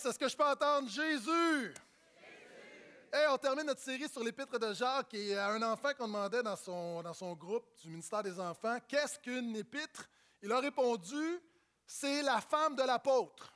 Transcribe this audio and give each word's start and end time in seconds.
Yes, 0.00 0.06
est-ce 0.06 0.18
que 0.18 0.28
je 0.28 0.36
peux 0.36 0.44
entendre 0.44 0.88
Jésus? 0.88 1.74
Hey, 3.12 3.26
on 3.28 3.36
termine 3.36 3.66
notre 3.66 3.82
série 3.82 4.08
sur 4.08 4.24
l'épître 4.24 4.58
de 4.58 4.72
Jacques 4.72 5.12
et 5.12 5.36
à 5.36 5.48
un 5.48 5.62
enfant 5.62 5.92
qu'on 5.92 6.06
demandait 6.06 6.42
dans 6.42 6.56
son, 6.56 7.02
dans 7.02 7.12
son 7.12 7.34
groupe 7.34 7.66
du 7.82 7.90
ministère 7.90 8.22
des 8.22 8.40
Enfants, 8.40 8.78
qu'est-ce 8.88 9.18
qu'une 9.18 9.54
épître? 9.56 10.08
Il 10.40 10.50
a 10.52 10.60
répondu, 10.60 11.40
c'est 11.86 12.22
la 12.22 12.40
femme 12.40 12.76
de 12.76 12.82
l'apôtre. 12.82 13.52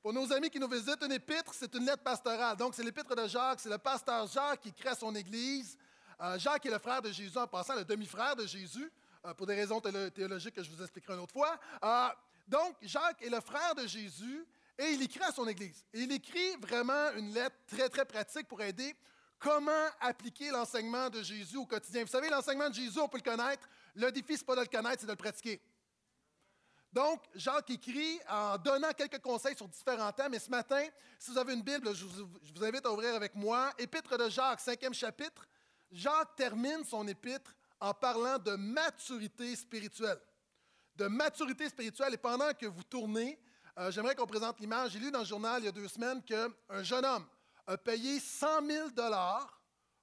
Pour 0.00 0.14
nos 0.14 0.32
amis 0.32 0.48
qui 0.48 0.58
nous 0.58 0.68
visitent, 0.68 1.02
une 1.02 1.12
épître, 1.12 1.52
c'est 1.52 1.74
une 1.74 1.84
lettre 1.84 2.02
pastorale. 2.02 2.56
Donc, 2.56 2.74
c'est 2.74 2.84
l'épître 2.84 3.14
de 3.14 3.28
Jacques, 3.28 3.60
c'est 3.60 3.68
le 3.68 3.78
pasteur 3.78 4.26
Jacques 4.28 4.60
qui 4.60 4.72
crée 4.72 4.94
son 4.94 5.14
Église. 5.14 5.76
Euh, 6.20 6.38
Jacques 6.38 6.64
est 6.64 6.70
le 6.70 6.78
frère 6.78 7.02
de 7.02 7.10
Jésus, 7.10 7.36
en 7.36 7.46
passant, 7.46 7.74
le 7.74 7.84
demi-frère 7.84 8.34
de 8.34 8.46
Jésus, 8.46 8.90
euh, 9.26 9.34
pour 9.34 9.46
des 9.46 9.54
raisons 9.54 9.80
théologiques 9.80 10.54
que 10.54 10.62
je 10.62 10.70
vous 10.70 10.80
expliquerai 10.80 11.14
une 11.14 11.20
autre 11.20 11.34
fois. 11.34 11.58
Euh, 11.84 12.08
donc, 12.48 12.76
Jacques 12.82 13.22
est 13.22 13.30
le 13.30 13.40
frère 13.40 13.74
de 13.74 13.86
Jésus 13.86 14.46
et 14.78 14.92
il 14.92 15.02
écrit 15.02 15.22
à 15.22 15.32
son 15.32 15.46
Église. 15.46 15.84
Il 15.92 16.10
écrit 16.12 16.56
vraiment 16.56 17.12
une 17.16 17.32
lettre 17.34 17.56
très, 17.66 17.88
très 17.88 18.04
pratique 18.04 18.48
pour 18.48 18.62
aider 18.62 18.96
comment 19.38 19.86
appliquer 20.00 20.50
l'enseignement 20.50 21.10
de 21.10 21.22
Jésus 21.22 21.56
au 21.56 21.66
quotidien. 21.66 22.02
Vous 22.02 22.10
savez, 22.10 22.28
l'enseignement 22.28 22.70
de 22.70 22.74
Jésus, 22.74 22.98
on 22.98 23.08
peut 23.08 23.18
le 23.18 23.30
connaître. 23.30 23.68
Le 23.94 24.10
défi, 24.10 24.34
ce 24.34 24.40
n'est 24.40 24.46
pas 24.46 24.56
de 24.56 24.60
le 24.62 24.66
connaître, 24.66 25.00
c'est 25.00 25.06
de 25.06 25.12
le 25.12 25.16
pratiquer. 25.16 25.60
Donc, 26.90 27.22
Jacques 27.34 27.70
écrit 27.70 28.18
en 28.28 28.56
donnant 28.56 28.92
quelques 28.92 29.20
conseils 29.20 29.54
sur 29.54 29.68
différents 29.68 30.12
thèmes. 30.12 30.34
Et 30.34 30.38
ce 30.38 30.48
matin, 30.48 30.84
si 31.18 31.30
vous 31.30 31.38
avez 31.38 31.52
une 31.52 31.62
Bible, 31.62 31.94
je 31.94 32.06
vous, 32.06 32.64
invite 32.64 32.86
à 32.86 32.92
ouvrir 32.92 33.14
avec 33.14 33.34
moi. 33.34 33.72
Épître 33.78 34.16
de 34.16 34.28
Jacques, 34.30 34.60
cinquième 34.60 34.94
chapitre. 34.94 35.46
Jacques 35.92 36.34
termine 36.34 36.84
son 36.84 37.06
épître 37.06 37.54
en 37.78 37.92
parlant 37.92 38.38
de 38.38 38.52
maturité 38.52 39.54
spirituelle. 39.54 40.18
De 40.98 41.06
maturité 41.06 41.68
spirituelle. 41.68 42.12
Et 42.12 42.18
pendant 42.18 42.52
que 42.52 42.66
vous 42.66 42.82
tournez, 42.82 43.38
euh, 43.78 43.90
j'aimerais 43.92 44.16
qu'on 44.16 44.26
présente 44.26 44.58
l'image. 44.58 44.90
J'ai 44.90 44.98
lu 44.98 45.12
dans 45.12 45.20
le 45.20 45.24
journal 45.24 45.62
il 45.62 45.66
y 45.66 45.68
a 45.68 45.72
deux 45.72 45.86
semaines 45.86 46.20
qu'un 46.24 46.50
jeune 46.82 47.04
homme 47.04 47.24
a 47.68 47.78
payé 47.78 48.18
100 48.18 48.66
000 48.66 48.88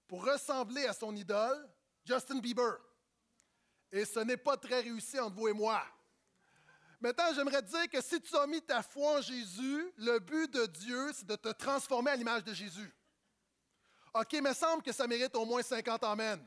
pour 0.08 0.24
ressembler 0.24 0.86
à 0.86 0.94
son 0.94 1.14
idole, 1.14 1.70
Justin 2.06 2.40
Bieber. 2.40 2.78
Et 3.92 4.06
ce 4.06 4.20
n'est 4.20 4.38
pas 4.38 4.56
très 4.56 4.82
réussi 4.82 5.20
entre 5.20 5.36
vous 5.36 5.50
et 5.50 5.54
moi. 5.54 5.84
Maintenant, 7.02 7.34
j'aimerais 7.36 7.62
dire 7.62 7.90
que 7.90 8.02
si 8.02 8.22
tu 8.22 8.34
as 8.38 8.48
mis 8.48 8.62
ta 8.62 8.82
foi 8.82 9.18
en 9.18 9.22
Jésus, 9.22 9.92
le 9.98 10.20
but 10.20 10.52
de 10.54 10.66
Dieu, 10.68 11.12
c'est 11.14 11.28
de 11.28 11.36
te 11.36 11.50
transformer 11.50 12.12
à 12.12 12.16
l'image 12.16 12.44
de 12.44 12.54
Jésus. 12.54 12.96
OK, 14.14 14.34
mais 14.42 14.54
semble 14.54 14.82
que 14.82 14.94
ça 14.94 15.06
mérite 15.08 15.36
au 15.36 15.44
moins 15.44 15.62
50 15.62 16.04
Amen. 16.06 16.42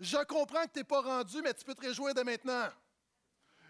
Je 0.00 0.16
comprends 0.24 0.64
que 0.64 0.72
tu 0.72 0.78
n'es 0.78 0.84
pas 0.84 1.02
rendu, 1.02 1.42
mais 1.42 1.54
tu 1.54 1.64
peux 1.64 1.74
te 1.74 1.82
réjouir 1.82 2.14
de 2.14 2.22
maintenant. 2.22 2.68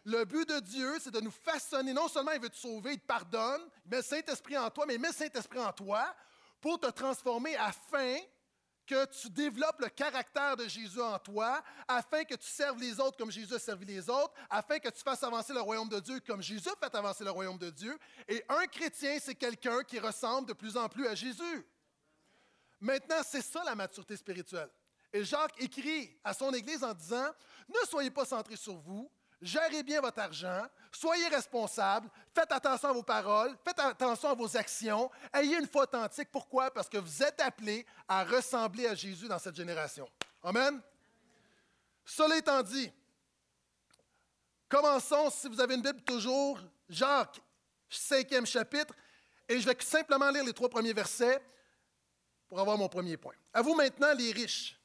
Le 0.05 0.25
but 0.25 0.49
de 0.49 0.61
Dieu, 0.61 0.99
c'est 1.01 1.11
de 1.11 1.21
nous 1.21 1.31
façonner. 1.31 1.93
Non 1.93 2.09
seulement 2.09 2.33
il 2.33 2.41
veut 2.41 2.49
te 2.49 2.57
sauver, 2.57 2.95
il 2.95 3.01
te 3.01 3.07
pardonne, 3.07 3.63
il 3.85 3.91
met 3.91 3.97
le 3.99 4.03
Saint-Esprit 4.03 4.57
en 4.57 4.71
toi, 4.71 4.87
mais 4.87 4.95
il 4.95 5.01
met 5.01 5.09
le 5.09 5.15
Saint-Esprit 5.15 5.59
en 5.59 5.73
toi 5.73 6.15
pour 6.61 6.79
te 6.79 6.87
transformer 6.87 7.57
afin 7.57 8.17
que 8.87 9.05
tu 9.07 9.31
développes 9.31 9.81
le 9.81 9.89
caractère 9.89 10.57
de 10.57 10.67
Jésus 10.67 11.01
en 11.01 11.19
toi, 11.21 11.63
afin 11.87 12.25
que 12.25 12.35
tu 12.35 12.49
serves 12.49 12.81
les 12.81 12.99
autres 12.99 13.17
comme 13.17 13.31
Jésus 13.31 13.55
a 13.55 13.59
servi 13.61 13.85
les 13.85 14.11
autres, 14.11 14.35
afin 14.49 14.81
que 14.81 14.89
tu 14.89 15.01
fasses 15.01 15.23
avancer 15.23 15.53
le 15.53 15.61
royaume 15.61 15.89
de 15.89 16.01
Dieu 16.01 16.19
comme 16.27 16.43
Jésus 16.43 16.69
a 16.69 16.75
fait 16.77 16.93
avancer 16.97 17.23
le 17.23 17.31
royaume 17.31 17.59
de 17.59 17.71
Dieu. 17.71 17.97
Et 18.27 18.45
un 18.49 18.67
chrétien, 18.67 19.19
c'est 19.21 19.37
quelqu'un 19.37 19.85
qui 19.85 20.01
ressemble 20.01 20.49
de 20.49 20.55
plus 20.55 20.77
en 20.77 20.89
plus 20.89 21.07
à 21.07 21.15
Jésus. 21.15 21.67
Maintenant, 22.81 23.21
c'est 23.25 23.43
ça 23.43 23.63
la 23.63 23.77
maturité 23.77 24.17
spirituelle. 24.17 24.71
Et 25.13 25.23
Jacques 25.25 25.61
écrit 25.63 26.19
à 26.25 26.35
son 26.35 26.53
Église 26.53 26.83
en 26.83 26.95
disant, 26.95 27.31
ne 27.69 27.87
soyez 27.89 28.11
pas 28.11 28.25
centrés 28.25 28.57
sur 28.57 28.77
vous, 28.77 29.09
gérez 29.41 29.83
bien 29.83 30.01
votre 30.01 30.19
argent, 30.19 30.67
soyez 30.93 31.29
responsables, 31.29 32.09
faites 32.35 32.53
attention 32.53 32.89
à 32.89 32.93
vos 32.93 33.03
paroles, 33.03 33.57
faites 33.65 33.79
attention 33.79 34.31
à 34.31 34.35
vos 34.35 34.57
actions, 34.57 35.11
ayez 35.33 35.57
une 35.57 35.67
foi 35.67 35.83
authentique. 35.83 36.29
Pourquoi? 36.31 36.71
Parce 36.71 36.89
que 36.89 36.99
vous 36.99 37.23
êtes 37.23 37.41
appelés 37.41 37.87
à 38.09 38.25
ressembler 38.25 38.87
à 38.87 38.95
Jésus 38.95 39.29
dans 39.29 39.39
cette 39.39 39.57
génération. 39.57 40.09
Amen? 40.43 40.81
Cela 42.05 42.37
étant 42.37 42.63
dit, 42.63 42.91
commençons, 44.69 45.31
si 45.31 45.49
vous 45.49 45.61
avez 45.61 45.75
une 45.75 45.83
Bible 45.83 46.03
toujours, 46.03 46.59
Jacques, 46.89 47.41
cinquième 47.89 48.47
chapitre, 48.47 48.95
et 49.49 49.61
je 49.61 49.67
vais 49.67 49.77
simplement 49.81 50.31
lire 50.31 50.45
les 50.45 50.53
trois 50.53 50.69
premiers 50.69 50.93
versets 50.93 51.43
pour 52.49 52.61
avoir 52.61 52.77
mon 52.77 52.89
premier 52.89 53.17
point. 53.17 53.35
À 53.53 53.63
vous 53.63 53.75
maintenant, 53.75 54.13
les 54.13 54.33
riches, 54.33 54.79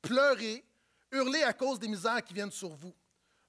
pleurez, 0.00 0.64
hurlez 1.10 1.42
à 1.42 1.52
cause 1.52 1.78
des 1.78 1.88
misères 1.88 2.22
qui 2.22 2.34
viennent 2.34 2.50
sur 2.50 2.70
vous. 2.70 2.94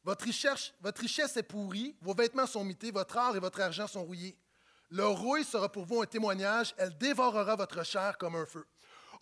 Votre 0.04 0.26
richesse, 0.26 1.38
est 1.38 1.44
pourrie, 1.44 1.96
vos 2.02 2.14
vêtements 2.14 2.46
sont 2.46 2.64
mités, 2.64 2.92
votre 2.92 3.18
or 3.18 3.36
et 3.36 3.40
votre 3.40 3.62
argent 3.62 3.88
sont 3.88 4.04
rouillés. 4.04 4.38
Leur 4.90 5.18
rouille 5.18 5.46
sera 5.46 5.72
pour 5.72 5.86
vous 5.86 6.02
un 6.02 6.06
témoignage, 6.06 6.76
elle 6.78 6.98
dévorera 6.98 7.56
votre 7.56 7.84
chair 7.86 8.18
comme 8.18 8.36
un 8.36 8.46
feu. 8.46 8.66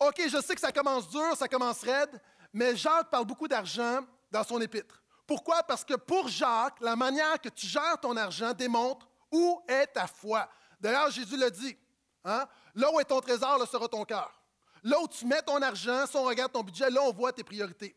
OK, 0.00 0.20
je 0.28 0.40
sais 0.40 0.54
que 0.54 0.60
ça 0.60 0.72
commence 0.72 1.08
dur, 1.08 1.36
ça 1.36 1.46
commence 1.46 1.82
raide, 1.82 2.20
mais 2.52 2.76
Jacques 2.76 3.10
parle 3.10 3.24
beaucoup 3.24 3.46
d'argent 3.46 4.00
dans 4.30 4.42
son 4.42 4.60
épître. 4.60 5.02
Pourquoi? 5.26 5.62
Parce 5.62 5.84
que 5.84 5.94
pour 5.94 6.28
Jacques, 6.28 6.80
la 6.80 6.96
manière 6.96 7.40
que 7.40 7.48
tu 7.48 7.66
gères 7.66 7.98
ton 8.00 8.16
argent 8.16 8.52
démontre 8.52 9.08
où 9.30 9.62
est 9.68 9.86
ta 9.86 10.06
foi. 10.06 10.48
D'ailleurs, 10.80 11.10
Jésus 11.10 11.36
le 11.36 11.50
dit. 11.50 11.76
Hein? 12.24 12.46
Là 12.74 12.92
où 12.92 13.00
est 13.00 13.04
ton 13.04 13.20
trésor, 13.20 13.56
là 13.58 13.66
sera 13.66 13.88
ton 13.88 14.04
cœur. 14.04 14.42
Là 14.82 15.00
où 15.00 15.06
tu 15.06 15.24
mets 15.26 15.42
ton 15.42 15.62
argent, 15.62 16.06
si 16.06 16.16
on 16.16 16.24
regarde 16.24 16.52
ton 16.52 16.62
budget, 16.62 16.90
là 16.90 17.00
on 17.02 17.12
voit 17.12 17.32
tes 17.32 17.44
priorités. 17.44 17.94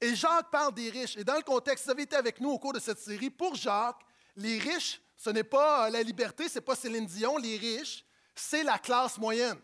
Et 0.00 0.14
Jacques 0.14 0.50
parle 0.50 0.74
des 0.74 0.90
riches. 0.90 1.16
Et 1.16 1.24
dans 1.24 1.36
le 1.36 1.42
contexte, 1.42 1.84
vous 1.84 1.90
avez 1.90 2.02
été 2.02 2.16
avec 2.16 2.40
nous 2.40 2.50
au 2.50 2.58
cours 2.58 2.72
de 2.72 2.78
cette 2.78 2.98
série, 2.98 3.30
pour 3.30 3.54
Jacques, 3.54 4.00
les 4.36 4.58
riches, 4.58 5.00
ce 5.16 5.30
n'est 5.30 5.44
pas 5.44 5.86
euh, 5.86 5.90
la 5.90 6.02
liberté, 6.02 6.48
ce 6.48 6.56
n'est 6.56 6.64
pas 6.64 6.76
Céline 6.76 7.06
Dion. 7.06 7.36
Les 7.38 7.56
riches, 7.56 8.04
c'est 8.34 8.62
la 8.62 8.78
classe 8.78 9.18
moyenne. 9.18 9.58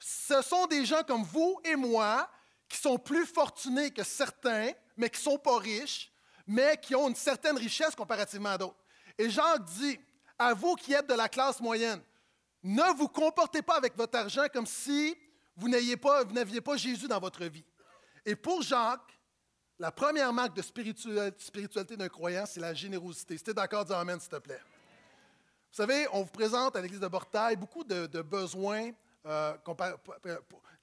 Ce 0.00 0.42
sont 0.42 0.66
des 0.66 0.84
gens 0.84 1.02
comme 1.04 1.22
vous 1.22 1.60
et 1.64 1.76
moi 1.76 2.28
qui 2.68 2.78
sont 2.78 2.98
plus 2.98 3.26
fortunés 3.26 3.90
que 3.90 4.02
certains, 4.02 4.70
mais 4.96 5.08
qui 5.10 5.18
ne 5.18 5.32
sont 5.32 5.38
pas 5.38 5.58
riches, 5.58 6.12
mais 6.46 6.76
qui 6.80 6.94
ont 6.94 7.08
une 7.08 7.14
certaine 7.14 7.56
richesse 7.56 7.94
comparativement 7.94 8.50
à 8.50 8.58
d'autres. 8.58 8.82
Et 9.16 9.30
Jacques 9.30 9.64
dit, 9.64 9.98
à 10.38 10.54
vous 10.54 10.74
qui 10.74 10.92
êtes 10.92 11.06
de 11.06 11.14
la 11.14 11.28
classe 11.28 11.60
moyenne, 11.60 12.02
ne 12.62 12.96
vous 12.96 13.08
comportez 13.08 13.62
pas 13.62 13.76
avec 13.76 13.96
votre 13.96 14.18
argent 14.18 14.46
comme 14.52 14.66
si 14.66 15.16
vous 15.56 15.68
n'aviez 15.68 15.96
pas, 15.96 16.24
pas 16.24 16.76
Jésus 16.76 17.06
dans 17.06 17.20
votre 17.20 17.44
vie. 17.44 17.64
Et 18.24 18.34
pour 18.34 18.62
Jacques, 18.62 19.19
la 19.80 19.90
première 19.90 20.30
marque 20.30 20.54
de 20.54 20.60
spiritualité 20.62 21.96
d'un 21.96 22.08
croyant, 22.10 22.44
c'est 22.46 22.60
la 22.60 22.74
générosité. 22.74 23.38
Si 23.38 23.42
tu 23.42 23.50
es 23.50 23.54
d'accord, 23.54 23.82
dis 23.82 23.94
Amen, 23.94 24.20
s'il 24.20 24.28
te 24.28 24.36
plaît. 24.36 24.60
Vous 25.72 25.76
savez, 25.76 26.06
on 26.12 26.20
vous 26.22 26.30
présente 26.30 26.76
à 26.76 26.82
l'Église 26.82 27.00
de 27.00 27.08
Bortail 27.08 27.56
beaucoup 27.56 27.82
de, 27.82 28.20
besoins, 28.20 28.90
euh, 29.24 29.54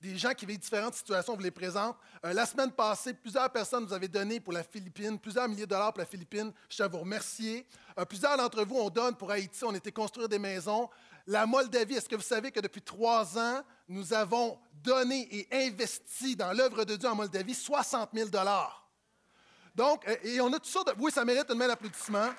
des 0.02 0.18
gens 0.18 0.34
qui 0.34 0.48
vivent 0.48 0.58
différentes 0.58 0.96
situations, 0.96 1.34
on 1.34 1.36
vous 1.36 1.44
les 1.44 1.52
présente. 1.52 1.96
Euh, 2.26 2.34
la 2.34 2.48
semaine 2.48 2.72
passée, 2.72 3.14
plusieurs 3.14 3.52
personnes 3.52 3.84
nous 3.84 3.94
avaient 3.94 4.08
donné 4.08 4.40
pour 4.40 4.52
la 4.52 4.64
Philippine, 4.64 5.20
plusieurs 5.20 5.48
milliers 5.48 5.66
de 5.66 5.70
dollars 5.70 5.94
pour 5.94 6.00
la 6.00 6.08
Philippine. 6.08 6.52
Je 6.68 6.78
tiens 6.78 6.86
à 6.86 6.88
vous 6.88 7.00
remercier. 7.00 7.68
Euh, 8.00 8.06
plusieurs 8.06 8.36
d'entre 8.36 8.64
vous, 8.64 8.78
on 8.78 8.90
donne 8.90 9.16
pour 9.16 9.30
Haïti, 9.30 9.64
on 9.64 9.76
était 9.76 9.92
construire 9.92 10.28
des 10.28 10.40
maisons. 10.40 10.90
La 11.28 11.46
Moldavie, 11.46 11.98
est-ce 11.98 12.10
que 12.10 12.16
vous 12.16 12.22
savez 12.24 12.50
que 12.52 12.62
depuis 12.62 12.82
trois 12.82 13.38
ans, 13.38 13.62
nous 13.88 14.12
avons 14.12 14.58
donné 14.82 15.28
et 15.30 15.68
investi 15.68 16.36
dans 16.36 16.52
l'œuvre 16.52 16.84
de 16.84 16.96
Dieu 16.96 17.08
en 17.08 17.16
Moldavie 17.16 17.54
60 17.54 18.10
000 18.12 18.30
dollars? 18.30 18.87
Donc, 19.78 20.04
et 20.24 20.42
on 20.42 20.52
a 20.52 20.60
tout 20.60 20.70
ça. 20.70 20.84
De... 20.84 20.94
Oui, 20.98 21.12
ça 21.12 21.24
mérite 21.24 21.46
une 21.52 21.58
main 21.60 21.68
d'applaudissement. 21.68 22.30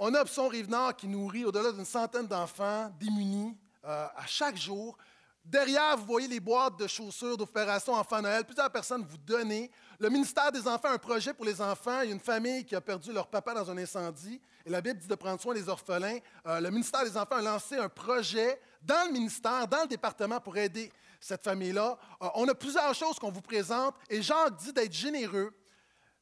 On 0.00 0.12
a 0.12 0.22
Option 0.22 0.48
Rive-Nord 0.48 0.96
qui 0.96 1.06
nourrit 1.06 1.44
au-delà 1.44 1.70
d'une 1.70 1.84
centaine 1.84 2.26
d'enfants 2.26 2.92
démunis 2.98 3.56
euh, 3.84 4.08
à 4.16 4.26
chaque 4.26 4.56
jour. 4.56 4.98
Derrière, 5.44 5.96
vous 5.96 6.04
voyez 6.04 6.26
les 6.26 6.40
boîtes 6.40 6.76
de 6.80 6.88
chaussures 6.88 7.36
d'opération 7.36 7.94
Enfant 7.94 8.20
Noël. 8.20 8.44
Plusieurs 8.44 8.70
personnes 8.70 9.06
vous 9.08 9.18
donnent. 9.18 9.68
Le 10.00 10.08
ministère 10.08 10.50
des 10.50 10.66
Enfants 10.66 10.88
a 10.88 10.94
un 10.94 10.98
projet 10.98 11.32
pour 11.32 11.44
les 11.44 11.60
enfants. 11.60 12.00
Il 12.00 12.08
y 12.08 12.10
a 12.10 12.14
une 12.14 12.20
famille 12.20 12.64
qui 12.64 12.74
a 12.74 12.80
perdu 12.80 13.12
leur 13.12 13.28
papa 13.28 13.54
dans 13.54 13.70
un 13.70 13.78
incendie. 13.78 14.40
Et 14.66 14.70
la 14.70 14.80
Bible 14.80 14.98
dit 14.98 15.06
de 15.06 15.14
prendre 15.14 15.40
soin 15.40 15.54
des 15.54 15.68
orphelins. 15.68 16.18
Euh, 16.48 16.58
le 16.58 16.70
ministère 16.70 17.04
des 17.04 17.16
Enfants 17.16 17.36
a 17.36 17.42
lancé 17.42 17.76
un 17.76 17.88
projet 17.88 18.60
dans 18.82 19.06
le 19.06 19.12
ministère, 19.12 19.68
dans 19.68 19.82
le 19.82 19.88
département 19.88 20.40
pour 20.40 20.56
aider 20.56 20.90
cette 21.22 21.44
famille-là. 21.44 21.96
Euh, 22.20 22.28
on 22.34 22.48
a 22.48 22.54
plusieurs 22.54 22.92
choses 22.94 23.18
qu'on 23.18 23.30
vous 23.30 23.40
présente 23.40 23.94
et 24.10 24.20
Jacques 24.20 24.56
dit 24.56 24.72
d'être 24.72 24.92
généreux, 24.92 25.54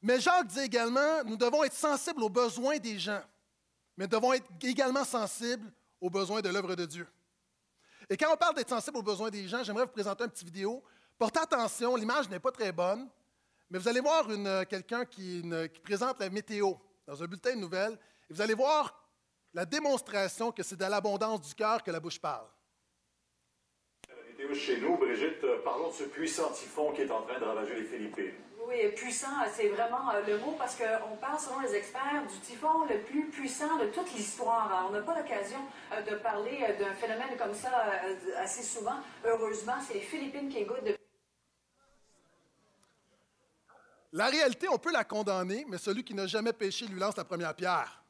mais 0.02 0.20
Jacques 0.20 0.46
dit 0.46 0.60
également, 0.60 1.24
nous 1.24 1.36
devons 1.36 1.64
être 1.64 1.74
sensibles 1.74 2.22
aux 2.22 2.28
besoins 2.28 2.78
des 2.78 2.98
gens, 2.98 3.22
mais 3.96 4.06
devons 4.06 4.34
être 4.34 4.46
également 4.62 5.04
sensibles 5.04 5.72
aux 6.00 6.10
besoins 6.10 6.42
de 6.42 6.50
l'œuvre 6.50 6.76
de 6.76 6.84
Dieu. 6.84 7.08
Et 8.10 8.16
quand 8.16 8.32
on 8.32 8.36
parle 8.36 8.54
d'être 8.54 8.68
sensible 8.68 8.98
aux 8.98 9.02
besoins 9.02 9.30
des 9.30 9.48
gens, 9.48 9.64
j'aimerais 9.64 9.84
vous 9.84 9.92
présenter 9.92 10.24
une 10.24 10.30
petite 10.30 10.46
vidéo. 10.46 10.82
Portez 11.18 11.40
attention, 11.40 11.96
l'image 11.96 12.28
n'est 12.28 12.40
pas 12.40 12.52
très 12.52 12.72
bonne, 12.72 13.08
mais 13.70 13.78
vous 13.78 13.88
allez 13.88 14.00
voir 14.00 14.26
euh, 14.28 14.64
quelqu'un 14.64 15.06
qui, 15.06 15.42
qui 15.72 15.80
présente 15.80 16.20
la 16.20 16.28
météo 16.28 16.74
dans 17.06 17.22
un 17.22 17.26
bulletin 17.26 17.54
de 17.54 17.60
nouvelles, 17.60 17.98
et 18.28 18.34
vous 18.34 18.40
allez 18.42 18.54
voir 18.54 18.94
la 19.54 19.64
démonstration 19.64 20.52
que 20.52 20.62
c'est 20.62 20.76
de 20.76 20.84
l'abondance 20.84 21.40
du 21.40 21.54
cœur 21.54 21.82
que 21.82 21.90
la 21.90 22.00
bouche 22.00 22.20
parle 22.20 22.46
chez 24.54 24.80
nous, 24.80 24.96
Brigitte, 24.96 25.44
euh, 25.44 25.58
parlons 25.64 25.88
de 25.88 25.94
ce 25.94 26.04
puissant 26.04 26.50
typhon 26.50 26.92
qui 26.92 27.02
est 27.02 27.10
en 27.10 27.22
train 27.22 27.38
de 27.38 27.44
ravager 27.44 27.74
les 27.74 27.84
Philippines. 27.84 28.34
Oui, 28.70 28.88
puissant, 28.94 29.26
c'est 29.52 29.68
vraiment 29.68 30.12
euh, 30.12 30.22
le 30.24 30.38
mot 30.38 30.54
parce 30.56 30.76
qu'on 30.76 31.16
parle, 31.16 31.40
selon 31.40 31.58
les 31.60 31.74
experts, 31.74 32.24
du 32.32 32.38
typhon 32.38 32.84
le 32.84 33.00
plus 33.00 33.28
puissant 33.28 33.76
de 33.78 33.86
toute 33.86 34.12
l'histoire. 34.14 34.86
On 34.88 34.92
n'a 34.92 35.00
pas 35.00 35.18
l'occasion 35.18 35.58
euh, 35.92 36.02
de 36.02 36.14
parler 36.16 36.58
euh, 36.62 36.78
d'un 36.78 36.94
phénomène 36.94 37.36
comme 37.36 37.52
ça 37.52 37.70
assez 38.38 38.62
souvent. 38.62 38.96
Heureusement, 39.24 39.74
c'est 39.84 39.94
les 39.94 40.00
Philippines 40.00 40.48
qui 40.48 40.64
goûtent 40.64 40.84
de 40.84 40.96
La 44.12 44.26
réalité, 44.26 44.68
on 44.68 44.78
peut 44.78 44.92
la 44.92 45.02
condamner, 45.02 45.64
mais 45.68 45.78
celui 45.78 46.04
qui 46.04 46.14
n'a 46.14 46.28
jamais 46.28 46.52
péché 46.52 46.86
lui 46.86 47.00
lance 47.00 47.16
la 47.16 47.24
première 47.24 47.54
pierre. 47.54 48.04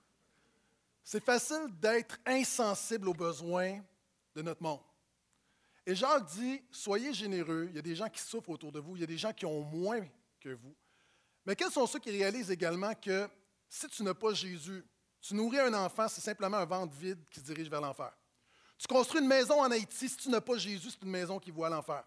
C'est 1.02 1.24
facile 1.24 1.68
d'être 1.80 2.18
insensible 2.26 3.08
aux 3.08 3.14
besoins 3.14 3.78
de 4.34 4.42
notre 4.42 4.62
monde. 4.62 4.80
Et 5.90 5.96
Jacques 5.96 6.26
dit, 6.36 6.62
soyez 6.70 7.12
généreux, 7.12 7.66
il 7.68 7.74
y 7.74 7.78
a 7.80 7.82
des 7.82 7.96
gens 7.96 8.08
qui 8.08 8.20
souffrent 8.20 8.50
autour 8.50 8.70
de 8.70 8.78
vous, 8.78 8.94
il 8.94 9.00
y 9.00 9.02
a 9.02 9.08
des 9.08 9.18
gens 9.18 9.32
qui 9.32 9.44
ont 9.44 9.62
moins 9.62 10.06
que 10.38 10.50
vous. 10.50 10.72
Mais 11.44 11.56
quels 11.56 11.72
sont 11.72 11.84
ceux 11.84 11.98
qui 11.98 12.12
réalisent 12.12 12.52
également 12.52 12.94
que 12.94 13.28
si 13.68 13.88
tu 13.88 14.04
n'as 14.04 14.14
pas 14.14 14.32
Jésus, 14.32 14.84
tu 15.20 15.34
nourris 15.34 15.58
un 15.58 15.74
enfant, 15.74 16.06
c'est 16.06 16.20
simplement 16.20 16.58
un 16.58 16.64
ventre 16.64 16.94
vide 16.94 17.18
qui 17.28 17.40
se 17.40 17.44
dirige 17.44 17.68
vers 17.68 17.80
l'enfer. 17.80 18.12
Tu 18.78 18.86
construis 18.86 19.20
une 19.20 19.26
maison 19.26 19.60
en 19.60 19.68
Haïti, 19.68 20.08
si 20.08 20.16
tu 20.16 20.28
n'as 20.28 20.40
pas 20.40 20.56
Jésus, 20.58 20.90
c'est 20.90 21.02
une 21.02 21.10
maison 21.10 21.40
qui 21.40 21.50
voit 21.50 21.68
l'enfer. 21.68 22.04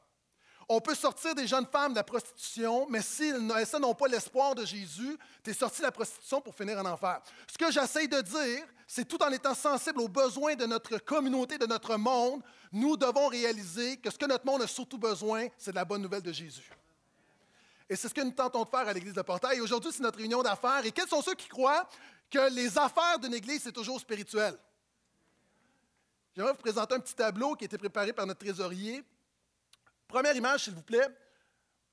On 0.76 0.82
peut 0.82 0.96
sortir 0.96 1.36
des 1.36 1.46
jeunes 1.46 1.68
femmes 1.68 1.92
de 1.92 1.98
la 1.98 2.04
prostitution, 2.04 2.88
mais 2.90 3.04
si 3.04 3.30
elles 3.30 3.80
n'ont 3.80 3.94
pas 3.94 4.08
l'espoir 4.08 4.56
de 4.56 4.66
Jésus, 4.66 5.20
tu 5.44 5.52
es 5.52 5.54
sorti 5.54 5.82
de 5.82 5.84
la 5.84 5.92
prostitution 5.92 6.42
pour 6.42 6.56
finir 6.56 6.80
en 6.80 6.86
enfer. 6.86 7.22
Ce 7.48 7.60
que 7.60 7.72
j'essaie 7.72 8.08
de 8.08 8.20
dire, 8.22 8.66
c'est 8.88 9.08
tout 9.08 9.22
en 9.22 9.30
étant 9.30 9.54
sensible 9.54 10.02
aux 10.02 10.08
besoins 10.08 10.56
de 10.56 10.66
notre 10.66 10.98
communauté, 10.98 11.60
de 11.60 11.68
notre 11.68 11.96
monde, 11.96 12.42
nous 12.72 12.98
devons 12.98 13.28
réaliser 13.28 13.98
que 13.98 14.10
ce 14.10 14.18
que 14.18 14.26
notre 14.26 14.48
monde 14.48 14.64
a 14.64 14.68
surtout 14.68 14.98
besoin, 14.98 15.48
c'est 15.60 15.70
de 15.70 15.76
la 15.76 15.86
bonne 15.86 16.02
nouvelle 16.02 16.24
de 16.24 16.32
Jésus. 16.32 16.68
Et 17.88 17.96
c'est 17.96 18.10
ce 18.10 18.14
que 18.16 18.22
nous 18.22 18.32
tentons 18.32 18.64
de 18.64 18.70
faire 18.70 18.88
à 18.88 18.94
l'Église 18.94 19.14
de 19.14 19.22
Portail. 19.22 19.62
Aujourd'hui, 19.62 19.92
c'est 19.94 20.02
notre 20.02 20.18
réunion 20.18 20.42
d'affaires. 20.42 20.84
Et 20.84 20.92
quels 20.92 21.08
sont 21.08 21.22
ceux 21.22 21.36
qui 21.36 21.50
croient 21.50 21.88
que 22.32 22.50
les 22.52 22.80
affaires 22.80 23.20
d'une 23.20 23.36
Église, 23.36 23.62
c'est 23.64 23.72
toujours 23.72 24.00
spirituel? 24.00 24.58
J'aimerais 26.36 26.54
vous 26.54 26.58
présenter 26.58 26.96
un 26.96 27.00
petit 27.00 27.14
tableau 27.14 27.54
qui 27.54 27.66
a 27.66 27.68
été 27.68 27.78
préparé 27.78 28.12
par 28.12 28.26
notre 28.26 28.40
trésorier. 28.40 29.04
Première 30.14 30.36
image, 30.36 30.66
s'il 30.66 30.76
vous 30.76 30.84
plaît. 30.84 31.08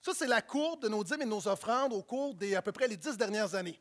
Ça, 0.02 0.12
c'est 0.14 0.26
la 0.26 0.42
courbe 0.42 0.82
de 0.82 0.88
nos 0.88 1.02
dîmes 1.02 1.22
et 1.22 1.24
de 1.24 1.30
nos 1.30 1.48
offrandes 1.48 1.94
au 1.94 2.02
cours 2.02 2.34
des 2.34 2.54
à 2.54 2.60
peu 2.60 2.70
près 2.70 2.86
les 2.86 2.98
dix 2.98 3.16
dernières 3.16 3.54
années. 3.54 3.80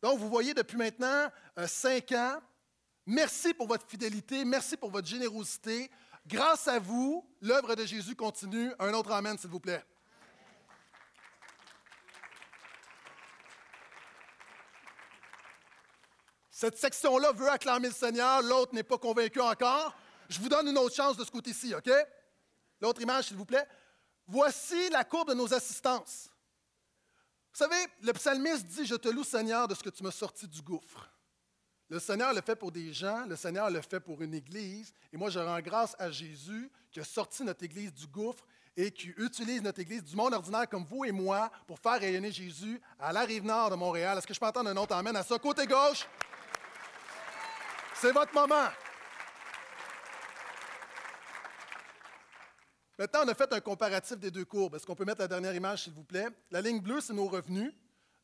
Donc, 0.00 0.20
vous 0.20 0.28
voyez 0.28 0.54
depuis 0.54 0.76
maintenant 0.76 1.28
euh, 1.58 1.66
cinq 1.66 2.12
ans. 2.12 2.40
Merci 3.04 3.52
pour 3.52 3.66
votre 3.66 3.88
fidélité, 3.88 4.44
merci 4.44 4.76
pour 4.76 4.88
votre 4.88 5.08
générosité. 5.08 5.90
Grâce 6.24 6.68
à 6.68 6.78
vous, 6.78 7.28
l'œuvre 7.40 7.74
de 7.74 7.84
Jésus 7.84 8.14
continue. 8.14 8.70
Un 8.78 8.94
autre 8.94 9.10
Amen, 9.10 9.36
s'il 9.36 9.50
vous 9.50 9.58
plaît. 9.58 9.84
Cette 16.52 16.78
section-là 16.78 17.32
veut 17.32 17.50
acclamer 17.50 17.88
le 17.88 17.94
Seigneur, 17.94 18.42
l'autre 18.42 18.76
n'est 18.76 18.84
pas 18.84 18.98
convaincu 18.98 19.40
encore. 19.40 19.92
Je 20.28 20.38
vous 20.38 20.48
donne 20.48 20.68
une 20.68 20.78
autre 20.78 20.94
chance 20.94 21.16
de 21.16 21.24
ce 21.24 21.32
côté-ci, 21.32 21.74
OK? 21.74 21.90
L'autre 22.84 23.00
image, 23.00 23.28
s'il 23.28 23.38
vous 23.38 23.46
plaît. 23.46 23.66
Voici 24.26 24.90
la 24.90 25.04
courbe 25.04 25.30
de 25.30 25.34
nos 25.34 25.54
assistances. 25.54 26.28
Vous 27.50 27.56
savez, 27.56 27.82
le 28.02 28.12
psalmiste 28.12 28.66
dit 28.66 28.84
Je 28.84 28.94
te 28.94 29.08
loue, 29.08 29.24
Seigneur, 29.24 29.66
de 29.66 29.74
ce 29.74 29.82
que 29.82 29.88
tu 29.88 30.02
m'as 30.02 30.10
sorti 30.10 30.46
du 30.46 30.60
gouffre. 30.60 31.08
Le 31.88 31.98
Seigneur 31.98 32.34
le 32.34 32.42
fait 32.42 32.56
pour 32.56 32.70
des 32.70 32.92
gens, 32.92 33.24
le 33.24 33.36
Seigneur 33.36 33.70
le 33.70 33.80
fait 33.80 34.00
pour 34.00 34.20
une 34.20 34.34
Église. 34.34 34.92
Et 35.14 35.16
moi, 35.16 35.30
je 35.30 35.38
rends 35.38 35.60
grâce 35.60 35.96
à 35.98 36.10
Jésus 36.10 36.70
qui 36.90 37.00
a 37.00 37.04
sorti 37.04 37.42
notre 37.42 37.64
Église 37.64 37.94
du 37.94 38.06
gouffre 38.06 38.44
et 38.76 38.90
qui 38.90 39.14
utilise 39.16 39.62
notre 39.62 39.80
Église 39.80 40.04
du 40.04 40.14
monde 40.14 40.34
ordinaire 40.34 40.68
comme 40.68 40.84
vous 40.84 41.06
et 41.06 41.12
moi 41.12 41.50
pour 41.66 41.78
faire 41.78 41.98
rayonner 41.98 42.32
Jésus 42.32 42.82
à 42.98 43.14
la 43.14 43.22
rive 43.22 43.44
nord 43.44 43.70
de 43.70 43.76
Montréal. 43.76 44.18
Est-ce 44.18 44.26
que 44.26 44.34
je 44.34 44.40
peux 44.40 44.46
entendre 44.46 44.68
un 44.68 44.76
autre 44.76 44.94
amène 44.94 45.16
à 45.16 45.22
ça? 45.22 45.38
Côté 45.38 45.66
gauche, 45.66 46.06
c'est 47.94 48.12
votre 48.12 48.34
moment. 48.34 48.68
Maintenant, 52.96 53.20
on 53.24 53.28
a 53.28 53.34
fait 53.34 53.52
un 53.52 53.60
comparatif 53.60 54.18
des 54.18 54.30
deux 54.30 54.44
courbes. 54.44 54.76
Est-ce 54.76 54.86
qu'on 54.86 54.94
peut 54.94 55.04
mettre 55.04 55.20
la 55.20 55.28
dernière 55.28 55.54
image, 55.54 55.84
s'il 55.84 55.92
vous 55.92 56.04
plaît? 56.04 56.28
La 56.50 56.60
ligne 56.60 56.80
bleue, 56.80 57.00
c'est 57.00 57.12
nos 57.12 57.26
revenus. 57.26 57.72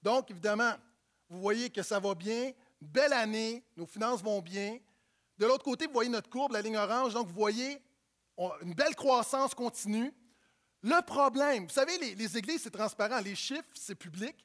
Donc, 0.01 0.31
évidemment, 0.31 0.73
vous 1.29 1.41
voyez 1.41 1.71
que 1.71 1.83
ça 1.83 1.99
va 1.99 2.15
bien. 2.15 2.53
Belle 2.81 3.13
année, 3.13 3.65
nos 3.77 3.87
finances 3.87 4.23
vont 4.23 4.41
bien. 4.41 4.79
De 5.39 5.47
l'autre 5.47 5.65
côté, 5.65 5.87
vous 5.87 5.93
voyez 5.93 6.09
notre 6.09 6.31
courbe, 6.31 6.53
la 6.53 6.63
ligne 6.63 6.77
orange. 6.77 7.15
Donc, 7.15 7.27
vous 7.27 7.35
voyez 7.35 7.83
une 8.63 8.75
belle 8.75 8.95
croissance 8.95 9.55
continue. 9.55 10.15
Le 10.83 11.03
problème, 11.05 11.65
vous 11.65 11.73
savez, 11.73 11.99
les, 11.99 12.15
les 12.15 12.39
églises, 12.39 12.63
c'est 12.63 12.71
transparent. 12.71 13.21
Les 13.21 13.35
chiffres, 13.35 13.69
c'est 13.75 13.97
public. 13.97 14.37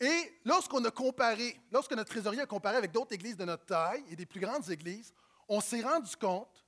Et 0.00 0.40
lorsqu'on 0.44 0.84
a 0.84 0.90
comparé, 0.90 1.60
lorsque 1.70 1.92
notre 1.92 2.10
trésorier 2.10 2.40
a 2.40 2.46
comparé 2.46 2.76
avec 2.76 2.92
d'autres 2.92 3.12
églises 3.12 3.36
de 3.36 3.44
notre 3.44 3.66
taille 3.66 4.02
et 4.10 4.16
des 4.16 4.26
plus 4.26 4.40
grandes 4.40 4.68
églises, 4.70 5.12
on 5.48 5.60
s'est 5.60 5.82
rendu 5.82 6.16
compte 6.16 6.65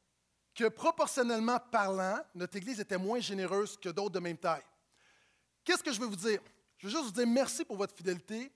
que 0.59 0.65
proportionnellement 0.65 1.61
parlant, 1.71 2.19
notre 2.35 2.57
Église 2.57 2.81
était 2.81 2.99
moins 2.99 3.21
généreuse 3.21 3.79
que 3.81 3.91
d'autres 3.91 4.11
de 4.11 4.19
même 4.19 4.37
taille. 4.37 4.65
Qu'est-ce 5.63 5.85
que 5.85 5.93
je 5.93 6.01
veux 6.01 6.09
vous 6.09 6.17
dire? 6.17 6.41
Je 6.79 6.89
veux 6.89 6.93
juste 6.93 7.05
vous 7.05 7.13
dire 7.13 7.29
merci 7.29 7.65
pour 7.65 7.77
votre 7.77 7.95
fidélité, 7.95 8.51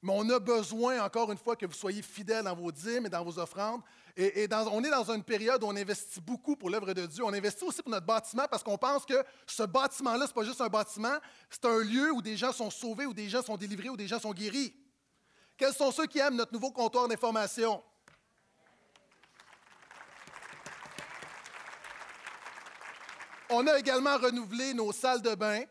mais 0.00 0.14
on 0.16 0.30
a 0.30 0.38
besoin, 0.38 1.04
encore 1.04 1.30
une 1.30 1.36
fois, 1.36 1.54
que 1.54 1.66
vous 1.66 1.74
soyez 1.74 2.00
fidèles 2.00 2.46
dans 2.46 2.56
vos 2.56 2.72
dîmes 2.72 3.04
et 3.04 3.10
dans 3.10 3.22
vos 3.22 3.38
offrandes. 3.38 3.82
Et, 4.16 4.48
on 4.50 4.82
est 4.82 4.90
dans 4.90 5.10
une 5.10 5.22
période 5.22 5.62
où 5.62 5.66
on 5.66 5.76
investit 5.76 6.22
beaucoup 6.22 6.56
pour 6.56 6.70
l'œuvre 6.70 6.94
de 6.94 7.04
Dieu. 7.04 7.22
On 7.22 7.32
investit 7.34 7.64
aussi 7.64 7.82
pour 7.82 7.90
notre 7.90 8.06
bâtiment 8.06 8.46
parce 8.50 8.62
qu'on 8.62 8.78
pense 8.78 9.04
que 9.04 9.22
ce 9.46 9.64
bâtiment-là, 9.64 10.26
ce 10.26 10.30
n'est 10.30 10.34
pas 10.34 10.44
juste 10.44 10.60
un 10.62 10.68
bâtiment, 10.68 11.18
c'est 11.50 11.66
un 11.66 11.80
lieu 11.80 12.12
où 12.12 12.22
des 12.22 12.38
gens 12.38 12.52
sont 12.52 12.70
sauvés, 12.70 13.04
où 13.04 13.12
des 13.12 13.28
gens 13.28 13.42
sont 13.42 13.58
délivrés, 13.58 13.90
où 13.90 13.96
des 13.96 14.08
gens 14.08 14.18
sont 14.18 14.32
guéris. 14.32 14.74
Quels 15.58 15.74
sont 15.74 15.92
ceux 15.92 16.06
qui 16.06 16.18
aiment 16.18 16.36
notre 16.36 16.54
nouveau 16.54 16.70
comptoir 16.70 17.08
d'information? 17.08 17.82
On 23.52 23.66
a 23.66 23.78
également 23.78 24.16
renouvelé 24.16 24.72
nos 24.72 24.92
salles 24.92 25.20
de 25.20 25.34
bain. 25.34 25.62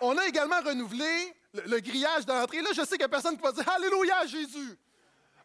On 0.00 0.16
a 0.18 0.26
également 0.26 0.60
renouvelé 0.60 1.34
le, 1.54 1.80
grillage 1.80 2.26
d'entrée. 2.26 2.60
Là, 2.60 2.70
je 2.74 2.82
sais 2.82 2.90
qu'il 2.90 2.98
n'y 2.98 3.04
a 3.04 3.08
personne 3.08 3.36
qui 3.36 3.42
va 3.42 3.52
dire 3.52 3.68
Alléluia, 3.70 4.26
Jésus. 4.26 4.78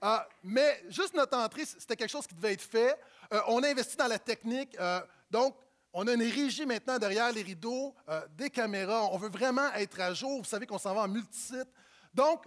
Euh, 0.03 0.17
mais 0.43 0.83
juste 0.89 1.13
notre 1.13 1.37
entrée, 1.37 1.63
c'était 1.65 1.95
quelque 1.95 2.11
chose 2.11 2.27
qui 2.27 2.35
devait 2.35 2.53
être 2.53 2.61
fait. 2.61 2.99
Euh, 3.31 3.39
on 3.47 3.63
a 3.63 3.69
investi 3.69 3.95
dans 3.95 4.07
la 4.07 4.19
technique. 4.19 4.75
Euh, 4.77 4.99
donc, 5.31 5.55
on 5.93 6.05
a 6.07 6.13
une 6.13 6.23
régie 6.23 6.65
maintenant 6.65 6.99
derrière 6.99 7.31
les 7.31 7.43
rideaux, 7.43 7.95
des 8.35 8.49
caméras. 8.49 9.05
On 9.11 9.17
veut 9.17 9.29
vraiment 9.29 9.71
être 9.75 10.01
à 10.01 10.13
jour. 10.13 10.39
Vous 10.39 10.49
savez 10.49 10.65
qu'on 10.65 10.79
s'en 10.79 10.93
va 10.93 11.01
en 11.01 11.07
multisite. 11.07 11.69
Donc, 12.13 12.45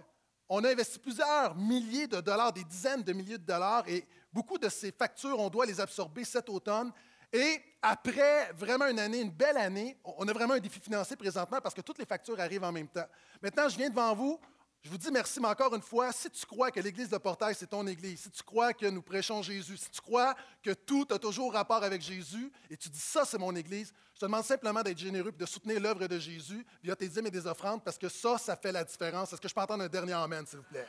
on 0.49 0.63
a 0.63 0.69
investi 0.69 0.99
plusieurs 0.99 1.55
milliers 1.55 2.07
de 2.07 2.21
dollars, 2.21 2.53
des 2.53 2.63
dizaines 2.63 3.03
de 3.03 3.13
milliers 3.13 3.37
de 3.37 3.45
dollars, 3.45 3.87
et 3.87 4.05
Beaucoup 4.37 4.59
de 4.59 4.69
ces 4.69 4.91
factures, 4.91 5.39
on 5.39 5.49
doit 5.49 5.65
les 5.65 5.81
absorber 5.81 6.23
cet 6.23 6.47
automne. 6.47 6.91
Et 7.33 7.59
après 7.81 8.51
vraiment 8.53 8.85
une 8.85 8.99
année, 8.99 9.21
une 9.21 9.31
belle 9.31 9.57
année, 9.57 9.97
on 10.03 10.27
a 10.27 10.31
vraiment 10.31 10.53
un 10.53 10.59
défi 10.59 10.79
financier 10.79 11.15
présentement 11.15 11.59
parce 11.59 11.73
que 11.73 11.81
toutes 11.81 11.97
les 11.97 12.05
factures 12.05 12.39
arrivent 12.39 12.63
en 12.63 12.71
même 12.71 12.87
temps. 12.87 13.07
Maintenant, 13.41 13.67
je 13.67 13.75
viens 13.75 13.89
devant 13.89 14.13
vous. 14.13 14.39
Je 14.83 14.91
vous 14.91 14.97
dis 14.99 15.09
merci, 15.09 15.39
mais 15.39 15.47
encore 15.47 15.73
une 15.73 15.81
fois, 15.81 16.11
si 16.11 16.29
tu 16.29 16.45
crois 16.45 16.69
que 16.69 16.79
l'Église 16.79 17.09
de 17.09 17.17
Portail, 17.17 17.55
c'est 17.55 17.65
ton 17.65 17.87
Église, 17.87 18.21
si 18.21 18.29
tu 18.29 18.43
crois 18.43 18.73
que 18.73 18.85
nous 18.85 19.01
prêchons 19.01 19.41
Jésus, 19.41 19.75
si 19.75 19.89
tu 19.89 20.01
crois 20.01 20.35
que 20.61 20.69
tout 20.71 21.07
a 21.09 21.17
toujours 21.17 21.51
rapport 21.51 21.83
avec 21.83 21.99
Jésus, 21.99 22.51
et 22.69 22.77
tu 22.77 22.89
dis 22.89 22.99
ça, 22.99 23.25
c'est 23.25 23.39
mon 23.39 23.55
Église, 23.55 23.91
je 24.13 24.19
te 24.19 24.25
demande 24.25 24.43
simplement 24.43 24.83
d'être 24.83 24.99
généreux 24.99 25.29
et 25.29 25.39
de 25.39 25.45
soutenir 25.47 25.79
l'œuvre 25.79 26.05
de 26.05 26.19
Jésus 26.19 26.63
via 26.83 26.95
tes 26.95 27.07
dîmes 27.07 27.25
et 27.25 27.31
des 27.31 27.47
offrandes, 27.47 27.83
parce 27.83 27.97
que 27.97 28.07
ça, 28.07 28.37
ça 28.37 28.55
fait 28.55 28.71
la 28.71 28.83
différence. 28.83 29.33
Est-ce 29.33 29.41
que 29.41 29.47
je 29.47 29.55
peux 29.55 29.61
entendre 29.61 29.83
un 29.83 29.89
dernier 29.89 30.13
Amen, 30.13 30.45
s'il 30.45 30.59
vous 30.59 30.65
plaît? 30.65 30.85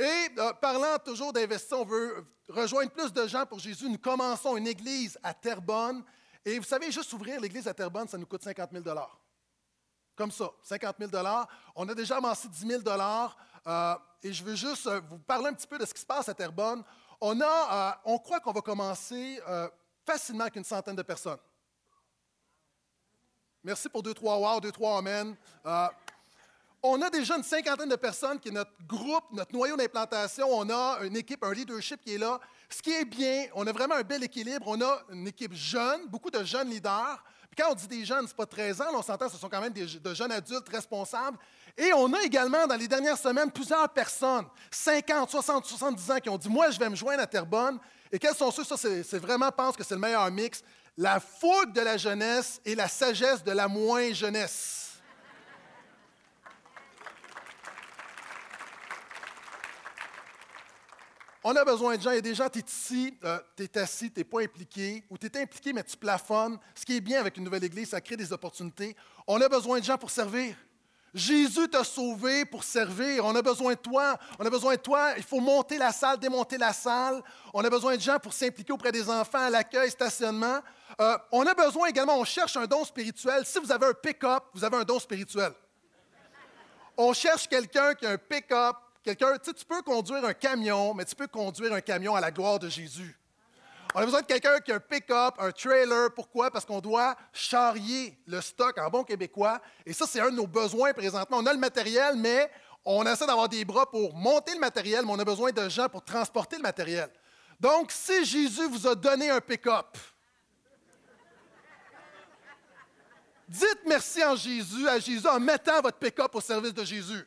Et 0.00 0.30
euh, 0.38 0.54
parlant 0.54 0.96
toujours 1.04 1.30
d'investir, 1.30 1.78
on 1.78 1.84
veut 1.84 2.24
rejoindre 2.48 2.90
plus 2.90 3.12
de 3.12 3.26
gens 3.26 3.44
pour 3.44 3.58
Jésus. 3.58 3.86
Nous 3.86 3.98
commençons 3.98 4.56
une 4.56 4.66
église 4.66 5.18
à 5.22 5.34
Terrebonne. 5.34 6.02
Et 6.42 6.58
vous 6.58 6.64
savez, 6.64 6.90
juste 6.90 7.12
ouvrir 7.12 7.38
l'église 7.38 7.68
à 7.68 7.74
Terrebonne, 7.74 8.08
ça 8.08 8.16
nous 8.16 8.24
coûte 8.24 8.42
50 8.42 8.70
000 8.72 8.98
Comme 10.16 10.30
ça, 10.30 10.50
50 10.62 10.96
000 10.98 11.12
On 11.76 11.86
a 11.86 11.94
déjà 11.94 12.16
amassé 12.16 12.48
10 12.48 12.66
000 12.66 12.82
euh, 13.66 13.94
Et 14.22 14.32
je 14.32 14.42
veux 14.42 14.54
juste 14.54 14.86
euh, 14.86 15.02
vous 15.06 15.18
parler 15.18 15.48
un 15.48 15.52
petit 15.52 15.66
peu 15.66 15.76
de 15.76 15.84
ce 15.84 15.92
qui 15.92 16.00
se 16.00 16.06
passe 16.06 16.30
à 16.30 16.34
Terrebonne. 16.34 16.82
On, 17.20 17.38
a, 17.42 18.00
on 18.06 18.18
croit 18.18 18.40
qu'on 18.40 18.52
va 18.52 18.62
commencer 18.62 19.38
facilement 20.06 20.44
avec 20.44 20.56
une 20.56 20.64
centaine 20.64 20.96
de 20.96 21.02
personnes. 21.02 21.36
Merci 23.62 23.90
pour 23.90 24.02
deux, 24.02 24.14
trois 24.14 24.38
wow, 24.38 24.60
deux, 24.60 24.72
trois 24.72 24.96
amen. 24.96 25.36
On 26.82 27.02
a 27.02 27.10
déjà 27.10 27.36
une 27.36 27.42
cinquantaine 27.42 27.90
de 27.90 27.96
personnes 27.96 28.38
qui 28.40 28.48
est 28.48 28.52
notre 28.52 28.72
groupe, 28.86 29.24
notre 29.32 29.52
noyau 29.52 29.76
d'implantation. 29.76 30.48
On 30.50 30.70
a 30.70 31.00
une 31.02 31.16
équipe, 31.16 31.44
un 31.44 31.52
leadership 31.52 32.00
qui 32.00 32.14
est 32.14 32.18
là. 32.18 32.40
Ce 32.70 32.80
qui 32.80 32.90
est 32.92 33.04
bien, 33.04 33.46
on 33.54 33.66
a 33.66 33.72
vraiment 33.72 33.96
un 33.96 34.02
bel 34.02 34.24
équilibre. 34.24 34.66
On 34.66 34.80
a 34.80 35.02
une 35.12 35.28
équipe 35.28 35.52
jeune, 35.52 36.06
beaucoup 36.06 36.30
de 36.30 36.42
jeunes 36.42 36.70
leaders. 36.70 37.22
Puis 37.50 37.62
quand 37.62 37.72
on 37.72 37.74
dit 37.74 37.86
des 37.86 38.04
jeunes, 38.06 38.26
ce 38.26 38.34
pas 38.34 38.46
13 38.46 38.80
ans, 38.80 38.86
on 38.94 39.02
s'entend, 39.02 39.28
ce 39.28 39.36
sont 39.36 39.50
quand 39.50 39.60
même 39.60 39.74
de 39.74 40.14
jeunes 40.14 40.32
adultes 40.32 40.68
responsables. 40.70 41.36
Et 41.76 41.92
on 41.92 42.10
a 42.14 42.22
également, 42.22 42.66
dans 42.66 42.76
les 42.76 42.88
dernières 42.88 43.18
semaines, 43.18 43.50
plusieurs 43.50 43.88
personnes, 43.90 44.46
50, 44.70 45.28
60, 45.28 45.66
70 45.66 46.10
ans, 46.10 46.18
qui 46.18 46.30
ont 46.30 46.38
dit 46.38 46.48
Moi, 46.48 46.70
je 46.70 46.78
vais 46.78 46.88
me 46.88 46.96
joindre 46.96 47.22
à 47.22 47.26
Terrebonne. 47.26 47.78
Et 48.10 48.18
quels 48.18 48.34
sont 48.34 48.50
ceux? 48.50 48.64
Ça, 48.64 48.76
c'est 48.78 49.18
vraiment, 49.18 49.50
pense 49.50 49.76
que 49.76 49.84
c'est 49.84 49.94
le 49.94 50.00
meilleur 50.00 50.30
mix. 50.30 50.62
la 50.96 51.20
fougue 51.20 51.72
de 51.72 51.82
la 51.82 51.98
jeunesse 51.98 52.60
et 52.64 52.74
la 52.74 52.88
sagesse 52.88 53.44
de 53.44 53.52
la 53.52 53.68
moins 53.68 54.12
jeunesse. 54.14 54.79
On 61.42 61.56
a 61.56 61.64
besoin 61.64 61.96
de 61.96 62.02
gens. 62.02 62.10
Il 62.10 62.16
y 62.16 62.18
a 62.18 62.22
des 62.22 62.34
gens, 62.34 62.48
tu 62.48 62.58
es 62.58 62.62
ici, 62.62 63.14
tu 63.56 63.62
es 63.62 63.78
assis, 63.78 64.10
tu 64.10 64.20
n'es 64.20 64.24
pas 64.24 64.42
impliqué, 64.42 65.04
ou 65.08 65.16
tu 65.16 65.26
es 65.26 65.42
impliqué, 65.42 65.72
mais 65.72 65.82
tu 65.82 65.96
plafonnes. 65.96 66.58
Ce 66.74 66.84
qui 66.84 66.96
est 66.96 67.00
bien 67.00 67.20
avec 67.20 67.36
une 67.36 67.44
nouvelle 67.44 67.64
Église, 67.64 67.90
ça 67.90 68.00
crée 68.00 68.16
des 68.16 68.32
opportunités. 68.32 68.94
On 69.26 69.40
a 69.40 69.48
besoin 69.48 69.80
de 69.80 69.84
gens 69.84 69.96
pour 69.96 70.10
servir. 70.10 70.54
Jésus 71.12 71.68
t'a 71.68 71.82
sauvé 71.82 72.44
pour 72.44 72.62
servir. 72.62 73.24
On 73.24 73.34
a 73.34 73.42
besoin 73.42 73.72
de 73.72 73.78
toi. 73.78 74.18
On 74.38 74.46
a 74.46 74.50
besoin 74.50 74.76
de 74.76 74.80
toi. 74.80 75.14
Il 75.16 75.22
faut 75.22 75.40
monter 75.40 75.76
la 75.76 75.92
salle, 75.92 76.18
démonter 76.18 76.56
la 76.56 76.72
salle. 76.72 77.22
On 77.52 77.64
a 77.64 77.70
besoin 77.70 77.96
de 77.96 78.00
gens 78.00 78.18
pour 78.18 78.32
s'impliquer 78.32 78.72
auprès 78.72 78.92
des 78.92 79.08
enfants, 79.10 79.48
l'accueil, 79.48 79.90
stationnement. 79.90 80.60
Euh, 81.00 81.18
on 81.32 81.46
a 81.46 81.54
besoin 81.54 81.88
également, 81.88 82.18
on 82.18 82.24
cherche 82.24 82.56
un 82.56 82.66
don 82.66 82.84
spirituel. 82.84 83.44
Si 83.44 83.58
vous 83.58 83.72
avez 83.72 83.86
un 83.86 83.94
pick-up, 83.94 84.44
vous 84.54 84.62
avez 84.62 84.76
un 84.76 84.84
don 84.84 84.98
spirituel. 84.98 85.52
On 86.96 87.12
cherche 87.12 87.48
quelqu'un 87.48 87.94
qui 87.94 88.06
a 88.06 88.10
un 88.10 88.18
pick-up, 88.18 88.76
quelqu'un, 89.02 89.38
tu, 89.38 89.52
tu 89.52 89.64
peux 89.64 89.82
conduire 89.82 90.24
un 90.24 90.34
camion, 90.34 90.94
mais 90.94 91.04
tu 91.04 91.14
peux 91.14 91.26
conduire 91.26 91.72
un 91.72 91.80
camion 91.80 92.14
à 92.14 92.20
la 92.20 92.30
gloire 92.30 92.58
de 92.58 92.68
Jésus. 92.68 93.16
On 93.94 94.00
a 94.00 94.04
besoin 94.04 94.20
de 94.20 94.26
quelqu'un 94.26 94.60
qui 94.60 94.70
a 94.70 94.76
un 94.76 94.80
pick-up, 94.80 95.34
un 95.38 95.50
trailer. 95.50 96.14
Pourquoi? 96.14 96.50
Parce 96.50 96.64
qu'on 96.64 96.80
doit 96.80 97.16
charrier 97.32 98.16
le 98.26 98.40
stock 98.40 98.78
en 98.78 98.88
bon 98.88 99.02
québécois. 99.02 99.60
Et 99.84 99.92
ça, 99.92 100.06
c'est 100.06 100.20
un 100.20 100.30
de 100.30 100.36
nos 100.36 100.46
besoins 100.46 100.92
présentement. 100.92 101.38
On 101.38 101.46
a 101.46 101.52
le 101.52 101.58
matériel, 101.58 102.14
mais 102.16 102.48
on 102.84 103.04
essaie 103.04 103.26
d'avoir 103.26 103.48
des 103.48 103.64
bras 103.64 103.90
pour 103.90 104.14
monter 104.14 104.54
le 104.54 104.60
matériel, 104.60 105.04
mais 105.04 105.12
on 105.12 105.18
a 105.18 105.24
besoin 105.24 105.50
de 105.50 105.68
gens 105.68 105.88
pour 105.88 106.04
transporter 106.04 106.56
le 106.56 106.62
matériel. 106.62 107.10
Donc, 107.58 107.90
si 107.90 108.24
Jésus 108.24 108.66
vous 108.68 108.86
a 108.86 108.94
donné 108.94 109.28
un 109.28 109.40
pick-up, 109.40 109.98
dites 113.48 113.80
merci 113.86 114.24
en 114.24 114.36
Jésus, 114.36 114.88
à 114.88 115.00
Jésus 115.00 115.26
en 115.26 115.40
mettant 115.40 115.82
votre 115.82 115.98
pick-up 115.98 116.32
au 116.32 116.40
service 116.40 116.72
de 116.72 116.84
Jésus. 116.84 117.26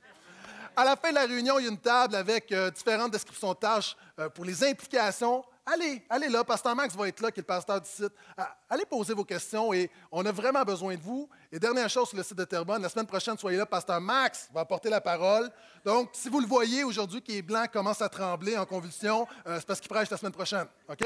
À 0.75 0.83
la 0.83 0.95
fin 0.95 1.09
de 1.09 1.15
la 1.15 1.25
réunion, 1.25 1.59
il 1.59 1.65
y 1.65 1.67
a 1.67 1.71
une 1.71 1.77
table 1.77 2.15
avec 2.15 2.51
euh, 2.51 2.71
différentes 2.71 3.11
descriptions 3.11 3.53
de 3.53 3.57
tâches 3.57 3.95
euh, 4.19 4.29
pour 4.29 4.45
les 4.45 4.63
implications 4.63 5.43
allez, 5.65 6.03
allez 6.09 6.29
là, 6.29 6.43
Pasteur 6.43 6.75
Max 6.75 6.95
va 6.95 7.07
être 7.07 7.21
là, 7.21 7.31
qui 7.31 7.39
est 7.39 7.43
le 7.43 7.47
pasteur 7.47 7.79
du 7.79 7.89
site. 7.89 8.11
Ah, 8.37 8.55
allez 8.69 8.85
poser 8.85 9.13
vos 9.13 9.23
questions 9.23 9.73
et 9.73 9.89
on 10.11 10.25
a 10.25 10.31
vraiment 10.31 10.63
besoin 10.63 10.95
de 10.95 11.01
vous. 11.01 11.29
Et 11.51 11.59
dernière 11.59 11.89
chose 11.89 12.09
sur 12.09 12.17
le 12.17 12.23
site 12.23 12.37
de 12.37 12.43
Terrebonne, 12.43 12.81
la 12.81 12.89
semaine 12.89 13.07
prochaine, 13.07 13.37
soyez 13.37 13.57
là, 13.57 13.65
Pasteur 13.65 14.01
Max 14.01 14.49
va 14.53 14.61
apporter 14.61 14.89
la 14.89 15.01
parole. 15.01 15.49
Donc, 15.85 16.09
si 16.13 16.29
vous 16.29 16.39
le 16.39 16.47
voyez 16.47 16.83
aujourd'hui 16.83 17.21
qui 17.21 17.37
est 17.37 17.41
blanc, 17.41 17.65
commence 17.71 18.01
à 18.01 18.09
trembler 18.09 18.57
en 18.57 18.65
convulsion, 18.65 19.27
euh, 19.47 19.57
c'est 19.59 19.67
parce 19.67 19.79
qu'il 19.79 19.89
prêche 19.89 20.09
la 20.09 20.17
semaine 20.17 20.33
prochaine. 20.33 20.67
OK? 20.89 21.05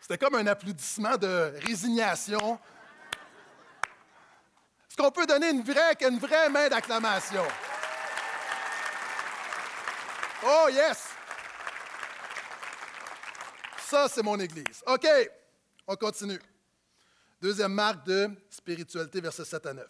C'était 0.00 0.18
comme 0.18 0.34
un 0.34 0.46
applaudissement 0.46 1.16
de 1.16 1.54
résignation. 1.64 2.58
Est-ce 4.92 5.02
qu'on 5.02 5.10
peut 5.10 5.24
donner 5.24 5.48
une 5.48 5.62
vraie, 5.62 6.50
main 6.50 6.68
d'acclamation? 6.68 7.42
Oh, 10.44 10.68
yes! 10.70 11.08
Ça, 13.86 14.06
c'est 14.10 14.22
mon 14.22 14.38
Église. 14.38 14.82
OK, 14.86 15.06
on 15.86 15.96
continue. 15.96 16.38
Deuxième 17.40 17.72
marque 17.72 18.04
de 18.04 18.28
spiritualité, 18.50 19.22
versets 19.22 19.46
7 19.46 19.64
à 19.64 19.72
9. 19.72 19.86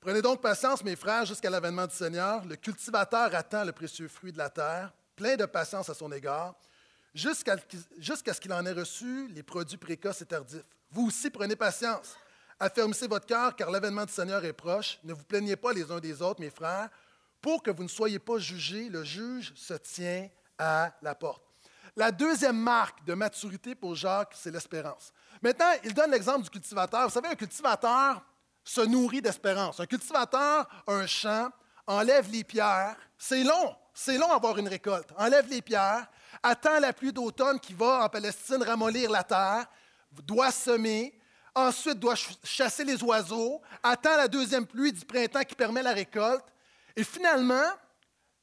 Prenez 0.00 0.22
donc 0.22 0.40
patience, 0.40 0.82
mes 0.82 0.96
frères, 0.96 1.26
jusqu'à 1.26 1.50
l'avènement 1.50 1.86
du 1.86 1.94
Seigneur. 1.94 2.42
Le 2.46 2.56
cultivateur 2.56 3.34
attend 3.34 3.62
le 3.62 3.72
précieux 3.72 4.08
fruit 4.08 4.32
de 4.32 4.38
la 4.38 4.48
terre, 4.48 4.90
plein 5.16 5.36
de 5.36 5.44
patience 5.44 5.90
à 5.90 5.94
son 5.94 6.10
égard, 6.12 6.54
jusqu'à 7.14 7.58
ce 7.58 8.40
qu'il 8.40 8.54
en 8.54 8.64
ait 8.64 8.72
reçu 8.72 9.28
les 9.28 9.42
produits 9.42 9.76
précoces 9.76 10.22
et 10.22 10.26
tardifs. 10.26 10.64
Vous 10.92 11.08
aussi, 11.08 11.28
prenez 11.28 11.56
patience. 11.56 12.16
Affermissez 12.60 13.06
votre 13.06 13.26
cœur, 13.26 13.54
car 13.54 13.70
l'avènement 13.70 14.04
du 14.04 14.12
Seigneur 14.12 14.44
est 14.44 14.52
proche. 14.52 14.98
Ne 15.04 15.12
vous 15.12 15.24
plaignez 15.24 15.56
pas 15.56 15.72
les 15.72 15.90
uns 15.90 16.00
des 16.00 16.20
autres, 16.20 16.40
mes 16.40 16.50
frères, 16.50 16.88
pour 17.40 17.62
que 17.62 17.70
vous 17.70 17.84
ne 17.84 17.88
soyez 17.88 18.18
pas 18.18 18.38
jugés, 18.38 18.88
le 18.88 19.04
juge 19.04 19.52
se 19.54 19.74
tient 19.74 20.28
à 20.58 20.92
la 21.02 21.14
porte. 21.14 21.42
La 21.94 22.10
deuxième 22.10 22.58
marque 22.58 23.04
de 23.04 23.14
maturité 23.14 23.74
pour 23.74 23.94
Jacques, 23.94 24.34
c'est 24.34 24.50
l'espérance. 24.50 25.12
Maintenant, 25.42 25.72
il 25.84 25.94
donne 25.94 26.10
l'exemple 26.10 26.42
du 26.42 26.50
cultivateur. 26.50 27.04
Vous 27.04 27.14
savez, 27.14 27.28
un 27.28 27.34
cultivateur 27.34 28.22
se 28.64 28.80
nourrit 28.82 29.22
d'espérance. 29.22 29.80
Un 29.80 29.86
cultivateur 29.86 30.68
un 30.86 31.06
champ, 31.06 31.50
enlève 31.86 32.30
les 32.30 32.44
pierres. 32.44 32.96
C'est 33.16 33.42
long, 33.42 33.74
c'est 33.94 34.18
long 34.18 34.30
avoir 34.30 34.58
une 34.58 34.68
récolte. 34.68 35.10
Enlève 35.16 35.48
les 35.48 35.62
pierres, 35.62 36.06
attend 36.42 36.78
la 36.78 36.92
pluie 36.92 37.12
d'automne 37.12 37.58
qui 37.58 37.72
va 37.72 38.04
en 38.04 38.08
Palestine 38.08 38.62
ramollir 38.62 39.10
la 39.10 39.24
terre, 39.24 39.66
doit 40.24 40.52
semer, 40.52 41.17
ensuite 41.54 41.98
doit 41.98 42.14
chasser 42.44 42.84
les 42.84 43.02
oiseaux, 43.02 43.60
attend 43.82 44.16
la 44.16 44.28
deuxième 44.28 44.66
pluie 44.66 44.92
du 44.92 45.04
printemps 45.04 45.42
qui 45.42 45.54
permet 45.54 45.82
la 45.82 45.92
récolte, 45.92 46.44
et 46.96 47.04
finalement, 47.04 47.70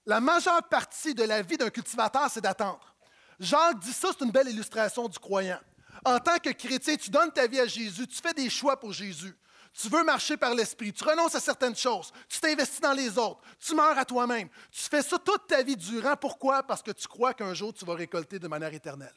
la 0.05 0.19
majeure 0.19 0.63
partie 0.69 1.13
de 1.13 1.23
la 1.23 1.41
vie 1.41 1.57
d'un 1.57 1.69
cultivateur, 1.69 2.29
c'est 2.29 2.41
d'attendre. 2.41 2.95
Jacques 3.39 3.79
dit 3.79 3.93
ça, 3.93 4.09
c'est 4.17 4.23
une 4.23 4.31
belle 4.31 4.49
illustration 4.49 5.07
du 5.07 5.19
croyant. 5.19 5.59
En 6.05 6.19
tant 6.19 6.37
que 6.37 6.51
chrétien, 6.51 6.95
tu 6.95 7.09
donnes 7.09 7.31
ta 7.31 7.47
vie 7.47 7.59
à 7.59 7.65
Jésus, 7.65 8.07
tu 8.07 8.21
fais 8.21 8.33
des 8.33 8.49
choix 8.49 8.79
pour 8.79 8.93
Jésus. 8.93 9.35
Tu 9.73 9.89
veux 9.89 10.05
marcher 10.05 10.37
par 10.37 10.53
l'esprit, 10.53 10.93
tu 10.93 11.03
renonces 11.03 11.35
à 11.35 11.39
certaines 11.41 11.75
choses, 11.75 12.13
tu 12.29 12.39
t'investis 12.39 12.79
dans 12.79 12.93
les 12.93 13.17
autres, 13.17 13.41
tu 13.59 13.75
meurs 13.75 13.97
à 13.97 14.05
toi-même. 14.05 14.47
Tu 14.71 14.83
fais 14.83 15.01
ça 15.01 15.17
toute 15.17 15.47
ta 15.47 15.61
vie 15.63 15.75
durant. 15.75 16.15
Pourquoi? 16.15 16.63
Parce 16.63 16.81
que 16.81 16.91
tu 16.91 17.07
crois 17.07 17.33
qu'un 17.33 17.53
jour 17.53 17.73
tu 17.73 17.83
vas 17.83 17.95
récolter 17.95 18.39
de 18.39 18.47
manière 18.47 18.73
éternelle. 18.73 19.13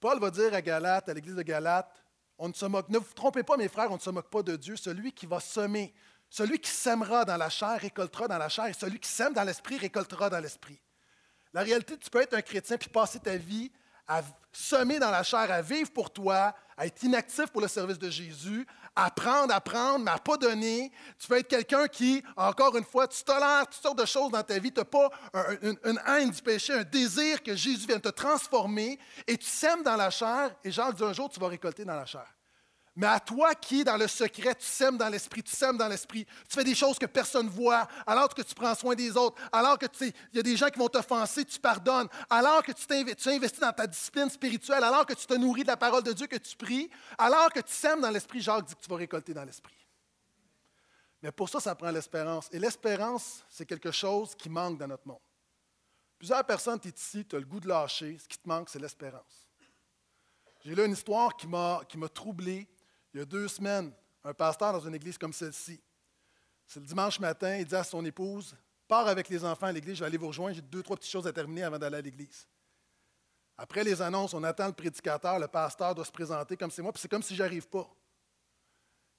Paul 0.00 0.18
va 0.18 0.30
dire 0.30 0.54
à 0.54 0.62
Galate, 0.62 1.10
à 1.10 1.12
l'église 1.12 1.34
de 1.34 1.42
Galate, 1.42 1.99
on 2.40 2.48
ne 2.48 2.54
se 2.54 2.64
moque, 2.64 2.88
ne 2.88 2.98
vous 2.98 3.12
trompez 3.14 3.42
pas 3.42 3.58
mes 3.58 3.68
frères, 3.68 3.92
on 3.92 3.96
ne 3.96 4.00
se 4.00 4.10
moque 4.10 4.30
pas 4.30 4.42
de 4.42 4.56
Dieu. 4.56 4.74
Celui 4.74 5.12
qui 5.12 5.26
va 5.26 5.38
semer 5.40 5.94
celui 6.30 6.60
qui 6.60 6.70
sèmera 6.70 7.24
dans 7.24 7.36
la 7.36 7.50
chair 7.50 7.78
récoltera 7.80 8.28
dans 8.28 8.38
la 8.38 8.48
chair, 8.48 8.66
et 8.66 8.72
celui 8.72 8.98
qui 9.00 9.08
sème 9.08 9.34
dans 9.34 9.42
l'esprit 9.42 9.76
récoltera 9.76 10.30
dans 10.30 10.38
l'esprit. 10.38 10.80
La 11.52 11.62
réalité, 11.62 11.98
tu 11.98 12.08
peux 12.08 12.22
être 12.22 12.34
un 12.34 12.40
chrétien 12.40 12.78
puis 12.78 12.88
passer 12.88 13.18
ta 13.18 13.36
vie 13.36 13.70
à 14.06 14.22
semer 14.52 14.98
dans 15.00 15.10
la 15.10 15.24
chair, 15.24 15.50
à 15.50 15.60
vivre 15.60 15.90
pour 15.90 16.12
toi, 16.12 16.54
à 16.76 16.86
être 16.86 17.02
inactif 17.02 17.46
pour 17.46 17.60
le 17.60 17.68
service 17.68 17.98
de 17.98 18.08
Jésus, 18.08 18.66
à 18.96 19.10
prendre, 19.10 19.54
à 19.54 19.60
prendre, 19.60 20.04
mais 20.04 20.10
à 20.10 20.18
pas 20.18 20.36
donner. 20.36 20.92
Tu 21.18 21.28
peux 21.28 21.38
être 21.38 21.48
quelqu'un 21.48 21.86
qui, 21.88 22.22
encore 22.36 22.76
une 22.76 22.84
fois, 22.84 23.06
tu 23.08 23.22
tolères 23.22 23.66
toutes 23.66 23.82
sortes 23.82 23.98
de 23.98 24.06
choses 24.06 24.30
dans 24.30 24.42
ta 24.42 24.58
vie. 24.58 24.72
Tu 24.72 24.80
n'as 24.80 24.84
pas 24.84 25.10
une, 25.62 26.00
haine 26.06 26.30
du 26.30 26.42
péché, 26.42 26.72
un 26.72 26.82
désir 26.82 27.42
que 27.42 27.54
Jésus 27.54 27.86
vienne 27.86 28.00
te 28.00 28.08
transformer 28.08 28.98
et 29.26 29.36
tu 29.36 29.46
sèmes 29.46 29.82
dans 29.82 29.96
la 29.96 30.10
chair 30.10 30.54
et 30.64 30.70
genre, 30.70 30.92
un 31.00 31.12
jour, 31.12 31.28
tu 31.28 31.40
vas 31.40 31.48
récolter 31.48 31.84
dans 31.84 31.94
la 31.94 32.06
chair. 32.06 32.26
Mais 33.00 33.06
à 33.06 33.18
toi 33.18 33.54
qui, 33.54 33.82
dans 33.82 33.96
le 33.96 34.06
secret, 34.06 34.54
tu 34.54 34.66
sèmes 34.66 34.98
dans 34.98 35.08
l'esprit, 35.08 35.42
tu 35.42 35.56
sèmes 35.56 35.78
dans 35.78 35.88
l'esprit, 35.88 36.26
tu 36.26 36.54
fais 36.54 36.64
des 36.64 36.74
choses 36.74 36.98
que 36.98 37.06
personne 37.06 37.46
ne 37.46 37.50
voit, 37.50 37.88
alors 38.06 38.28
que 38.28 38.42
tu 38.42 38.54
prends 38.54 38.74
soin 38.74 38.94
des 38.94 39.16
autres, 39.16 39.40
alors 39.50 39.78
que 39.78 39.86
il 40.02 40.12
y 40.34 40.38
a 40.38 40.42
des 40.42 40.54
gens 40.54 40.68
qui 40.68 40.78
vont 40.78 40.88
t'offenser, 40.88 41.46
tu 41.46 41.58
pardonnes, 41.58 42.08
alors 42.28 42.62
que 42.62 42.72
tu, 42.72 42.84
tu 43.14 43.28
investis 43.30 43.58
dans 43.58 43.72
ta 43.72 43.86
discipline 43.86 44.28
spirituelle, 44.28 44.84
alors 44.84 45.06
que 45.06 45.14
tu 45.14 45.24
te 45.24 45.32
nourris 45.32 45.62
de 45.62 45.68
la 45.68 45.78
parole 45.78 46.02
de 46.02 46.12
Dieu, 46.12 46.26
que 46.26 46.36
tu 46.36 46.54
pries, 46.58 46.90
alors 47.16 47.50
que 47.50 47.60
tu 47.60 47.72
sèmes 47.72 48.02
dans 48.02 48.10
l'esprit, 48.10 48.42
Jacques 48.42 48.66
dit 48.66 48.74
que 48.74 48.82
tu 48.82 48.90
vas 48.90 48.96
récolter 48.96 49.32
dans 49.32 49.44
l'esprit. 49.46 49.88
Mais 51.22 51.32
pour 51.32 51.48
ça, 51.48 51.58
ça 51.58 51.74
prend 51.74 51.90
l'espérance. 51.90 52.50
Et 52.52 52.58
l'espérance, 52.58 53.46
c'est 53.48 53.64
quelque 53.64 53.92
chose 53.92 54.34
qui 54.34 54.50
manque 54.50 54.76
dans 54.76 54.88
notre 54.88 55.08
monde. 55.08 55.22
Plusieurs 56.18 56.44
personnes, 56.44 56.78
tu 56.78 56.88
es 56.88 56.92
ici, 56.94 57.24
tu 57.24 57.34
as 57.34 57.38
le 57.38 57.46
goût 57.46 57.60
de 57.60 57.68
lâcher, 57.68 58.18
ce 58.18 58.28
qui 58.28 58.36
te 58.36 58.46
manque, 58.46 58.68
c'est 58.68 58.78
l'espérance. 58.78 59.48
J'ai 60.62 60.74
lu 60.74 60.84
une 60.84 60.92
histoire 60.92 61.34
qui 61.34 61.46
m'a 61.46 62.08
troublé 62.12 62.68
il 63.12 63.20
y 63.20 63.22
a 63.22 63.24
deux 63.24 63.48
semaines, 63.48 63.92
un 64.24 64.34
pasteur 64.34 64.72
dans 64.72 64.80
une 64.80 64.94
église 64.94 65.18
comme 65.18 65.32
celle-ci. 65.32 65.80
C'est 66.66 66.80
le 66.80 66.86
dimanche 66.86 67.18
matin, 67.18 67.56
il 67.56 67.66
dit 67.66 67.74
à 67.74 67.84
son 67.84 68.04
épouse 68.04 68.56
Pars 68.86 69.06
avec 69.06 69.28
les 69.28 69.44
enfants 69.44 69.66
à 69.66 69.72
l'église, 69.72 69.94
je 69.96 70.00
vais 70.00 70.06
aller 70.06 70.16
vous 70.16 70.28
rejoindre, 70.28 70.54
j'ai 70.54 70.62
deux, 70.62 70.82
trois 70.82 70.96
petites 70.96 71.12
choses 71.12 71.26
à 71.26 71.32
terminer 71.32 71.62
avant 71.62 71.78
d'aller 71.78 71.98
à 71.98 72.00
l'église. 72.00 72.48
Après 73.56 73.84
les 73.84 74.02
annonces, 74.02 74.34
on 74.34 74.42
attend 74.42 74.66
le 74.66 74.72
prédicateur, 74.72 75.38
le 75.38 75.46
pasteur 75.46 75.94
doit 75.94 76.04
se 76.04 76.10
présenter 76.10 76.56
comme 76.56 76.70
c'est 76.70 76.82
moi, 76.82 76.92
puis 76.92 77.00
c'est 77.00 77.08
comme 77.08 77.22
si 77.22 77.36
j'arrive 77.36 77.68
pas. 77.68 77.88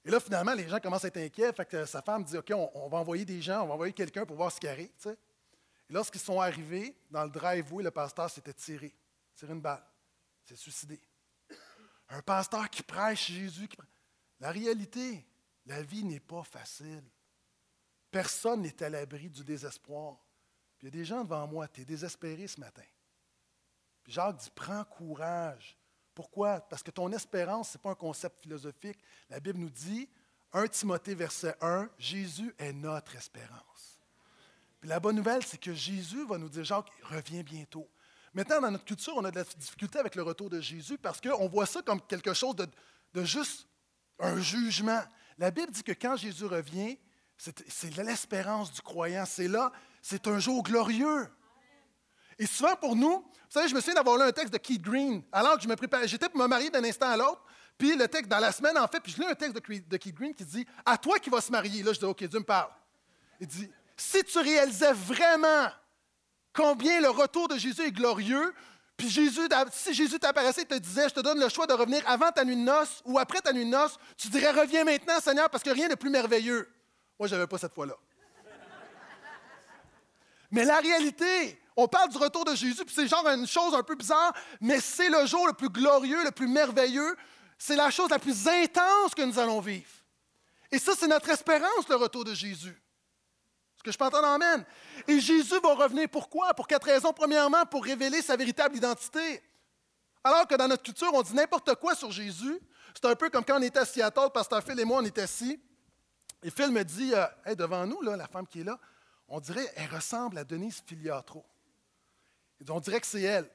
Et 0.04 0.10
là, 0.10 0.18
finalement, 0.18 0.52
les 0.52 0.68
gens 0.68 0.80
commencent 0.80 1.04
à 1.04 1.08
être 1.08 1.18
inquiets. 1.18 1.52
Que 1.68 1.84
sa 1.86 2.02
femme 2.02 2.24
dit 2.24 2.36
OK, 2.36 2.50
on, 2.50 2.88
va 2.88 2.98
envoyer 2.98 3.24
des 3.24 3.40
gens, 3.40 3.62
on 3.62 3.68
va 3.68 3.74
envoyer 3.74 3.92
quelqu'un 3.92 4.26
pour 4.26 4.36
voir 4.36 4.50
ce 4.50 4.58
qui 4.58 4.66
arrive. 4.66 4.90
Et 5.06 5.92
lorsqu'ils 5.92 6.20
sont 6.20 6.40
arrivés, 6.40 6.96
dans 7.10 7.24
le 7.24 7.30
driveway, 7.30 7.84
le 7.84 7.90
pasteur 7.90 8.28
s'était 8.28 8.52
tiré, 8.52 8.92
tiré 9.34 9.52
une 9.52 9.60
balle, 9.60 9.82
s'est 10.44 10.56
suicidé. 10.56 11.00
Un 12.12 12.20
pasteur 12.20 12.68
qui 12.68 12.82
prêche 12.82 13.32
Jésus. 13.32 13.68
La 14.38 14.50
réalité, 14.50 15.26
la 15.64 15.82
vie 15.82 16.04
n'est 16.04 16.20
pas 16.20 16.44
facile. 16.44 17.02
Personne 18.10 18.60
n'est 18.60 18.82
à 18.82 18.90
l'abri 18.90 19.30
du 19.30 19.42
désespoir. 19.42 20.18
Il 20.80 20.84
y 20.84 20.88
a 20.88 20.90
des 20.90 21.06
gens 21.06 21.24
devant 21.24 21.46
moi, 21.46 21.66
tu 21.68 21.80
es 21.80 21.84
désespéré 21.86 22.46
ce 22.46 22.60
matin. 22.60 22.82
Puis 24.04 24.12
Jacques 24.12 24.36
dit, 24.36 24.50
prends 24.54 24.84
courage. 24.84 25.78
Pourquoi? 26.14 26.60
Parce 26.60 26.82
que 26.82 26.90
ton 26.90 27.10
espérance, 27.12 27.70
ce 27.70 27.78
n'est 27.78 27.82
pas 27.82 27.92
un 27.92 27.94
concept 27.94 28.42
philosophique. 28.42 28.98
La 29.30 29.40
Bible 29.40 29.60
nous 29.60 29.70
dit, 29.70 30.06
1 30.52 30.68
Timothée 30.68 31.14
verset 31.14 31.56
1, 31.62 31.88
Jésus 31.96 32.54
est 32.58 32.74
notre 32.74 33.16
espérance. 33.16 33.98
Puis 34.80 34.90
la 34.90 35.00
bonne 35.00 35.16
nouvelle, 35.16 35.44
c'est 35.44 35.60
que 35.60 35.72
Jésus 35.72 36.26
va 36.26 36.36
nous 36.36 36.50
dire, 36.50 36.64
Jacques, 36.64 36.92
revient 37.04 37.42
bientôt. 37.42 37.88
Maintenant, 38.34 38.60
dans 38.60 38.70
notre 38.70 38.84
culture, 38.84 39.14
on 39.16 39.24
a 39.24 39.30
de 39.30 39.36
la 39.36 39.44
difficulté 39.44 39.98
avec 39.98 40.14
le 40.14 40.22
retour 40.22 40.48
de 40.48 40.60
Jésus 40.60 40.96
parce 40.98 41.20
qu'on 41.20 41.48
voit 41.48 41.66
ça 41.66 41.82
comme 41.82 42.00
quelque 42.00 42.32
chose 42.32 42.56
de, 42.56 42.66
de 43.14 43.24
juste 43.24 43.66
un 44.18 44.40
jugement. 44.40 45.02
La 45.38 45.50
Bible 45.50 45.70
dit 45.70 45.82
que 45.82 45.92
quand 45.92 46.16
Jésus 46.16 46.46
revient, 46.46 46.98
c'est 47.36 47.96
l'espérance 47.96 48.72
du 48.72 48.80
croyant. 48.80 49.24
C'est 49.26 49.48
là, 49.48 49.72
c'est 50.00 50.26
un 50.28 50.38
jour 50.38 50.62
glorieux. 50.62 51.28
Et 52.38 52.46
souvent 52.46 52.76
pour 52.76 52.96
nous, 52.96 53.18
vous 53.18 53.50
savez, 53.50 53.68
je 53.68 53.74
me 53.74 53.80
souviens 53.80 53.94
d'avoir 53.94 54.16
lu 54.16 54.22
un 54.22 54.32
texte 54.32 54.52
de 54.52 54.58
Keith 54.58 54.80
Green, 54.80 55.22
alors 55.30 55.56
que 55.56 55.62
je 55.62 55.68
me 55.68 55.76
préparais, 55.76 56.08
j'étais 56.08 56.28
pour 56.28 56.40
me 56.40 56.46
marier 56.46 56.70
d'un 56.70 56.82
instant 56.84 57.10
à 57.10 57.16
l'autre, 57.16 57.44
puis 57.76 57.96
le 57.96 58.08
texte, 58.08 58.30
dans 58.30 58.38
la 58.38 58.52
semaine, 58.52 58.78
en 58.78 58.86
fait, 58.86 59.00
puis 59.00 59.12
je 59.12 59.20
lis 59.20 59.26
un 59.26 59.34
texte 59.34 59.56
de 59.56 59.96
Keith 59.96 60.14
Green 60.14 60.34
qui 60.34 60.44
dit 60.44 60.66
À 60.84 60.96
toi 60.96 61.18
qui 61.18 61.30
vas 61.30 61.40
se 61.40 61.50
marier. 61.50 61.82
Là, 61.82 61.92
je 61.92 61.98
dis 61.98 62.04
OK, 62.04 62.22
Dieu 62.24 62.38
me 62.38 62.44
parle. 62.44 62.70
Il 63.40 63.46
dit 63.46 63.68
Si 63.96 64.22
tu 64.24 64.38
réalisais 64.38 64.92
vraiment 64.92 65.68
combien 66.52 67.00
le 67.00 67.10
retour 67.10 67.48
de 67.48 67.56
Jésus 67.56 67.82
est 67.82 67.92
glorieux, 67.92 68.54
puis 68.96 69.08
Jésus, 69.08 69.48
si 69.72 69.94
Jésus 69.94 70.18
t'apparaissait 70.18 70.62
et 70.62 70.66
te 70.66 70.74
disait 70.74 71.08
Je 71.08 71.14
te 71.14 71.20
donne 71.20 71.40
le 71.40 71.48
choix 71.48 71.66
de 71.66 71.72
revenir 71.72 72.02
avant 72.06 72.30
ta 72.30 72.44
nuit 72.44 72.56
de 72.56 72.60
noces 72.60 73.02
ou 73.04 73.18
après 73.18 73.40
ta 73.40 73.52
nuit 73.52 73.64
de 73.64 73.70
noces, 73.70 73.98
tu 74.16 74.28
dirais 74.28 74.52
Reviens 74.52 74.84
maintenant, 74.84 75.18
Seigneur, 75.20 75.50
parce 75.50 75.64
que 75.64 75.70
rien 75.70 75.88
n'est 75.88 75.96
plus 75.96 76.10
merveilleux. 76.10 76.68
Moi, 77.18 77.28
je 77.28 77.34
n'avais 77.34 77.46
pas 77.46 77.58
cette 77.58 77.74
foi-là. 77.74 77.96
Mais 80.50 80.64
la 80.64 80.78
réalité, 80.78 81.58
on 81.76 81.88
parle 81.88 82.10
du 82.10 82.18
retour 82.18 82.44
de 82.44 82.54
Jésus, 82.54 82.84
puis 82.84 82.94
c'est 82.94 83.08
genre 83.08 83.26
une 83.26 83.46
chose 83.46 83.74
un 83.74 83.82
peu 83.82 83.94
bizarre, 83.94 84.34
mais 84.60 84.80
c'est 84.80 85.08
le 85.08 85.24
jour 85.26 85.46
le 85.46 85.54
plus 85.54 85.70
glorieux, 85.70 86.22
le 86.24 86.30
plus 86.30 86.46
merveilleux. 86.46 87.16
C'est 87.56 87.76
la 87.76 87.90
chose 87.90 88.10
la 88.10 88.18
plus 88.18 88.46
intense 88.46 89.14
que 89.16 89.22
nous 89.22 89.38
allons 89.38 89.60
vivre. 89.60 89.88
Et 90.70 90.78
ça, 90.78 90.92
c'est 90.98 91.06
notre 91.06 91.30
espérance, 91.30 91.88
le 91.88 91.96
retour 91.96 92.24
de 92.24 92.34
Jésus. 92.34 92.81
Que 93.82 93.90
je 93.90 93.98
peux 93.98 94.04
entendre 94.04 94.28
Amen? 94.28 94.64
Et 95.08 95.18
Jésus 95.20 95.58
va 95.60 95.74
revenir 95.74 96.08
pourquoi? 96.08 96.54
Pour 96.54 96.66
quatre 96.66 96.84
raisons. 96.84 97.12
Premièrement, 97.12 97.64
pour 97.66 97.84
révéler 97.84 98.22
sa 98.22 98.36
véritable 98.36 98.76
identité. 98.76 99.42
Alors 100.22 100.46
que 100.46 100.54
dans 100.54 100.68
notre 100.68 100.82
culture, 100.82 101.10
on 101.12 101.22
dit 101.22 101.34
n'importe 101.34 101.74
quoi 101.76 101.94
sur 101.94 102.10
Jésus. 102.12 102.60
C'est 102.94 103.06
un 103.06 103.16
peu 103.16 103.30
comme 103.30 103.44
quand 103.44 103.58
on 103.58 103.62
était 103.62 103.80
à 103.80 103.84
Seattle, 103.84 104.30
Pasteur 104.32 104.62
Phil 104.62 104.78
et 104.78 104.84
moi, 104.84 105.00
on 105.00 105.04
était 105.04 105.22
assis. 105.22 105.60
Et 106.42 106.50
Phil 106.50 106.70
me 106.70 106.84
dit, 106.84 107.12
euh, 107.14 107.54
devant 107.54 107.86
nous, 107.86 108.02
là, 108.02 108.16
la 108.16 108.26
femme 108.26 108.46
qui 108.46 108.60
est 108.60 108.64
là, 108.64 108.78
on 109.28 109.40
dirait, 109.40 109.72
elle 109.76 109.88
ressemble 109.94 110.38
à 110.38 110.44
Denise 110.44 110.82
Filiatro 110.86 111.44
on 112.70 112.80
dirait 112.80 113.00
que 113.00 113.06
c'est 113.06 113.22
elle. 113.22 113.48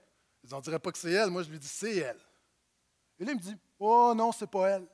Ils 0.43 0.53
on 0.53 0.59
dirait 0.59 0.79
pas 0.79 0.91
que 0.91 0.97
c'est 0.97 1.11
elle. 1.11 1.29
Moi, 1.29 1.43
je 1.43 1.49
lui 1.49 1.59
dis, 1.59 1.67
c'est 1.67 1.97
elle. 1.97 2.19
Et 3.19 3.25
là, 3.25 3.31
il 3.31 3.37
me 3.37 3.41
dit, 3.41 3.55
oh 3.79 4.13
non, 4.15 4.31
c'est 4.31 4.49
pas 4.49 4.69
elle. 4.69 4.87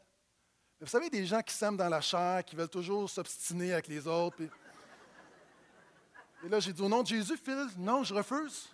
vous 0.79 0.87
savez, 0.87 1.09
des 1.09 1.25
gens 1.25 1.41
qui 1.41 1.53
s'aiment 1.53 1.77
dans 1.77 1.89
la 1.89 2.01
chair, 2.01 2.43
qui 2.45 2.55
veulent 2.55 2.69
toujours 2.69 3.09
s'obstiner 3.09 3.73
avec 3.73 3.87
les 3.87 4.07
autres. 4.07 4.43
Et 6.43 6.49
là, 6.49 6.59
j'ai 6.59 6.73
dit, 6.73 6.81
au 6.81 6.89
nom 6.89 7.01
de 7.01 7.07
Jésus, 7.07 7.37
Phil, 7.37 7.67
non, 7.77 8.03
je 8.03 8.13
refuse. 8.13 8.67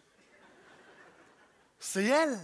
C'est 1.80 2.06
elle. 2.06 2.38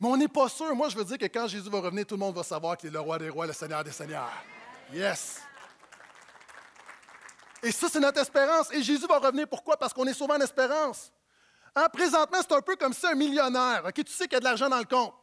Mais 0.00 0.08
on 0.08 0.16
n'est 0.16 0.28
pas 0.28 0.48
sûr. 0.48 0.74
Moi, 0.74 0.88
je 0.88 0.96
veux 0.96 1.04
dire 1.04 1.18
que 1.18 1.26
quand 1.26 1.46
Jésus 1.46 1.68
va 1.68 1.80
revenir, 1.80 2.06
tout 2.06 2.14
le 2.14 2.20
monde 2.20 2.34
va 2.34 2.42
savoir 2.42 2.76
qu'il 2.76 2.88
est 2.88 2.92
le 2.92 3.00
roi 3.00 3.18
des 3.18 3.28
rois, 3.28 3.46
le 3.46 3.52
Seigneur 3.52 3.84
des 3.84 3.92
seigneurs. 3.92 4.32
Yes. 4.92 5.40
Et 7.62 7.70
ça, 7.70 7.88
c'est 7.88 8.00
notre 8.00 8.20
espérance. 8.20 8.72
Et 8.72 8.82
Jésus 8.82 9.06
va 9.06 9.18
revenir. 9.18 9.46
Pourquoi? 9.46 9.76
Parce 9.76 9.92
qu'on 9.92 10.06
est 10.06 10.14
souvent 10.14 10.34
en 10.34 10.40
espérance. 10.40 11.12
Hein, 11.74 11.86
présentement, 11.92 12.38
c'est 12.40 12.54
un 12.54 12.60
peu 12.60 12.76
comme 12.76 12.92
si 12.92 13.06
un 13.06 13.14
millionnaire, 13.14 13.84
tu 13.94 14.02
sais 14.08 14.24
qu'il 14.24 14.34
y 14.34 14.36
a 14.36 14.40
de 14.40 14.44
l'argent 14.44 14.68
dans 14.68 14.78
le 14.78 14.84
compte. 14.84 15.14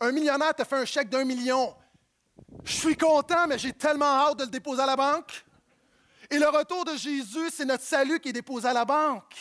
Un 0.00 0.12
millionnaire 0.12 0.54
t'a 0.54 0.64
fait 0.64 0.76
un 0.76 0.84
chèque 0.84 1.08
d'un 1.08 1.24
million. 1.24 1.74
Je 2.62 2.72
suis 2.72 2.96
content, 2.96 3.46
mais 3.46 3.58
j'ai 3.58 3.72
tellement 3.72 4.06
hâte 4.06 4.38
de 4.38 4.44
le 4.44 4.50
déposer 4.50 4.82
à 4.82 4.86
la 4.86 4.96
banque. 4.96 5.44
Et 6.30 6.38
le 6.38 6.48
retour 6.48 6.84
de 6.84 6.96
Jésus, 6.96 7.50
c'est 7.52 7.64
notre 7.64 7.84
salut 7.84 8.20
qui 8.20 8.30
est 8.30 8.32
déposé 8.32 8.68
à 8.68 8.72
la 8.72 8.84
banque. 8.84 9.34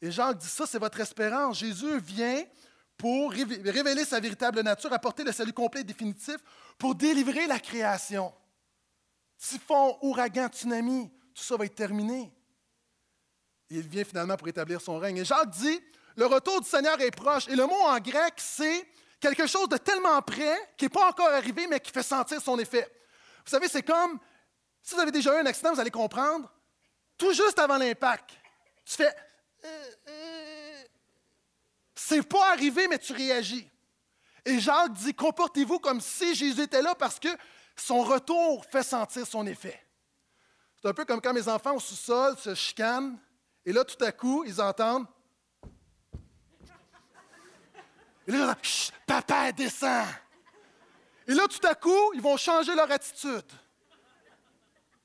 Et 0.00 0.10
Jacques 0.10 0.38
dit 0.38 0.48
ça, 0.48 0.66
c'est 0.66 0.78
votre 0.78 1.00
espérance. 1.00 1.58
Jésus 1.58 1.98
vient 2.00 2.44
pour 2.96 3.32
révéler 3.32 4.04
sa 4.04 4.20
véritable 4.20 4.60
nature, 4.60 4.92
apporter 4.92 5.24
le 5.24 5.32
salut 5.32 5.52
complet 5.52 5.82
et 5.82 5.84
définitif, 5.84 6.36
pour 6.78 6.94
délivrer 6.94 7.46
la 7.46 7.58
création. 7.58 8.32
Typhon, 9.38 9.98
ouragan, 10.02 10.48
tsunami, 10.48 11.10
tout 11.34 11.42
ça 11.42 11.56
va 11.56 11.64
être 11.66 11.74
terminé. 11.74 12.32
Il 13.68 13.82
vient 13.82 14.04
finalement 14.04 14.36
pour 14.36 14.48
établir 14.48 14.80
son 14.80 14.98
règne. 14.98 15.18
Et 15.18 15.24
Jacques 15.24 15.50
dit, 15.50 15.80
le 16.16 16.26
retour 16.26 16.60
du 16.60 16.68
Seigneur 16.68 17.00
est 17.00 17.10
proche. 17.10 17.48
Et 17.48 17.56
le 17.56 17.66
mot 17.66 17.74
en 17.74 17.98
grec, 17.98 18.34
c'est 18.36 18.86
quelque 19.20 19.46
chose 19.46 19.68
de 19.68 19.76
tellement 19.76 20.20
près 20.22 20.56
qui 20.76 20.86
n'est 20.86 20.90
pas 20.90 21.08
encore 21.08 21.28
arrivé, 21.28 21.66
mais 21.66 21.80
qui 21.80 21.90
fait 21.90 22.02
sentir 22.02 22.40
son 22.40 22.58
effet. 22.58 22.88
Vous 23.44 23.50
savez, 23.50 23.68
c'est 23.68 23.82
comme, 23.82 24.18
si 24.86 24.94
vous 24.94 25.00
avez 25.00 25.10
déjà 25.10 25.34
eu 25.34 25.40
un 25.40 25.46
accident, 25.46 25.74
vous 25.74 25.80
allez 25.80 25.90
comprendre, 25.90 26.48
tout 27.18 27.32
juste 27.32 27.58
avant 27.58 27.76
l'impact, 27.76 28.30
tu 28.84 28.94
fais, 28.94 29.12
euh, 29.64 29.90
euh, 30.08 30.84
c'est 31.92 32.22
pas 32.22 32.52
arrivé, 32.52 32.86
mais 32.86 32.98
tu 32.98 33.12
réagis. 33.12 33.68
Et 34.44 34.60
Jacques 34.60 34.92
dit, 34.92 35.12
comportez-vous 35.12 35.80
comme 35.80 36.00
si 36.00 36.36
Jésus 36.36 36.62
était 36.62 36.82
là 36.82 36.94
parce 36.94 37.18
que 37.18 37.28
son 37.74 38.04
retour 38.04 38.64
fait 38.66 38.84
sentir 38.84 39.26
son 39.26 39.44
effet. 39.48 39.84
C'est 40.80 40.88
un 40.88 40.94
peu 40.94 41.04
comme 41.04 41.20
quand 41.20 41.32
mes 41.32 41.48
enfants 41.48 41.74
au 41.74 41.80
sous-sol 41.80 42.38
se 42.38 42.54
chicanent 42.54 43.18
et 43.64 43.72
là, 43.72 43.84
tout 43.84 44.02
à 44.04 44.12
coup, 44.12 44.44
ils 44.46 44.60
entendent. 44.60 45.08
Et 48.28 48.30
là, 48.30 48.56
ils 48.62 48.92
papa 49.04 49.50
descend. 49.50 50.06
Et 51.26 51.34
là, 51.34 51.48
tout 51.48 51.66
à 51.66 51.74
coup, 51.74 52.12
ils 52.14 52.22
vont 52.22 52.36
changer 52.36 52.72
leur 52.76 52.88
attitude. 52.88 53.50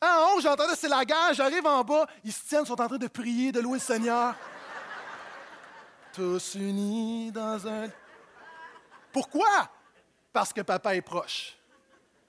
En 0.02 0.34
haut, 0.34 0.42
j'entendais, 0.42 0.76
c'est 0.76 0.88
la 0.88 1.06
guerre, 1.06 1.34
j'arrive 1.34 1.66
en 1.66 1.84
bas, 1.84 2.08
ils 2.24 2.34
se 2.34 2.44
tiennent, 2.48 2.66
sont 2.66 2.80
en 2.82 2.88
train 2.88 2.98
de 2.98 3.08
prier, 3.08 3.52
de 3.52 3.60
louer 3.60 3.78
le 3.78 3.80
Seigneur. 3.80 4.36
Tous 6.14 6.56
unis 6.56 7.32
dans 7.32 7.68
un. 7.68 7.88
Pourquoi? 9.12 9.70
Parce 10.34 10.52
que 10.52 10.62
papa 10.62 10.96
est 10.96 11.02
proche. 11.02 11.56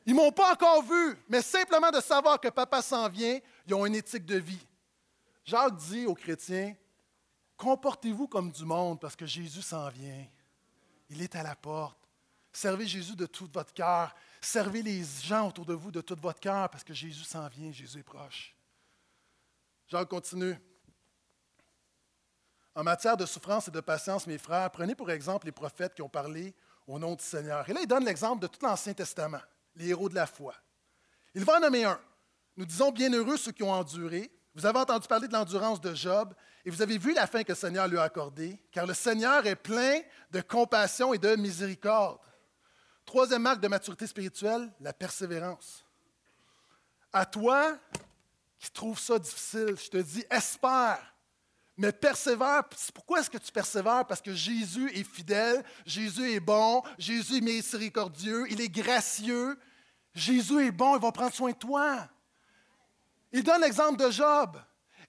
Ils 0.04 0.14
m'ont 0.14 0.32
pas 0.32 0.52
encore 0.52 0.82
vu, 0.82 1.16
mais 1.28 1.40
simplement 1.40 1.90
de 1.90 2.00
savoir 2.00 2.40
que 2.40 2.48
papa 2.48 2.82
s'en 2.82 3.08
vient, 3.08 3.38
ils 3.66 3.74
ont 3.74 3.86
une 3.86 3.94
éthique 3.94 4.26
de 4.26 4.36
vie. 4.36 4.66
Jacques 5.44 5.76
dit 5.76 6.06
aux 6.06 6.14
chrétiens, 6.14 6.74
comportez-vous 7.56 8.28
comme 8.28 8.50
du 8.50 8.64
monde 8.64 9.00
parce 9.00 9.16
que 9.16 9.26
Jésus 9.26 9.62
s'en 9.62 9.88
vient. 9.88 10.26
Il 11.08 11.22
est 11.22 11.34
à 11.36 11.42
la 11.42 11.54
porte. 11.54 11.98
Servez 12.52 12.86
Jésus 12.86 13.16
de 13.16 13.26
tout 13.26 13.48
votre 13.52 13.72
cœur. 13.72 14.14
Servez 14.44 14.82
les 14.82 15.04
gens 15.22 15.48
autour 15.48 15.64
de 15.64 15.72
vous 15.72 15.92
de 15.92 16.00
tout 16.00 16.16
votre 16.20 16.40
cœur 16.40 16.68
parce 16.68 16.82
que 16.82 16.92
Jésus 16.92 17.22
s'en 17.22 17.46
vient, 17.48 17.70
Jésus 17.70 18.00
est 18.00 18.02
proche. 18.02 18.56
Jacques 19.86 20.08
continue. 20.08 20.58
En 22.74 22.82
matière 22.82 23.16
de 23.16 23.24
souffrance 23.24 23.68
et 23.68 23.70
de 23.70 23.80
patience, 23.80 24.26
mes 24.26 24.38
frères, 24.38 24.70
prenez 24.70 24.96
pour 24.96 25.10
exemple 25.10 25.46
les 25.46 25.52
prophètes 25.52 25.94
qui 25.94 26.02
ont 26.02 26.08
parlé 26.08 26.54
au 26.88 26.98
nom 26.98 27.14
du 27.14 27.22
Seigneur. 27.22 27.68
Et 27.68 27.72
là, 27.72 27.80
il 27.82 27.86
donne 27.86 28.04
l'exemple 28.04 28.42
de 28.42 28.48
tout 28.48 28.58
l'Ancien 28.64 28.94
Testament, 28.94 29.40
les 29.76 29.90
héros 29.90 30.08
de 30.08 30.14
la 30.16 30.26
foi. 30.26 30.54
Il 31.34 31.44
va 31.44 31.58
en 31.58 31.60
nommer 31.60 31.84
un. 31.84 32.00
Nous 32.56 32.66
disons 32.66 32.90
bienheureux 32.90 33.36
ceux 33.36 33.52
qui 33.52 33.62
ont 33.62 33.70
enduré. 33.70 34.30
Vous 34.54 34.66
avez 34.66 34.80
entendu 34.80 35.06
parler 35.06 35.28
de 35.28 35.32
l'endurance 35.32 35.80
de 35.80 35.94
Job 35.94 36.34
et 36.64 36.70
vous 36.70 36.82
avez 36.82 36.98
vu 36.98 37.14
la 37.14 37.26
fin 37.26 37.44
que 37.44 37.52
le 37.52 37.56
Seigneur 37.56 37.86
lui 37.86 37.98
a 37.98 38.02
accordée, 38.02 38.60
car 38.72 38.86
le 38.86 38.94
Seigneur 38.94 39.46
est 39.46 39.56
plein 39.56 40.00
de 40.30 40.40
compassion 40.40 41.14
et 41.14 41.18
de 41.18 41.36
miséricorde. 41.36 42.18
Troisième 43.04 43.42
marque 43.42 43.60
de 43.60 43.68
maturité 43.68 44.06
spirituelle, 44.06 44.72
la 44.80 44.92
persévérance. 44.92 45.84
À 47.12 47.26
toi 47.26 47.76
qui 48.58 48.70
trouves 48.70 48.98
ça 48.98 49.18
difficile, 49.18 49.76
je 49.76 49.90
te 49.90 49.96
dis, 49.96 50.24
espère, 50.30 51.12
mais 51.76 51.92
persévère. 51.92 52.62
Pourquoi 52.94 53.20
est-ce 53.20 53.30
que 53.30 53.38
tu 53.38 53.50
persévères? 53.50 54.06
Parce 54.06 54.22
que 54.22 54.32
Jésus 54.32 54.90
est 54.94 55.04
fidèle, 55.04 55.64
Jésus 55.84 56.32
est 56.32 56.40
bon, 56.40 56.82
Jésus 56.98 57.38
est 57.38 57.40
miséricordieux, 57.40 58.46
il 58.50 58.60
est 58.60 58.68
gracieux. 58.68 59.58
Jésus 60.14 60.66
est 60.66 60.70
bon, 60.70 60.96
il 60.96 61.02
va 61.02 61.10
prendre 61.10 61.34
soin 61.34 61.50
de 61.50 61.56
toi. 61.56 62.08
Il 63.32 63.42
donne 63.42 63.62
l'exemple 63.62 63.96
de 63.96 64.10
Job. 64.10 64.58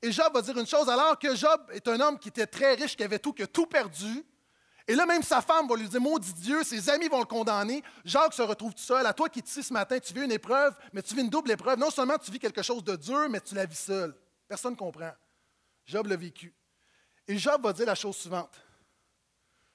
Et 0.01 0.12
Job 0.12 0.34
va 0.34 0.41
dire 0.41 0.58
une 0.58 0.67
chose, 0.67 0.89
alors 0.89 1.19
que 1.19 1.36
Job 1.36 1.62
est 1.71 1.88
un 1.88 1.99
homme 1.99 2.17
qui 2.17 2.29
était 2.29 2.47
très 2.47 2.73
riche, 2.73 2.95
qui 2.95 3.03
avait 3.03 3.19
tout, 3.19 3.34
qui 3.34 3.43
a 3.43 3.47
tout 3.47 3.65
perdu. 3.65 4.25
Et 4.88 4.96
là, 4.96 5.06
même 5.06 5.24
sa 5.24 5.41
femme 5.41 5.67
va 5.67 5.76
lui 5.76 5.88
dire, 5.88 6.02
maudit 6.02 6.34
Dieu, 6.34 6.63
ses 6.63 6.89
amis 6.89 7.08
vont 7.08 7.19
le 7.19 7.26
condamner. 7.26 7.82
Jacques 8.04 8.34
se 8.34 8.41
retrouve 8.41 8.74
tout 8.74 8.84
seul. 8.84 9.06
À 9.06 9.13
toi 9.13 9.30
qui 9.30 9.39
es 9.39 9.43
ici 9.43 9.63
ce 9.63 9.72
matin, 9.72 9.98
tu 10.00 10.13
vis 10.13 10.24
une 10.24 10.32
épreuve, 10.32 10.76
mais 10.91 11.02
tu 11.02 11.15
vis 11.15 11.22
une 11.22 11.30
double 11.30 11.52
épreuve. 11.52 11.80
Non 11.80 11.89
seulement 11.89 12.17
tu 12.17 12.32
vis 12.32 12.39
quelque 12.39 12.62
chose 12.62 12.84
de 12.84 12.96
dur, 12.96 13.30
mais 13.30 13.39
tu 13.39 13.56
la 13.56 13.65
vis 13.65 13.80
seul. 13.80 14.13
Personne 14.48 14.74
ne 14.74 14.78
comprend. 14.78 15.13
Job 15.86 16.08
l'a 16.08 16.17
vécu. 16.17 16.54
Et 17.28 17.38
Job 17.38 17.63
va 17.63 17.72
dire 17.72 17.86
la 17.86 17.96
chose 17.96 18.17
suivante. 18.17 18.54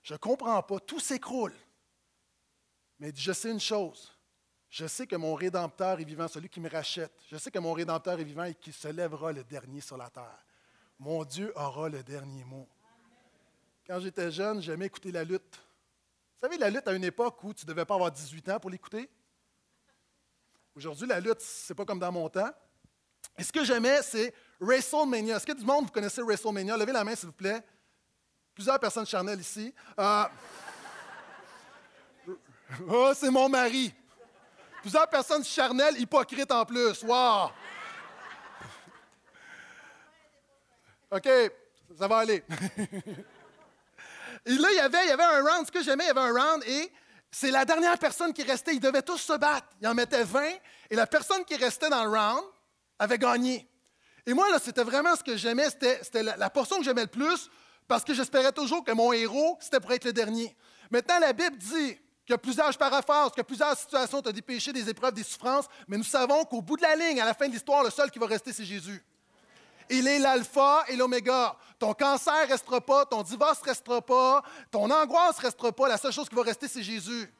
Je 0.03 0.13
ne 0.13 0.19
comprends 0.19 0.63
pas, 0.63 0.79
tout 0.81 1.01
s'écroule. 1.01 1.55
Mais 2.99 3.13
je 3.15 3.33
sais 3.33 3.51
une 3.51 3.61
chose, 3.61 4.13
je 4.69 4.87
sais 4.87 5.07
que 5.07 5.17
mon 5.17 5.35
Rédempteur 5.35 5.99
est 6.01 6.05
vivant, 6.05 6.29
celui 6.29 6.49
qui 6.49 6.61
me 6.61 6.69
rachète. 6.69 7.13
Je 7.31 7.37
sais 7.37 7.51
que 7.51 7.59
mon 7.59 7.73
Rédempteur 7.73 8.19
est 8.21 8.25
vivant 8.25 8.45
et 8.45 8.55
qu'il 8.55 8.73
se 8.73 8.89
lèvera 8.89 9.33
le 9.33 9.45
dernier 9.45 9.81
sur 9.81 9.97
la 9.97 10.11
terre. 10.11 10.45
Mon 10.99 11.25
Dieu 11.25 11.53
aura 11.57 11.89
le 11.89 12.03
dernier 12.03 12.45
mot. 12.45 12.69
Quand 13.89 13.99
j'étais 14.01 14.31
jeune, 14.31 14.61
j'aimais 14.61 14.85
écouter 14.85 15.11
la 15.11 15.25
lutte. 15.25 15.57
Vous 15.57 16.47
savez, 16.47 16.59
la 16.59 16.69
lutte 16.69 16.87
à 16.87 16.93
une 16.93 17.05
époque 17.05 17.43
où 17.43 17.55
tu 17.55 17.65
ne 17.65 17.69
devais 17.69 17.87
pas 17.87 17.95
avoir 17.95 18.13
18 18.13 18.51
ans 18.51 18.61
pour 18.61 18.69
l'écouter? 18.69 19.09
Aujourd'hui, 20.77 21.09
la 21.09 21.19
lutte, 21.19 21.41
c'est 21.41 21.75
pas 21.75 21.87
comme 21.87 21.99
dans 21.99 22.13
mon 22.13 22.29
temps. 22.29 22.51
Et 23.39 23.43
ce 23.43 23.51
que 23.51 23.65
j'aimais, 23.65 24.03
c'est 24.03 24.35
WrestleMania. 24.61 25.37
Est-ce 25.37 25.47
que 25.47 25.55
du 25.55 25.65
monde, 25.65 25.87
vous 25.87 25.91
connaissez 25.91 26.21
WrestleMania? 26.21 26.77
Levez 26.77 26.93
la 26.93 27.03
main, 27.03 27.15
s'il 27.17 27.29
vous 27.29 27.33
plaît. 27.33 27.65
Plusieurs 28.55 28.79
personnes 28.79 29.07
charnelles 29.07 29.41
ici. 29.41 29.75
Euh, 29.99 30.25
oh, 32.87 33.13
c'est 33.15 33.31
mon 33.31 33.49
mari. 33.49 33.95
Plusieurs 34.83 35.09
personnes 35.09 35.45
charnelles, 35.45 35.99
hypocrites 35.99 36.53
en 36.53 36.67
plus. 36.67 37.03
Wow! 37.05 37.51
OK, 41.11 41.29
ça 41.99 42.07
va 42.07 42.19
aller. 42.19 42.45
et 44.47 44.55
là, 44.55 44.69
il 44.71 44.77
y, 44.77 44.81
avait, 44.81 45.23
un 45.23 45.43
round. 45.43 45.67
Ce 45.67 45.73
que 45.73 45.83
j'aimais, 45.83 46.05
il 46.05 46.09
y 46.09 46.11
avait 46.11 46.21
un 46.21 46.33
round 46.33 46.63
et 46.67 46.91
c'est 47.31 47.51
la 47.51 47.65
dernière 47.65 47.99
personne 47.99 48.33
qui 48.33 48.43
restait. 48.43 48.75
Ils 48.75 48.81
devaient 48.81 49.03
tous 49.03 49.19
se 49.19 49.35
battre. 49.35 49.67
Il 49.81 49.89
en 49.89 49.95
mettait 49.95 50.25
20 50.25 50.43
et 50.91 50.97
la 50.97 51.07
personne 51.07 51.45
qui 51.45 51.57
restait 51.57 51.91
dans 51.91 52.05
le 52.05 52.11
round 52.11 52.45
avait 52.99 53.19
gagné. 53.19 53.69
Et 54.27 54.35
moi, 54.35 54.51
là, 54.51 54.59
c'était 54.59 54.85
vraiment 54.85 55.17
ce 55.17 55.23
que 55.23 55.37
j'aimais. 55.37 55.69
C'était, 55.71 56.23
la, 56.23 56.51
portion 56.51 56.79
que 56.79 56.85
j'aimais 56.85 57.03
le 57.03 57.09
plus 57.09 57.51
parce 57.87 58.05
que 58.05 58.13
j'espérais 58.13 58.53
toujours 58.53 58.85
que 58.85 58.93
mon 58.93 59.13
héros, 59.13 59.57
c'était 59.61 59.81
pour 59.81 59.93
être 59.93 60.05
le 60.05 60.13
dernier. 60.13 60.55
Maintenant, 60.91 61.19
la 61.19 61.33
Bible 61.33 61.57
dit 61.57 61.95
qu'il 62.27 62.31
y 62.31 62.33
a 62.35 62.39
plusieurs, 62.39 62.71
je 62.71 62.79
paraphrase, 62.79 63.31
qu'il 63.31 63.39
y 63.39 63.41
a 63.41 63.45
plusieurs 63.45 63.79
situations, 63.79 64.21
tu 64.21 64.29
as 64.29 64.33
des 64.33 64.43
péchés, 64.43 64.73
des 64.73 64.89
épreuves, 64.89 65.15
des 65.15 65.23
souffrances, 65.23 65.65
mais 65.87 65.97
nous 65.97 66.05
savons 66.05 66.45
qu'au 66.45 66.61
bout 66.61 66.77
de 66.77 66.83
la 66.83 66.95
ligne, 66.95 67.21
à 67.21 67.25
la 67.25 67.33
fin 67.33 67.49
de 67.49 67.53
l'histoire, 67.53 67.83
le 67.83 67.91
seul 67.91 68.11
qui 68.11 68.19
va 68.19 68.27
rester, 68.27 68.53
c'est 68.53 68.67
Jésus. 68.67 69.03
Il 69.91 70.07
est 70.07 70.19
l'alpha 70.19 70.85
et 70.89 70.97
l'oméga. 70.97 71.57
Ton 71.79 71.95
cancer 71.95 72.49
restera 72.49 72.81
pas, 72.81 73.07
ton 73.07 73.23
divorce 73.23 73.61
restera 73.63 74.03
pas, 74.03 74.43
ton 74.71 74.91
angoisse 74.91 75.39
restera 75.39 75.73
pas. 75.73 75.89
La 75.89 75.97
seule 75.97 76.13
chose 76.13 76.29
qui 76.29 76.35
va 76.35 76.43
rester, 76.43 76.69
c'est 76.69 76.83
Jésus. 76.83 77.33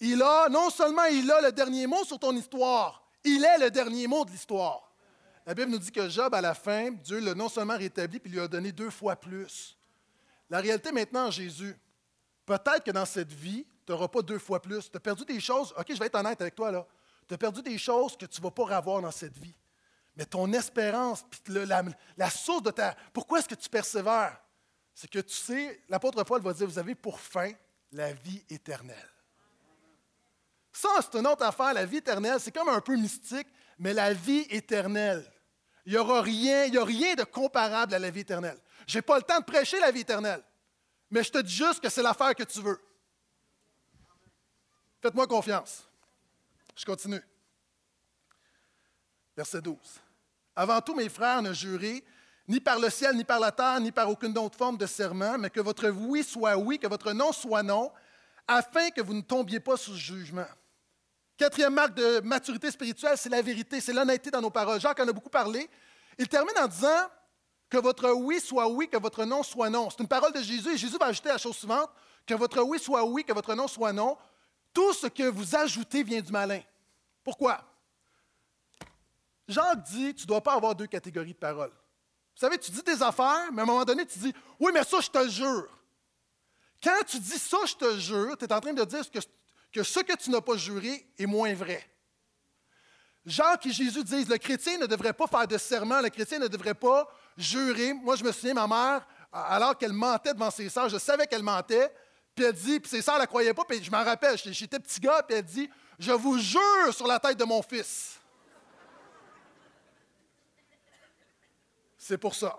Il 0.00 0.22
a, 0.22 0.48
non 0.48 0.70
seulement 0.70 1.04
il 1.04 1.30
a 1.30 1.40
le 1.40 1.52
dernier 1.52 1.86
mot 1.86 2.04
sur 2.04 2.18
ton 2.18 2.34
histoire, 2.34 3.06
il 3.22 3.44
est 3.44 3.58
le 3.58 3.70
dernier 3.70 4.06
mot 4.06 4.24
de 4.24 4.30
l'histoire. 4.30 4.90
La 5.46 5.54
Bible 5.54 5.70
nous 5.70 5.78
dit 5.78 5.90
que 5.90 6.08
Job, 6.08 6.32
à 6.34 6.40
la 6.40 6.54
fin, 6.54 6.90
Dieu 6.90 7.18
l'a 7.18 7.34
non 7.34 7.48
seulement 7.48 7.76
rétabli, 7.76 8.18
puis 8.18 8.30
lui 8.30 8.40
a 8.40 8.48
donné 8.48 8.72
deux 8.72 8.90
fois 8.90 9.16
plus. 9.16 9.76
La 10.48 10.60
réalité 10.60 10.92
maintenant, 10.92 11.30
Jésus, 11.30 11.76
peut-être 12.46 12.84
que 12.84 12.90
dans 12.90 13.04
cette 13.04 13.32
vie, 13.32 13.66
tu 13.86 13.92
n'auras 13.92 14.08
pas 14.08 14.22
deux 14.22 14.38
fois 14.38 14.60
plus. 14.60 14.90
Tu 14.90 14.96
as 14.96 15.00
perdu 15.00 15.24
des 15.24 15.40
choses, 15.40 15.74
OK, 15.78 15.86
je 15.88 15.98
vais 15.98 16.06
être 16.06 16.14
honnête 16.14 16.40
avec 16.40 16.54
toi 16.54 16.70
là. 16.70 16.86
Tu 17.26 17.34
as 17.34 17.38
perdu 17.38 17.62
des 17.62 17.78
choses 17.78 18.16
que 18.16 18.26
tu 18.26 18.40
ne 18.40 18.44
vas 18.44 18.50
pas 18.50 18.74
avoir 18.74 19.00
dans 19.00 19.10
cette 19.10 19.36
vie. 19.38 19.54
Mais 20.20 20.26
ton 20.26 20.52
espérance, 20.52 21.24
puis 21.30 21.40
la, 22.18 22.28
source 22.28 22.62
de 22.62 22.70
ta. 22.70 22.94
Pourquoi 23.14 23.38
est-ce 23.38 23.48
que 23.48 23.54
tu 23.54 23.70
persévères? 23.70 24.38
C'est 24.94 25.08
que 25.08 25.20
tu 25.20 25.34
sais, 25.34 25.82
l'apôtre 25.88 26.22
Paul 26.24 26.42
va 26.42 26.52
dire 26.52 26.66
vous 26.66 26.78
avez 26.78 26.94
pour 26.94 27.18
fin 27.18 27.50
la 27.90 28.12
vie 28.12 28.44
éternelle. 28.50 29.10
Ça, 30.74 30.90
c'est 31.00 31.18
une 31.18 31.26
autre 31.26 31.42
affaire, 31.42 31.72
la 31.72 31.86
vie 31.86 31.96
éternelle. 31.96 32.38
C'est 32.38 32.52
comme 32.52 32.68
un 32.68 32.82
peu 32.82 32.96
mystique, 32.96 33.46
mais 33.78 33.94
la 33.94 34.12
vie 34.12 34.44
éternelle. 34.50 35.24
Il 35.86 35.92
n'y 35.92 35.98
aura 35.98 36.20
rien, 36.20 36.66
il 36.66 36.72
n'y 36.72 36.76
a 36.76 36.84
rien 36.84 37.14
de 37.14 37.24
comparable 37.24 37.94
à 37.94 37.98
la 37.98 38.10
vie 38.10 38.20
éternelle. 38.20 38.58
Je 38.86 38.98
n'ai 38.98 39.02
pas 39.02 39.16
le 39.16 39.22
temps 39.22 39.40
de 39.40 39.44
prêcher 39.46 39.80
la 39.80 39.90
vie 39.90 40.00
éternelle, 40.00 40.42
mais 41.10 41.24
je 41.24 41.30
te 41.30 41.38
dis 41.38 41.54
juste 41.54 41.80
que 41.80 41.88
c'est 41.88 42.02
l'affaire 42.02 42.34
que 42.34 42.44
tu 42.44 42.60
veux. 42.60 42.78
Faites-moi 45.00 45.26
confiance. 45.26 45.88
Je 46.76 46.84
continue. 46.84 47.22
Verset 49.34 49.62
12. 49.62 49.78
Avant 50.60 50.82
tout, 50.82 50.94
mes 50.94 51.08
frères, 51.08 51.40
ne 51.40 51.54
jurez 51.54 52.04
ni 52.46 52.60
par 52.60 52.78
le 52.78 52.90
ciel, 52.90 53.16
ni 53.16 53.24
par 53.24 53.40
la 53.40 53.50
terre, 53.50 53.80
ni 53.80 53.92
par 53.92 54.10
aucune 54.10 54.36
autre 54.36 54.58
forme 54.58 54.76
de 54.76 54.84
serment, 54.84 55.38
mais 55.38 55.48
que 55.48 55.60
votre 55.60 55.88
oui 55.88 56.22
soit 56.22 56.54
oui, 56.58 56.78
que 56.78 56.86
votre 56.86 57.12
non 57.14 57.32
soit 57.32 57.62
non, 57.62 57.90
afin 58.46 58.90
que 58.90 59.00
vous 59.00 59.14
ne 59.14 59.22
tombiez 59.22 59.58
pas 59.58 59.78
sous 59.78 59.96
jugement. 59.96 60.44
Quatrième 61.38 61.72
marque 61.72 61.94
de 61.94 62.20
maturité 62.20 62.70
spirituelle, 62.70 63.16
c'est 63.16 63.30
la 63.30 63.40
vérité, 63.40 63.80
c'est 63.80 63.94
l'honnêteté 63.94 64.30
dans 64.30 64.42
nos 64.42 64.50
paroles. 64.50 64.78
Jacques 64.78 65.00
en 65.00 65.08
a 65.08 65.12
beaucoup 65.14 65.30
parlé. 65.30 65.66
Il 66.18 66.28
termine 66.28 66.58
en 66.58 66.66
disant 66.66 67.08
que 67.70 67.78
votre 67.78 68.10
oui 68.10 68.38
soit 68.38 68.68
oui, 68.68 68.86
que 68.86 68.98
votre 68.98 69.24
non 69.24 69.42
soit 69.42 69.70
non. 69.70 69.88
C'est 69.88 70.02
une 70.02 70.08
parole 70.08 70.34
de 70.34 70.42
Jésus 70.42 70.74
et 70.74 70.76
Jésus 70.76 70.98
va 71.00 71.06
ajouter 71.06 71.30
la 71.30 71.38
chose 71.38 71.56
suivante, 71.56 71.88
que 72.26 72.34
votre 72.34 72.60
oui 72.60 72.78
soit 72.78 73.02
oui, 73.06 73.24
que 73.24 73.32
votre 73.32 73.54
non 73.54 73.66
soit 73.66 73.94
non. 73.94 74.18
Tout 74.74 74.92
ce 74.92 75.06
que 75.06 75.22
vous 75.22 75.56
ajoutez 75.56 76.02
vient 76.02 76.20
du 76.20 76.30
malin. 76.30 76.60
Pourquoi? 77.24 77.64
Jacques 79.50 79.82
dit, 79.84 80.14
tu 80.14 80.22
ne 80.22 80.28
dois 80.28 80.40
pas 80.40 80.54
avoir 80.54 80.74
deux 80.74 80.86
catégories 80.86 81.34
de 81.34 81.38
paroles. 81.38 81.70
Vous 81.70 82.40
savez, 82.40 82.58
tu 82.58 82.70
dis 82.70 82.82
des 82.82 83.02
affaires, 83.02 83.50
mais 83.52 83.60
à 83.60 83.62
un 83.64 83.66
moment 83.66 83.84
donné, 83.84 84.06
tu 84.06 84.18
dis, 84.18 84.32
oui, 84.58 84.70
mais 84.72 84.84
ça, 84.84 85.00
je 85.00 85.10
te 85.10 85.28
jure. 85.28 85.68
Quand 86.82 87.02
tu 87.06 87.18
dis 87.18 87.38
ça, 87.38 87.58
je 87.66 87.74
te 87.74 87.98
jure, 87.98 88.36
tu 88.38 88.44
es 88.44 88.52
en 88.52 88.60
train 88.60 88.72
de 88.72 88.84
dire 88.84 89.10
que 89.10 89.18
que 89.72 89.82
ce 89.82 90.00
que 90.00 90.16
tu 90.16 90.30
n'as 90.30 90.40
pas 90.40 90.56
juré 90.56 91.06
est 91.18 91.26
moins 91.26 91.54
vrai. 91.54 91.84
Jacques 93.24 93.66
et 93.66 93.72
Jésus 93.72 94.02
disent, 94.02 94.28
le 94.28 94.38
chrétien 94.38 94.78
ne 94.78 94.86
devrait 94.86 95.12
pas 95.12 95.26
faire 95.26 95.46
de 95.46 95.58
serment, 95.58 96.00
le 96.00 96.08
chrétien 96.08 96.38
ne 96.38 96.48
devrait 96.48 96.74
pas 96.74 97.08
jurer. 97.36 97.92
Moi, 97.92 98.16
je 98.16 98.24
me 98.24 98.32
souviens, 98.32 98.54
ma 98.54 98.66
mère, 98.66 99.06
alors 99.32 99.76
qu'elle 99.76 99.92
mentait 99.92 100.34
devant 100.34 100.50
ses 100.50 100.68
sœurs, 100.68 100.88
je 100.88 100.98
savais 100.98 101.26
qu'elle 101.26 101.42
mentait, 101.42 101.92
puis 102.34 102.44
elle 102.46 102.52
dit, 102.52 102.80
puis 102.80 102.90
ses 102.90 103.02
sœurs 103.02 103.16
ne 103.16 103.20
la 103.20 103.26
croyaient 103.26 103.54
pas, 103.54 103.64
puis 103.64 103.82
je 103.82 103.90
m'en 103.90 104.02
rappelle, 104.02 104.38
j'étais 104.38 104.80
petit 104.80 105.00
gars, 105.00 105.22
puis 105.22 105.36
elle 105.36 105.44
dit, 105.44 105.68
je 105.98 106.12
vous 106.12 106.38
jure 106.38 106.92
sur 106.92 107.06
la 107.06 107.20
tête 107.20 107.36
de 107.36 107.44
mon 107.44 107.62
fils. 107.62 108.19
C'est 112.10 112.18
pour 112.18 112.34
ça. 112.34 112.58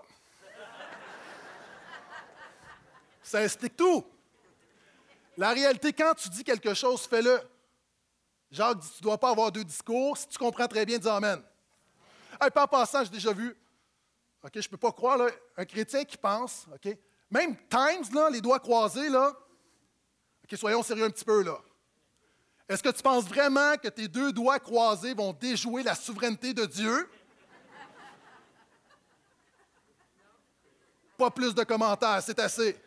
Ça 3.22 3.44
explique 3.44 3.76
tout. 3.76 4.02
La 5.36 5.50
réalité, 5.50 5.92
quand 5.92 6.14
tu 6.14 6.30
dis 6.30 6.42
quelque 6.42 6.72
chose, 6.72 7.02
fais-le. 7.02 7.38
Jacques 8.50 8.78
dit, 8.78 8.88
tu 8.88 8.96
ne 8.96 9.02
dois 9.02 9.18
pas 9.18 9.28
avoir 9.28 9.52
deux 9.52 9.62
discours. 9.62 10.16
Si 10.16 10.26
tu 10.26 10.38
comprends 10.38 10.66
très 10.66 10.86
bien, 10.86 10.96
dis 10.96 11.06
Amen. 11.06 11.42
Hey, 12.40 12.50
pas 12.50 12.62
en 12.64 12.66
passant, 12.66 13.04
j'ai 13.04 13.10
déjà 13.10 13.34
vu, 13.34 13.54
OK, 14.42 14.52
je 14.54 14.60
ne 14.60 14.68
peux 14.68 14.78
pas 14.78 14.90
croire, 14.90 15.20
un 15.58 15.64
chrétien 15.66 16.02
qui 16.02 16.16
pense, 16.16 16.66
OK, 16.74 16.96
même 17.30 17.54
Times, 17.68 18.14
là, 18.14 18.30
les 18.30 18.40
doigts 18.40 18.58
croisés, 18.58 19.10
là, 19.10 19.34
OK, 20.44 20.58
soyons 20.58 20.82
sérieux 20.82 21.04
un 21.04 21.10
petit 21.10 21.26
peu, 21.26 21.42
là. 21.42 21.58
Est-ce 22.70 22.82
que 22.82 22.88
tu 22.88 23.02
penses 23.02 23.24
vraiment 23.24 23.76
que 23.76 23.88
tes 23.88 24.08
deux 24.08 24.32
doigts 24.32 24.60
croisés 24.60 25.12
vont 25.12 25.34
déjouer 25.34 25.82
la 25.82 25.94
souveraineté 25.94 26.54
de 26.54 26.64
Dieu? 26.64 27.06
Plus 31.30 31.54
de 31.54 31.62
commentaires, 31.64 32.22
c'est 32.22 32.38
assez. 32.38 32.80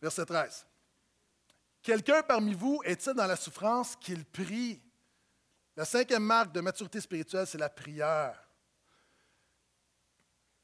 Verset 0.00 0.26
13. 0.26 0.66
Quelqu'un 1.82 2.22
parmi 2.22 2.54
vous 2.54 2.80
est-il 2.84 3.12
dans 3.12 3.26
la 3.26 3.36
souffrance 3.36 3.96
qu'il 3.96 4.24
prie? 4.24 4.80
La 5.76 5.84
cinquième 5.84 6.22
marque 6.22 6.52
de 6.52 6.60
maturité 6.60 7.00
spirituelle, 7.00 7.46
c'est 7.46 7.58
la 7.58 7.68
prière. 7.68 8.40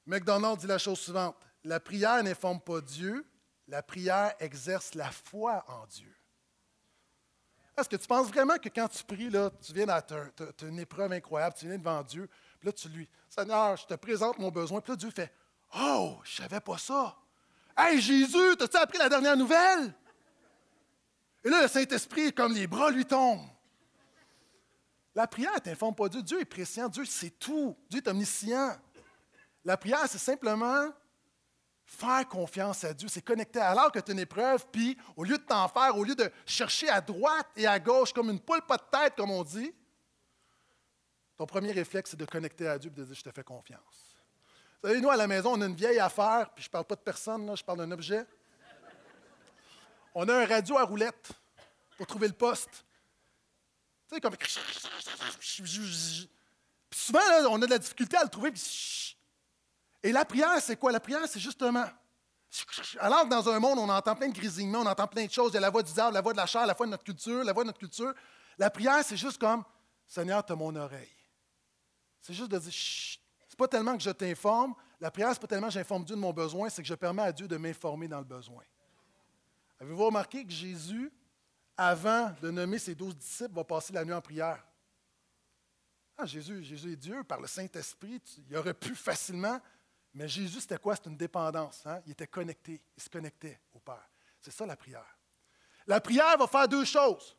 McDonald 0.07 0.59
dit 0.59 0.66
la 0.66 0.79
chose 0.79 0.98
suivante. 0.98 1.37
La 1.64 1.79
prière 1.81 2.22
n'informe 2.22 2.61
pas 2.61 2.81
Dieu, 2.81 3.26
la 3.68 3.83
prière 3.83 4.35
exerce 4.40 4.94
la 4.94 5.11
foi 5.11 5.64
en 5.68 5.87
Dieu. 5.87 6.14
Est-ce 7.76 7.88
que 7.88 7.96
tu 7.96 8.07
penses 8.07 8.29
vraiment 8.29 8.59
que 8.59 8.68
quand 8.68 8.88
tu 8.88 9.05
pries, 9.05 9.31
là, 9.31 9.50
tu 9.62 9.72
viens 9.72 9.88
à 9.88 10.03
une 10.62 10.79
épreuve 10.79 11.12
incroyable, 11.12 11.55
tu 11.57 11.66
viens 11.66 11.79
devant 11.79 12.03
Dieu, 12.03 12.29
puis 12.61 12.66
là, 12.66 12.73
tu 12.73 12.88
lui, 12.90 13.09
Seigneur, 13.29 13.77
je 13.77 13.87
te 13.87 13.94
présente 13.94 14.38
mon 14.38 14.51
besoin, 14.51 14.81
puis 14.81 14.92
là, 14.92 14.96
Dieu 14.96 15.11
fait, 15.11 15.33
Oh, 15.77 16.18
je 16.25 16.37
savais 16.37 16.61
pas 16.61 16.79
ça. 16.79 17.16
Hey 17.77 18.01
Jésus, 18.01 18.57
t'as-tu 18.59 18.77
appris 18.77 18.99
la 18.99 19.09
dernière 19.09 19.37
nouvelle? 19.37 19.94
Et 21.44 21.49
là, 21.49 21.62
le 21.62 21.68
Saint-Esprit, 21.68 22.33
comme 22.33 22.53
les 22.53 22.66
bras 22.66 22.90
lui 22.90 23.07
tombent. 23.07 23.46
La 25.14 25.27
prière 25.27 25.55
ne 25.55 25.59
t'informe 25.61 25.94
pas 25.94 26.09
Dieu. 26.09 26.23
Dieu 26.23 26.40
est 26.40 26.44
préscient. 26.44 26.88
Dieu 26.88 27.05
sait 27.05 27.31
tout. 27.31 27.77
Dieu 27.88 28.01
est 28.01 28.09
omniscient. 28.09 28.77
La 29.64 29.77
prière, 29.77 30.07
c'est 30.09 30.18
simplement 30.18 30.88
faire 31.85 32.29
confiance 32.29 32.85
à 32.85 32.92
Dieu. 32.92 33.09
C'est 33.09 33.23
connecter 33.23 33.61
alors 33.61 33.90
que 33.90 33.99
tu 33.99 34.11
as 34.11 34.14
une 34.14 34.20
épreuve, 34.20 34.66
puis 34.70 34.96
au 35.16 35.25
lieu 35.25 35.38
de 35.38 35.42
t'en 35.42 35.66
faire, 35.68 35.96
au 35.96 36.05
lieu 36.05 36.14
de 36.14 36.31
chercher 36.46 36.88
à 36.88 37.01
droite 37.01 37.49
et 37.57 37.66
à 37.66 37.79
gauche 37.81 38.12
comme 38.12 38.31
une 38.31 38.40
poule 38.40 38.62
pas 38.62 38.77
de 38.77 38.85
tête, 38.90 39.14
comme 39.16 39.31
on 39.31 39.42
dit, 39.42 39.73
ton 41.40 41.46
premier 41.46 41.72
réflexe, 41.72 42.11
c'est 42.11 42.18
de 42.18 42.26
connecter 42.26 42.68
à 42.68 42.79
Dieu 42.79 42.90
et 42.90 43.00
de 43.00 43.03
dire 43.03 43.14
Je 43.14 43.22
te 43.22 43.31
fais 43.31 43.42
confiance. 43.42 44.18
Vous 44.83 44.90
savez, 44.90 45.00
nous, 45.00 45.09
à 45.09 45.16
la 45.16 45.26
maison, 45.26 45.55
on 45.55 45.61
a 45.62 45.64
une 45.64 45.74
vieille 45.74 45.98
affaire, 45.98 46.50
puis 46.55 46.62
je 46.62 46.68
ne 46.68 46.72
parle 46.72 46.85
pas 46.85 46.96
de 46.96 47.00
personne, 47.00 47.46
là, 47.46 47.55
je 47.55 47.64
parle 47.64 47.79
d'un 47.79 47.90
objet. 47.92 48.26
On 50.14 50.29
a 50.29 50.35
un 50.35 50.44
radio 50.44 50.76
à 50.76 50.85
roulette 50.85 51.33
pour 51.96 52.07
trouver 52.07 52.29
le 52.29 52.35
poste. 52.35 52.85
Tu 54.07 54.16
sais, 54.16 54.20
comme. 54.20 54.37
Puis 54.37 54.53
souvent, 56.92 57.20
on 57.48 57.62
a 57.62 57.64
de 57.64 57.70
la 57.70 57.79
difficulté 57.79 58.18
à 58.18 58.24
le 58.24 58.29
trouver. 58.29 58.53
Et 60.03 60.12
la 60.12 60.26
prière, 60.26 60.61
c'est 60.61 60.76
quoi? 60.76 60.92
La 60.92 61.00
prière, 61.00 61.26
c'est 61.26 61.40
justement. 61.40 61.87
Alors 62.98 63.22
que 63.22 63.31
dans 63.31 63.48
un 63.48 63.59
monde, 63.59 63.79
on 63.79 63.88
entend 63.88 64.14
plein 64.14 64.29
de 64.29 64.38
grésillements, 64.38 64.81
on 64.81 64.87
entend 64.87 65.07
plein 65.07 65.24
de 65.24 65.33
choses. 65.33 65.53
Il 65.53 65.55
y 65.55 65.57
a 65.57 65.61
la 65.61 65.70
voix 65.70 65.83
du 65.83 65.92
diable, 65.94 66.12
la 66.12 66.20
voix 66.20 66.33
de 66.33 66.38
la 66.38 66.44
chair, 66.44 66.66
la 66.66 66.74
voix 66.74 66.85
de 66.85 66.90
notre 66.90 67.05
culture, 67.05 67.42
la 67.44 67.55
voix 67.55 67.62
de 67.62 67.68
notre 67.68 67.79
culture. 67.79 68.12
La 68.59 68.68
prière, 68.68 69.03
c'est 69.03 69.16
juste 69.16 69.38
comme 69.38 69.64
Seigneur, 70.07 70.44
tu 70.44 70.53
as 70.53 70.57
mon 70.57 70.76
oreille. 70.76 71.19
C'est 72.20 72.35
juste 72.35 72.50
de 72.50 72.59
dire 72.59 72.72
Chut, 72.72 73.20
pas 73.61 73.68
tellement 73.68 73.94
que 73.94 74.02
je 74.02 74.11
t'informe, 74.11 74.74
la 74.98 75.11
prière, 75.11 75.28
ce 75.28 75.35
n'est 75.35 75.40
pas 75.40 75.46
tellement 75.46 75.66
que 75.66 75.74
j'informe 75.74 76.02
Dieu 76.02 76.16
de 76.16 76.20
mon 76.20 76.33
besoin, 76.33 76.70
c'est 76.70 76.80
que 76.80 76.88
je 76.88 76.94
permets 76.94 77.22
à 77.22 77.30
Dieu 77.30 77.46
de 77.46 77.59
m'informer 77.59 78.09
dans 78.09 78.18
le 78.18 78.24
besoin. 78.24 78.64
Avez-vous 79.78 80.06
remarqué 80.06 80.44
que 80.46 80.50
Jésus, 80.50 81.12
avant 81.76 82.35
de 82.40 82.50
nommer 82.50 82.78
ses 82.78 82.94
douze 82.94 83.14
disciples, 83.14 83.54
va 83.54 83.64
passer 83.64 83.92
la 83.92 84.02
nuit 84.02 84.14
en 84.14 84.20
prière? 84.22 84.64
Ah, 86.16 86.24
Jésus, 86.24 86.64
Jésus 86.64 86.92
est 86.92 86.96
Dieu, 86.96 87.22
par 87.22 87.38
le 87.38 87.46
Saint-Esprit, 87.46 88.22
il 88.48 88.56
aurait 88.56 88.74
pu 88.74 88.94
facilement. 88.94 89.61
Mais 90.14 90.26
Jésus, 90.26 90.61
c'était 90.61 90.78
quoi? 90.78 90.96
C'était 90.96 91.11
une 91.11 91.16
dépendance. 91.16 91.87
Hein? 91.87 92.00
Il 92.06 92.12
était 92.12 92.26
connecté. 92.26 92.83
Il 92.96 93.02
se 93.02 93.11
connectait 93.11 93.61
au 93.72 93.78
Père. 93.78 94.09
C'est 94.40 94.50
ça 94.50 94.64
la 94.66 94.76
prière. 94.76 95.18
La 95.87 96.00
prière 96.00 96.37
va 96.38 96.46
faire 96.46 96.66
deux 96.66 96.85
choses. 96.85 97.37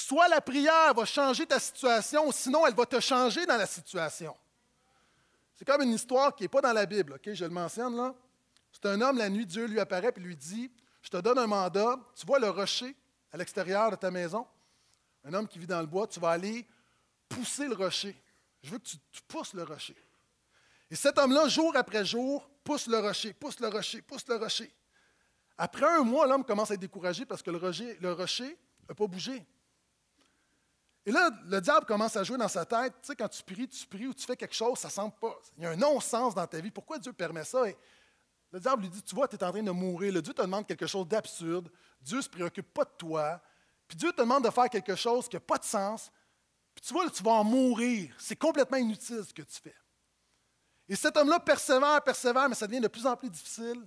Soit 0.00 0.28
la 0.28 0.40
prière 0.40 0.94
va 0.94 1.04
changer 1.04 1.46
ta 1.46 1.60
situation, 1.60 2.32
sinon 2.32 2.66
elle 2.66 2.74
va 2.74 2.86
te 2.86 2.98
changer 3.00 3.44
dans 3.44 3.58
la 3.58 3.66
situation. 3.66 4.34
C'est 5.54 5.66
comme 5.66 5.82
une 5.82 5.92
histoire 5.92 6.34
qui 6.34 6.44
n'est 6.44 6.48
pas 6.48 6.62
dans 6.62 6.72
la 6.72 6.86
Bible? 6.86 7.20
Je 7.22 7.44
le 7.44 7.50
mentionne 7.50 7.94
là. 7.96 8.14
C'est 8.72 8.86
un 8.86 8.98
homme, 9.02 9.18
la 9.18 9.28
nuit, 9.28 9.44
Dieu 9.44 9.66
lui 9.66 9.78
apparaît 9.78 10.12
et 10.16 10.20
lui 10.20 10.36
dit 10.36 10.70
Je 11.02 11.10
te 11.10 11.18
donne 11.18 11.38
un 11.38 11.46
mandat, 11.46 11.98
tu 12.14 12.24
vois 12.24 12.38
le 12.38 12.48
rocher 12.48 12.96
à 13.30 13.36
l'extérieur 13.36 13.90
de 13.90 13.96
ta 13.96 14.10
maison, 14.10 14.46
un 15.24 15.34
homme 15.34 15.46
qui 15.46 15.58
vit 15.58 15.66
dans 15.66 15.80
le 15.80 15.86
bois, 15.86 16.06
tu 16.06 16.18
vas 16.18 16.30
aller 16.30 16.66
pousser 17.28 17.68
le 17.68 17.74
rocher. 17.74 18.16
Je 18.62 18.70
veux 18.70 18.78
que 18.78 18.88
tu, 18.88 18.96
pousses 19.28 19.52
le 19.52 19.64
rocher. 19.64 19.96
Et 20.90 20.96
cet 20.96 21.18
homme-là, 21.18 21.46
jour 21.48 21.76
après 21.76 22.06
jour, 22.06 22.48
pousse 22.64 22.86
le 22.86 22.98
rocher, 22.98 23.34
pousse 23.34 23.60
le 23.60 23.68
rocher, 23.68 24.00
pousse 24.00 24.26
le 24.28 24.36
rocher. 24.36 24.72
Après 25.58 25.86
un 25.86 26.04
mois, 26.04 26.26
l'homme 26.26 26.44
commence 26.44 26.70
à 26.70 26.74
être 26.74 26.80
découragé 26.80 27.26
parce 27.26 27.42
que 27.42 27.50
le 27.50 27.58
rocher 27.58 27.98
n'a 28.00 28.14
le 28.14 28.94
pas 28.94 29.06
bougé. 29.06 29.46
Et 31.06 31.12
là, 31.12 31.30
le 31.46 31.60
diable 31.60 31.86
commence 31.86 32.16
à 32.16 32.24
jouer 32.24 32.36
dans 32.36 32.48
sa 32.48 32.64
tête. 32.64 32.92
Tu 33.00 33.08
sais, 33.08 33.16
quand 33.16 33.28
tu 33.28 33.42
pries, 33.42 33.68
tu 33.68 33.86
pries 33.86 34.06
ou 34.06 34.14
tu 34.14 34.24
fais 34.24 34.36
quelque 34.36 34.54
chose, 34.54 34.78
ça 34.78 34.90
semble 34.90 35.14
pas. 35.14 35.34
Il 35.56 35.64
y 35.64 35.66
a 35.66 35.70
un 35.70 35.76
non-sens 35.76 36.34
dans 36.34 36.46
ta 36.46 36.60
vie. 36.60 36.70
Pourquoi 36.70 36.98
Dieu 36.98 37.12
permet 37.12 37.44
ça? 37.44 37.62
Le 38.52 38.60
diable 38.60 38.82
lui 38.82 38.90
dit 38.90 39.02
Tu 39.02 39.14
vois, 39.14 39.26
tu 39.26 39.36
es 39.36 39.44
en 39.44 39.50
train 39.50 39.62
de 39.62 39.70
mourir. 39.70 40.12
Le 40.12 40.20
Dieu 40.20 40.34
te 40.34 40.42
demande 40.42 40.66
quelque 40.66 40.86
chose 40.86 41.08
d'absurde. 41.08 41.70
Dieu 42.00 42.18
ne 42.18 42.22
se 42.22 42.28
préoccupe 42.28 42.72
pas 42.72 42.84
de 42.84 42.92
toi. 42.98 43.40
Puis 43.88 43.96
Dieu 43.96 44.12
te 44.12 44.20
demande 44.20 44.44
de 44.44 44.50
faire 44.50 44.68
quelque 44.68 44.94
chose 44.94 45.28
qui 45.28 45.36
n'a 45.36 45.40
pas 45.40 45.58
de 45.58 45.64
sens. 45.64 46.10
Puis 46.74 46.84
tu 46.84 46.92
vois, 46.92 47.08
tu 47.10 47.22
vas 47.22 47.32
en 47.32 47.44
mourir. 47.44 48.14
C'est 48.18 48.36
complètement 48.36 48.78
inutile 48.78 49.24
ce 49.26 49.32
que 49.32 49.42
tu 49.42 49.60
fais. 49.60 49.76
Et 50.88 50.96
cet 50.96 51.16
homme-là 51.16 51.40
persévère, 51.40 52.02
persévère, 52.02 52.48
mais 52.48 52.54
ça 52.54 52.66
devient 52.66 52.80
de 52.80 52.88
plus 52.88 53.06
en 53.06 53.16
plus 53.16 53.30
difficile. 53.30 53.86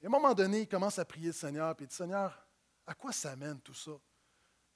Et 0.00 0.04
à 0.04 0.08
un 0.08 0.10
moment 0.10 0.34
donné, 0.34 0.60
il 0.60 0.68
commence 0.68 0.98
à 0.98 1.04
prier 1.04 1.28
le 1.28 1.32
Seigneur, 1.32 1.74
puis 1.74 1.86
il 1.86 1.88
dit 1.88 1.94
Seigneur, 1.94 2.46
à 2.86 2.94
quoi 2.94 3.12
ça 3.12 3.34
mène 3.34 3.60
tout 3.60 3.74
ça? 3.74 3.92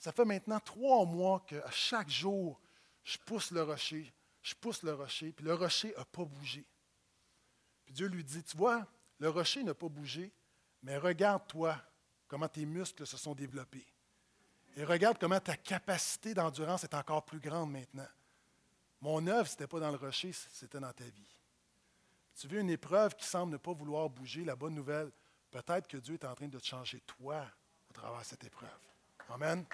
Ça 0.02 0.10
fait 0.10 0.24
maintenant 0.24 0.58
trois 0.58 1.06
mois 1.06 1.44
qu'à 1.46 1.70
chaque 1.70 2.10
jour, 2.10 2.60
je 3.04 3.16
pousse 3.18 3.52
le 3.52 3.62
rocher, 3.62 4.12
je 4.42 4.52
pousse 4.52 4.82
le 4.82 4.94
rocher, 4.94 5.30
puis 5.30 5.44
le 5.44 5.54
rocher 5.54 5.94
n'a 5.96 6.04
pas 6.04 6.24
bougé. 6.24 6.66
Puis 7.84 7.94
Dieu 7.94 8.08
lui 8.08 8.24
dit, 8.24 8.42
tu 8.42 8.56
vois, 8.56 8.84
le 9.20 9.28
rocher 9.28 9.62
n'a 9.62 9.74
pas 9.74 9.88
bougé, 9.88 10.32
mais 10.82 10.96
regarde-toi 10.96 11.80
comment 12.26 12.48
tes 12.48 12.66
muscles 12.66 13.06
se 13.06 13.16
sont 13.16 13.32
développés. 13.32 13.86
Et 14.74 14.82
regarde 14.82 15.18
comment 15.20 15.38
ta 15.38 15.56
capacité 15.56 16.34
d'endurance 16.34 16.82
est 16.82 16.94
encore 16.94 17.24
plus 17.24 17.38
grande 17.38 17.70
maintenant. 17.70 18.08
Mon 19.00 19.24
œuvre, 19.28 19.46
ce 19.46 19.52
n'était 19.52 19.68
pas 19.68 19.78
dans 19.78 19.92
le 19.92 19.98
rocher, 19.98 20.32
c'était 20.32 20.80
dans 20.80 20.92
ta 20.92 21.04
vie. 21.04 21.36
Tu 22.34 22.48
veux 22.48 22.58
une 22.58 22.70
épreuve 22.70 23.14
qui 23.14 23.24
semble 23.24 23.52
ne 23.52 23.56
pas 23.56 23.72
vouloir 23.72 24.10
bouger, 24.10 24.44
la 24.44 24.56
bonne 24.56 24.74
nouvelle, 24.74 25.12
peut-être 25.52 25.86
que 25.86 25.98
Dieu 25.98 26.14
est 26.14 26.24
en 26.24 26.34
train 26.34 26.48
de 26.48 26.58
te 26.58 26.66
changer 26.66 26.98
toi 27.02 27.46
à 27.88 27.92
travers 27.92 28.24
cette 28.24 28.42
épreuve. 28.42 28.68
Amen. 29.30 29.64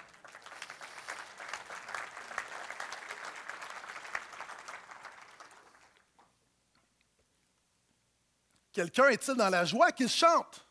Quelqu'un 8.79 9.09
est-il 9.09 9.33
dans 9.33 9.49
la 9.49 9.65
joie 9.65 9.91
qu'il 9.91 10.07
chante? 10.07 10.65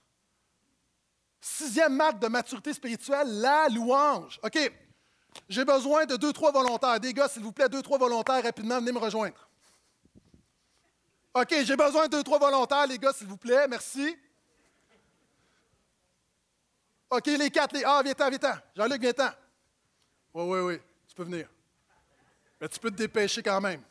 Sixième 1.43 1.95
marque 1.95 2.19
de 2.19 2.29
maturité 2.29 2.73
spirituelle, 2.73 3.39
la 3.39 3.69
louange. 3.69 4.41
OK, 4.43 4.59
j'ai 5.47 5.63
besoin 5.63 6.07
de 6.07 6.17
deux, 6.17 6.33
trois 6.33 6.51
volontaires. 6.51 6.99
Des 7.01 7.13
gars, 7.13 7.29
s'il 7.29 7.43
vous 7.43 7.53
plaît, 7.53 7.69
deux, 7.69 7.83
trois 7.83 7.99
volontaires, 7.99 8.43
rapidement, 8.43 8.79
venez 8.79 8.93
me 8.93 8.99
rejoindre. 8.99 9.47
OK, 11.35 11.55
j'ai 11.63 11.77
besoin 11.77 12.07
de 12.07 12.13
deux, 12.13 12.23
trois 12.23 12.39
volontaires, 12.39 12.87
les 12.87 12.99
gars, 12.99 13.13
s'il 13.13 13.27
vous 13.27 13.37
plaît, 13.37 13.69
merci. 13.69 14.17
OK, 17.11 17.27
les 17.27 17.51
quatre, 17.51 17.75
les. 17.75 17.85
Ah, 17.85 18.01
viens-t'en, 18.03 18.31
viens-t'en. 18.31 18.55
Jean-Luc, 18.75 19.03
viens-t'en. 19.03 19.29
Oui, 20.33 20.45
oui, 20.45 20.61
oui, 20.61 20.81
tu 21.07 21.15
peux 21.15 21.25
venir. 21.25 21.47
Mais 22.59 22.71
tu 22.71 22.81
peux 22.81 22.91
te 22.91 22.97
dépêcher 22.97 23.43
quand 23.43 23.61
même. 23.61 23.83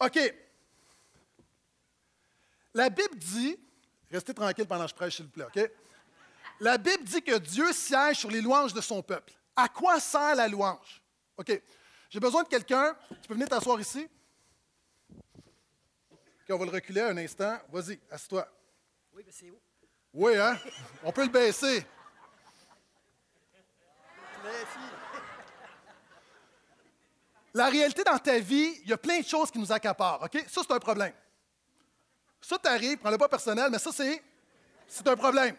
OK. 0.00 0.45
La 2.76 2.90
Bible 2.90 3.16
dit, 3.16 3.58
restez 4.10 4.34
tranquille 4.34 4.66
pendant 4.66 4.84
que 4.84 4.90
je 4.90 4.94
prêche, 4.94 5.16
s'il 5.16 5.24
vous 5.24 5.30
plaît, 5.30 5.46
OK? 5.46 5.70
La 6.60 6.76
Bible 6.76 7.04
dit 7.04 7.22
que 7.22 7.38
Dieu 7.38 7.72
siège 7.72 8.18
sur 8.18 8.30
les 8.30 8.42
louanges 8.42 8.74
de 8.74 8.82
son 8.82 9.02
peuple. 9.02 9.32
À 9.56 9.66
quoi 9.66 9.98
sert 9.98 10.34
la 10.34 10.46
louange? 10.46 11.02
OK. 11.38 11.58
J'ai 12.10 12.20
besoin 12.20 12.42
de 12.42 12.48
quelqu'un. 12.48 12.94
Tu 13.22 13.28
peux 13.28 13.32
venir 13.32 13.48
t'asseoir 13.48 13.80
ici? 13.80 14.06
OK, 15.10 16.50
on 16.50 16.58
va 16.58 16.64
le 16.66 16.70
reculer 16.70 17.00
un 17.00 17.16
instant. 17.16 17.58
Vas-y, 17.72 17.98
assieds-toi. 18.10 18.46
Oui, 19.14 19.22
mais 19.24 19.32
c'est 19.32 19.50
où? 19.50 19.58
Oui, 20.12 20.36
hein? 20.36 20.58
On 21.02 21.12
peut 21.12 21.24
le 21.24 21.30
baisser. 21.30 21.86
La 27.54 27.70
réalité 27.70 28.04
dans 28.04 28.18
ta 28.18 28.38
vie, 28.38 28.80
il 28.82 28.90
y 28.90 28.92
a 28.92 28.98
plein 28.98 29.20
de 29.20 29.26
choses 29.26 29.50
qui 29.50 29.58
nous 29.58 29.72
accaparent. 29.72 30.22
OK? 30.22 30.44
Ça, 30.46 30.60
c'est 30.62 30.74
un 30.74 30.78
problème. 30.78 31.14
Ça 32.46 32.58
t'arrive, 32.58 32.98
prends-le 32.98 33.18
pas 33.18 33.28
personnel, 33.28 33.68
mais 33.72 33.78
ça, 33.80 33.90
c'est, 33.92 34.22
c'est 34.86 35.08
un 35.08 35.16
problème. 35.16 35.56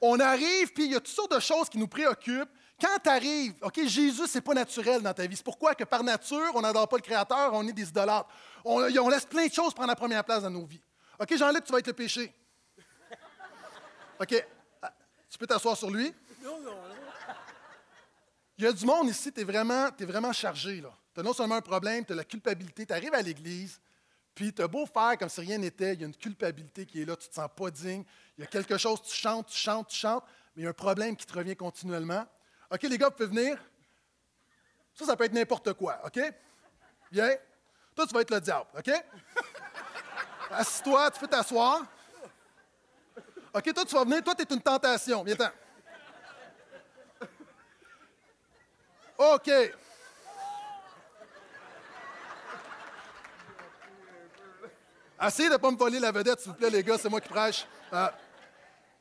On 0.00 0.20
arrive, 0.20 0.72
puis 0.72 0.84
il 0.84 0.92
y 0.92 0.94
a 0.94 1.00
toutes 1.00 1.08
sortes 1.08 1.34
de 1.34 1.40
choses 1.40 1.68
qui 1.68 1.78
nous 1.78 1.88
préoccupent. 1.88 2.48
Quand 2.80 2.96
tu 3.02 3.10
arrives, 3.10 3.54
OK, 3.60 3.80
Jésus, 3.86 4.28
c'est 4.28 4.40
pas 4.40 4.54
naturel 4.54 5.02
dans 5.02 5.12
ta 5.12 5.26
vie. 5.26 5.34
C'est 5.34 5.42
pourquoi 5.42 5.74
que 5.74 5.82
par 5.82 6.04
nature, 6.04 6.52
on 6.54 6.60
n'adore 6.60 6.86
pas 6.86 6.94
le 6.94 7.02
Créateur, 7.02 7.52
on 7.54 7.66
est 7.66 7.72
des 7.72 7.88
idolâtres. 7.88 8.28
On, 8.64 8.84
on, 8.84 9.08
laisse 9.08 9.26
plein 9.26 9.48
de 9.48 9.52
choses 9.52 9.74
prendre 9.74 9.88
la 9.88 9.96
première 9.96 10.22
place 10.22 10.44
dans 10.44 10.50
nos 10.50 10.64
vies. 10.64 10.80
OK, 11.18 11.36
Jean-Luc, 11.36 11.64
tu 11.64 11.72
vas 11.72 11.80
être 11.80 11.88
le 11.88 11.92
péché. 11.92 12.32
OK, 14.20 14.46
ah, 14.80 14.94
tu 15.28 15.38
peux 15.38 15.46
t'asseoir 15.48 15.76
sur 15.76 15.90
lui? 15.90 16.14
Non, 16.40 16.60
non, 16.60 16.70
non. 16.70 16.94
Il 18.58 18.64
y 18.64 18.68
a 18.68 18.72
du 18.72 18.86
monde 18.86 19.08
ici, 19.08 19.32
tu 19.32 19.40
es 19.40 19.44
vraiment, 19.44 19.88
es 19.98 20.04
vraiment 20.04 20.32
chargé. 20.32 20.84
Tu 21.12 21.20
as 21.20 21.22
non 21.24 21.32
seulement 21.32 21.56
un 21.56 21.62
problème, 21.62 22.04
tu 22.04 22.12
as 22.12 22.16
la 22.16 22.24
culpabilité, 22.24 22.86
tu 22.86 22.92
arrives 22.92 23.14
à 23.14 23.22
l'église, 23.22 23.80
puis 24.34 24.52
tu 24.52 24.66
beau 24.66 24.86
faire 24.86 25.18
comme 25.18 25.28
si 25.28 25.40
rien 25.40 25.58
n'était, 25.58 25.94
il 25.94 26.00
y 26.00 26.04
a 26.04 26.06
une 26.06 26.16
culpabilité 26.16 26.86
qui 26.86 27.02
est 27.02 27.04
là, 27.04 27.16
tu 27.16 27.26
ne 27.26 27.30
te 27.30 27.34
sens 27.34 27.48
pas 27.54 27.70
digne, 27.70 28.04
il 28.38 28.40
y 28.42 28.44
a 28.44 28.46
quelque 28.46 28.78
chose, 28.78 29.02
tu 29.02 29.14
chantes, 29.14 29.48
tu 29.48 29.56
chantes, 29.56 29.88
tu 29.88 29.96
chantes, 29.96 30.24
mais 30.54 30.62
il 30.62 30.64
y 30.64 30.66
a 30.66 30.70
un 30.70 30.74
problème 30.74 31.16
qui 31.16 31.26
te 31.26 31.34
revient 31.34 31.56
continuellement. 31.56 32.26
OK, 32.70 32.82
les 32.84 32.96
gars, 32.96 33.08
vous 33.08 33.14
pouvez 33.14 33.28
venir. 33.28 33.58
Ça, 34.94 35.04
ça 35.06 35.16
peut 35.16 35.24
être 35.24 35.32
n'importe 35.32 35.72
quoi, 35.74 36.00
OK? 36.04 36.20
Bien. 37.10 37.36
Toi, 37.94 38.06
tu 38.06 38.14
vas 38.14 38.20
être 38.22 38.30
le 38.30 38.40
diable, 38.40 38.66
OK? 38.76 38.90
Assis-toi, 40.50 41.10
tu 41.10 41.20
peux 41.20 41.28
t'asseoir. 41.28 41.82
OK, 43.54 43.74
toi, 43.74 43.84
tu 43.84 43.94
vas 43.94 44.04
venir. 44.04 44.22
Toi, 44.22 44.34
tu 44.34 44.42
es 44.42 44.54
une 44.54 44.62
tentation. 44.62 45.22
Viens-t'en. 45.22 45.50
OK. 49.18 49.50
Essayez 55.24 55.48
de 55.48 55.54
ne 55.54 55.58
pas 55.58 55.70
me 55.70 55.76
voler 55.76 56.00
la 56.00 56.10
vedette, 56.10 56.40
s'il 56.40 56.50
vous 56.50 56.56
plaît, 56.56 56.70
les 56.70 56.82
gars, 56.82 56.98
c'est 56.98 57.08
moi 57.08 57.20
qui 57.20 57.28
prêche. 57.28 57.66
Euh, 57.92 58.08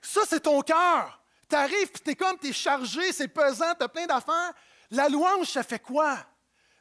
ça, 0.01 0.21
c'est 0.27 0.41
ton 0.41 0.61
cœur. 0.61 1.19
Tu 1.49 1.55
arrives, 1.55 1.91
puis 1.91 2.01
tu 2.03 2.11
es 2.11 2.15
comme, 2.15 2.37
tu 2.37 2.49
es 2.49 2.53
chargé, 2.53 3.11
c'est 3.11 3.27
pesant, 3.27 3.73
tu 3.77 3.83
as 3.83 3.89
plein 3.89 4.05
d'affaires. 4.05 4.53
La 4.91 5.09
louange, 5.09 5.47
ça 5.47 5.63
fait 5.63 5.79
quoi? 5.79 6.17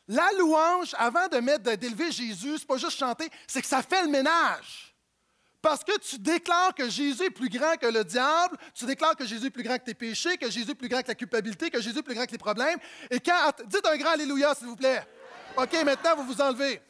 La 0.08 0.28
louange, 0.38 0.94
avant 0.98 1.28
de 1.28 1.38
mettre, 1.38 1.74
d'élever 1.76 2.10
Jésus, 2.10 2.58
c'est 2.58 2.66
pas 2.66 2.76
juste 2.76 2.98
chanter, 2.98 3.30
c'est 3.46 3.62
que 3.62 3.66
ça 3.66 3.82
fait 3.82 4.02
le 4.02 4.08
ménage. 4.08 4.94
Parce 5.62 5.84
que 5.84 5.96
tu 5.98 6.18
déclares 6.18 6.74
que 6.74 6.88
Jésus 6.88 7.24
est 7.24 7.30
plus 7.30 7.48
grand 7.48 7.76
que 7.76 7.86
le 7.86 8.02
diable, 8.02 8.56
tu 8.74 8.86
déclares 8.86 9.14
que 9.14 9.26
Jésus 9.26 9.46
est 9.46 9.50
plus 9.50 9.62
grand 9.62 9.78
que 9.78 9.84
tes 9.84 9.94
péchés, 9.94 10.36
que 10.38 10.50
Jésus 10.50 10.70
est 10.70 10.74
plus 10.74 10.88
grand 10.88 11.02
que 11.02 11.08
la 11.08 11.14
culpabilité, 11.14 11.70
que 11.70 11.80
Jésus 11.80 11.98
est 11.98 12.02
plus 12.02 12.14
grand 12.14 12.24
que 12.24 12.32
les 12.32 12.38
problèmes. 12.38 12.78
Et 13.10 13.20
quand. 13.20 13.52
Dites 13.66 13.86
un 13.86 13.96
grand 13.96 14.10
Alléluia, 14.10 14.54
s'il 14.54 14.68
vous 14.68 14.76
plaît. 14.76 15.02
OK, 15.56 15.72
maintenant, 15.84 16.16
vous 16.16 16.24
vous 16.24 16.40
enlevez. 16.40 16.80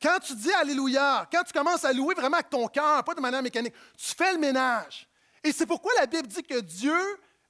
Quand 0.00 0.18
tu 0.20 0.34
dis 0.34 0.52
Alléluia, 0.52 1.28
quand 1.30 1.42
tu 1.42 1.52
commences 1.52 1.84
à 1.84 1.92
louer 1.92 2.14
vraiment 2.14 2.36
avec 2.36 2.50
ton 2.50 2.68
cœur, 2.68 3.02
pas 3.02 3.14
de 3.14 3.20
manière 3.20 3.42
mécanique, 3.42 3.74
tu 3.96 4.14
fais 4.14 4.32
le 4.32 4.38
ménage. 4.38 5.08
Et 5.42 5.52
c'est 5.52 5.66
pourquoi 5.66 5.92
la 5.98 6.06
Bible 6.06 6.28
dit 6.28 6.42
que 6.42 6.60
Dieu 6.60 6.98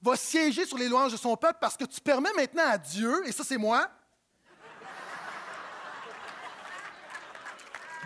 va 0.00 0.16
siéger 0.16 0.64
sur 0.64 0.78
les 0.78 0.88
louanges 0.88 1.12
de 1.12 1.16
son 1.16 1.36
peuple, 1.36 1.58
parce 1.60 1.76
que 1.76 1.84
tu 1.84 2.00
permets 2.00 2.32
maintenant 2.34 2.66
à 2.66 2.78
Dieu, 2.78 3.26
et 3.26 3.32
ça 3.32 3.44
c'est 3.44 3.58
moi, 3.58 3.90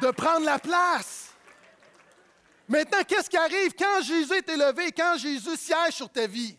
de 0.01 0.11
prendre 0.11 0.45
la 0.45 0.59
place. 0.59 1.31
Maintenant, 2.69 3.03
qu'est-ce 3.07 3.29
qui 3.29 3.37
arrive 3.37 3.75
quand 3.79 4.03
Jésus 4.03 4.33
est 4.33 4.49
élevé, 4.49 4.91
quand 4.93 5.17
Jésus 5.19 5.57
siège 5.57 5.95
sur 5.95 6.09
ta 6.09 6.27
vie? 6.27 6.57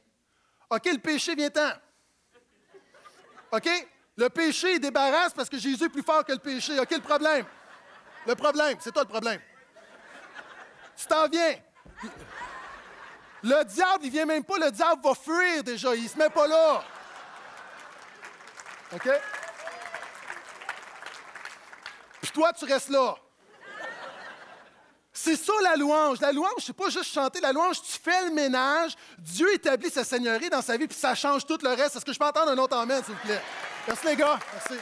OK, 0.70 0.86
le 0.86 1.00
péché 1.00 1.36
vient-en. 1.36 1.72
OK? 3.52 3.70
Le 4.16 4.30
péché, 4.30 4.74
il 4.74 4.80
débarrasse 4.80 5.34
parce 5.34 5.50
que 5.50 5.58
Jésus 5.58 5.84
est 5.84 5.90
plus 5.90 6.04
fort 6.04 6.24
que 6.24 6.32
le 6.32 6.40
péché. 6.40 6.80
OK, 6.80 6.92
le 6.92 7.02
problème? 7.02 7.46
Le 8.26 8.36
problème, 8.36 8.78
c'est 8.80 8.92
toi 8.92 9.04
le 9.04 9.10
problème. 9.10 9.40
Tu 10.96 11.06
t'en 11.06 11.28
viens. 11.28 11.56
Le 13.44 13.64
diable, 13.66 14.06
il 14.06 14.12
vient 14.12 14.26
même 14.26 14.44
pas, 14.44 14.58
le 14.58 14.72
diable 14.72 15.02
va 15.04 15.14
fuir 15.14 15.64
déjà, 15.64 15.94
il 15.96 16.08
se 16.08 16.18
met 16.18 16.30
pas 16.30 16.48
là. 16.48 16.84
OK? 18.94 19.10
Puis 22.22 22.32
toi, 22.32 22.54
tu 22.54 22.66
restes 22.66 22.90
là. 22.90 23.16
C'est 25.12 25.36
ça 25.36 25.54
la 25.62 25.76
louange. 25.76 26.20
La 26.22 26.32
louange, 26.32 26.64
c'est 26.66 26.76
pas 26.76 26.90
juste 26.90 27.14
chanter. 27.14 27.40
La 27.40 27.52
louange, 27.52 27.82
tu 27.82 28.00
fais 28.00 28.26
le 28.26 28.32
ménage. 28.32 28.94
Dieu 29.18 29.54
établit 29.54 29.90
sa 29.90 30.04
seigneurie 30.04 30.50
dans 30.50 30.62
sa 30.62 30.76
vie, 30.76 30.88
puis 30.88 30.98
ça 30.98 31.16
change 31.16 31.46
tout 31.46 31.60
le 31.62 31.70
reste. 31.70 31.96
Est-ce 31.96 32.06
que 32.06 32.14
je 32.14 32.20
peux 32.20 32.26
entendre 32.26 32.52
un 32.52 32.58
autre 32.58 32.76
amen, 32.78 33.04
s'il 33.04 33.14
vous 33.14 33.22
plaît? 33.22 33.42
Merci, 33.88 34.06
les 34.08 34.16
gars. 34.16 34.40
Merci. 34.54 34.82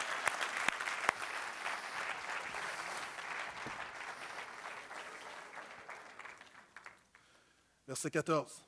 Verset 7.91 8.09
14. 8.09 8.63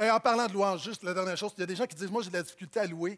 Et 0.00 0.10
en 0.10 0.18
parlant 0.18 0.48
de 0.48 0.52
louange, 0.52 0.82
juste 0.82 1.04
la 1.04 1.14
dernière 1.14 1.36
chose, 1.36 1.52
il 1.56 1.60
y 1.60 1.62
a 1.62 1.66
des 1.66 1.76
gens 1.76 1.86
qui 1.86 1.94
disent 1.94 2.10
Moi, 2.10 2.22
j'ai 2.22 2.30
de 2.30 2.34
la 2.34 2.42
difficulté 2.42 2.80
à 2.80 2.86
louer. 2.86 3.16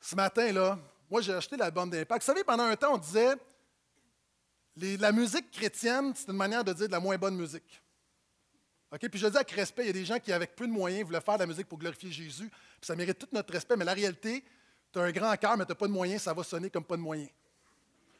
Ce 0.00 0.14
matin, 0.14 0.52
là, 0.52 0.78
moi, 1.10 1.20
j'ai 1.22 1.32
acheté 1.32 1.56
l'album 1.56 1.90
d'Impact. 1.90 2.22
Vous 2.22 2.26
savez, 2.26 2.44
pendant 2.44 2.62
un 2.62 2.76
temps, 2.76 2.94
on 2.94 2.98
disait 2.98 3.34
la 4.76 5.10
musique 5.10 5.50
chrétienne, 5.50 6.12
c'est 6.14 6.28
une 6.28 6.36
manière 6.36 6.62
de 6.62 6.72
dire 6.72 6.86
de 6.86 6.92
la 6.92 7.00
moins 7.00 7.18
bonne 7.18 7.34
musique. 7.34 7.82
Puis 8.92 9.08
je 9.14 9.26
dis 9.26 9.36
avec 9.36 9.50
respect, 9.50 9.82
il 9.82 9.86
y 9.88 9.90
a 9.90 9.92
des 9.92 10.04
gens 10.04 10.20
qui, 10.20 10.32
avec 10.32 10.54
peu 10.54 10.68
de 10.68 10.72
moyens, 10.72 11.04
voulaient 11.04 11.20
faire 11.20 11.34
de 11.34 11.40
la 11.40 11.46
musique 11.46 11.66
pour 11.66 11.80
glorifier 11.80 12.12
Jésus. 12.12 12.48
Puis 12.48 12.86
ça 12.86 12.94
mérite 12.94 13.18
tout 13.18 13.28
notre 13.32 13.52
respect, 13.52 13.74
mais 13.74 13.84
la 13.84 13.94
réalité, 13.94 14.44
tu 14.92 15.00
as 15.00 15.02
un 15.02 15.10
grand 15.10 15.36
cœur, 15.36 15.56
mais 15.56 15.64
tu 15.64 15.72
n'as 15.72 15.74
pas 15.74 15.88
de 15.88 15.92
moyens, 15.92 16.22
ça 16.22 16.32
va 16.32 16.44
sonner 16.44 16.70
comme 16.70 16.84
pas 16.84 16.96
de 16.96 17.02
moyens. 17.02 17.30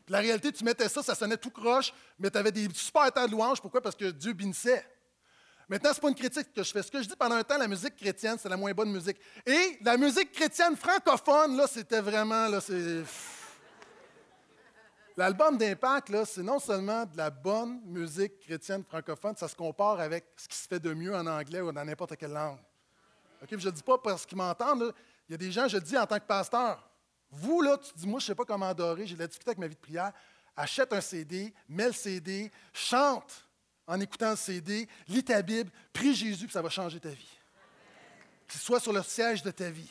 Puis 0.04 0.12
la 0.12 0.18
réalité, 0.18 0.50
tu 0.50 0.64
mettais 0.64 0.88
ça, 0.88 1.00
ça 1.00 1.14
sonnait 1.14 1.36
tout 1.36 1.50
croche, 1.50 1.94
mais 2.18 2.28
tu 2.28 2.38
avais 2.38 2.50
des 2.50 2.68
super 2.74 3.12
temps 3.12 3.24
de 3.24 3.30
louange. 3.30 3.60
Pourquoi? 3.60 3.80
Parce 3.80 3.94
que 3.94 4.10
Dieu 4.10 4.32
bénissait. 4.32 4.84
Maintenant, 5.68 5.90
ce 5.90 5.96
n'est 5.96 6.00
pas 6.00 6.08
une 6.08 6.14
critique 6.14 6.52
que 6.52 6.62
je 6.62 6.70
fais. 6.70 6.82
Ce 6.82 6.90
que 6.90 7.02
je 7.02 7.08
dis 7.08 7.16
pendant 7.16 7.36
un 7.36 7.42
temps, 7.42 7.56
la 7.56 7.68
musique 7.68 7.96
chrétienne, 7.96 8.36
c'est 8.38 8.48
la 8.48 8.56
moins 8.56 8.72
bonne 8.72 8.90
musique. 8.90 9.16
Et 9.46 9.78
la 9.80 9.96
musique 9.96 10.32
chrétienne 10.32 10.76
francophone, 10.76 11.56
là, 11.56 11.66
c'était 11.66 12.00
vraiment, 12.00 12.48
là. 12.48 12.60
L'album 15.16 15.56
d'Impact, 15.56 16.12
c'est 16.24 16.42
non 16.42 16.58
seulement 16.58 17.06
de 17.06 17.16
la 17.16 17.30
bonne 17.30 17.80
musique 17.84 18.40
chrétienne 18.40 18.82
francophone, 18.82 19.36
ça 19.36 19.46
se 19.46 19.54
compare 19.54 20.00
avec 20.00 20.26
ce 20.36 20.48
qui 20.48 20.56
se 20.56 20.66
fait 20.66 20.80
de 20.80 20.92
mieux 20.92 21.14
en 21.14 21.24
anglais 21.26 21.60
ou 21.60 21.70
dans 21.70 21.84
n'importe 21.84 22.16
quelle 22.16 22.32
langue. 22.32 22.58
je 23.48 23.54
ne 23.54 23.70
dis 23.70 23.82
pas 23.82 23.96
parce 23.96 24.26
qu'ils 24.26 24.36
m'entendent. 24.36 24.92
Il 25.28 25.32
y 25.32 25.34
a 25.36 25.38
des 25.38 25.52
gens, 25.52 25.68
je 25.68 25.76
le 25.76 25.82
dis 25.82 25.96
en 25.96 26.04
tant 26.04 26.18
que 26.18 26.26
pasteur. 26.26 26.90
Vous, 27.30 27.62
là, 27.62 27.78
tu 27.78 27.92
dis, 27.94 28.08
moi, 28.08 28.18
je 28.18 28.24
ne 28.24 28.26
sais 28.28 28.34
pas 28.34 28.44
comment 28.44 28.68
adorer, 28.68 29.06
j'ai 29.06 29.14
de 29.14 29.20
la 29.20 29.28
difficulté 29.28 29.50
avec 29.50 29.58
ma 29.58 29.68
vie 29.68 29.76
de 29.76 29.80
prière. 29.80 30.12
Achète 30.56 30.92
un 30.92 31.00
CD, 31.00 31.54
mets 31.68 31.86
le 31.86 31.92
CD, 31.92 32.50
chante 32.72 33.43
en 33.86 34.00
écoutant 34.00 34.30
le 34.30 34.36
CD, 34.36 34.88
lis 35.08 35.24
ta 35.24 35.42
Bible, 35.42 35.70
prie 35.92 36.14
Jésus, 36.14 36.44
puis 36.46 36.52
ça 36.52 36.62
va 36.62 36.70
changer 36.70 37.00
ta 37.00 37.10
vie. 37.10 37.38
Qu'il 38.48 38.60
soit 38.60 38.80
sur 38.80 38.92
le 38.92 39.02
siège 39.02 39.42
de 39.42 39.50
ta 39.50 39.70
vie. 39.70 39.90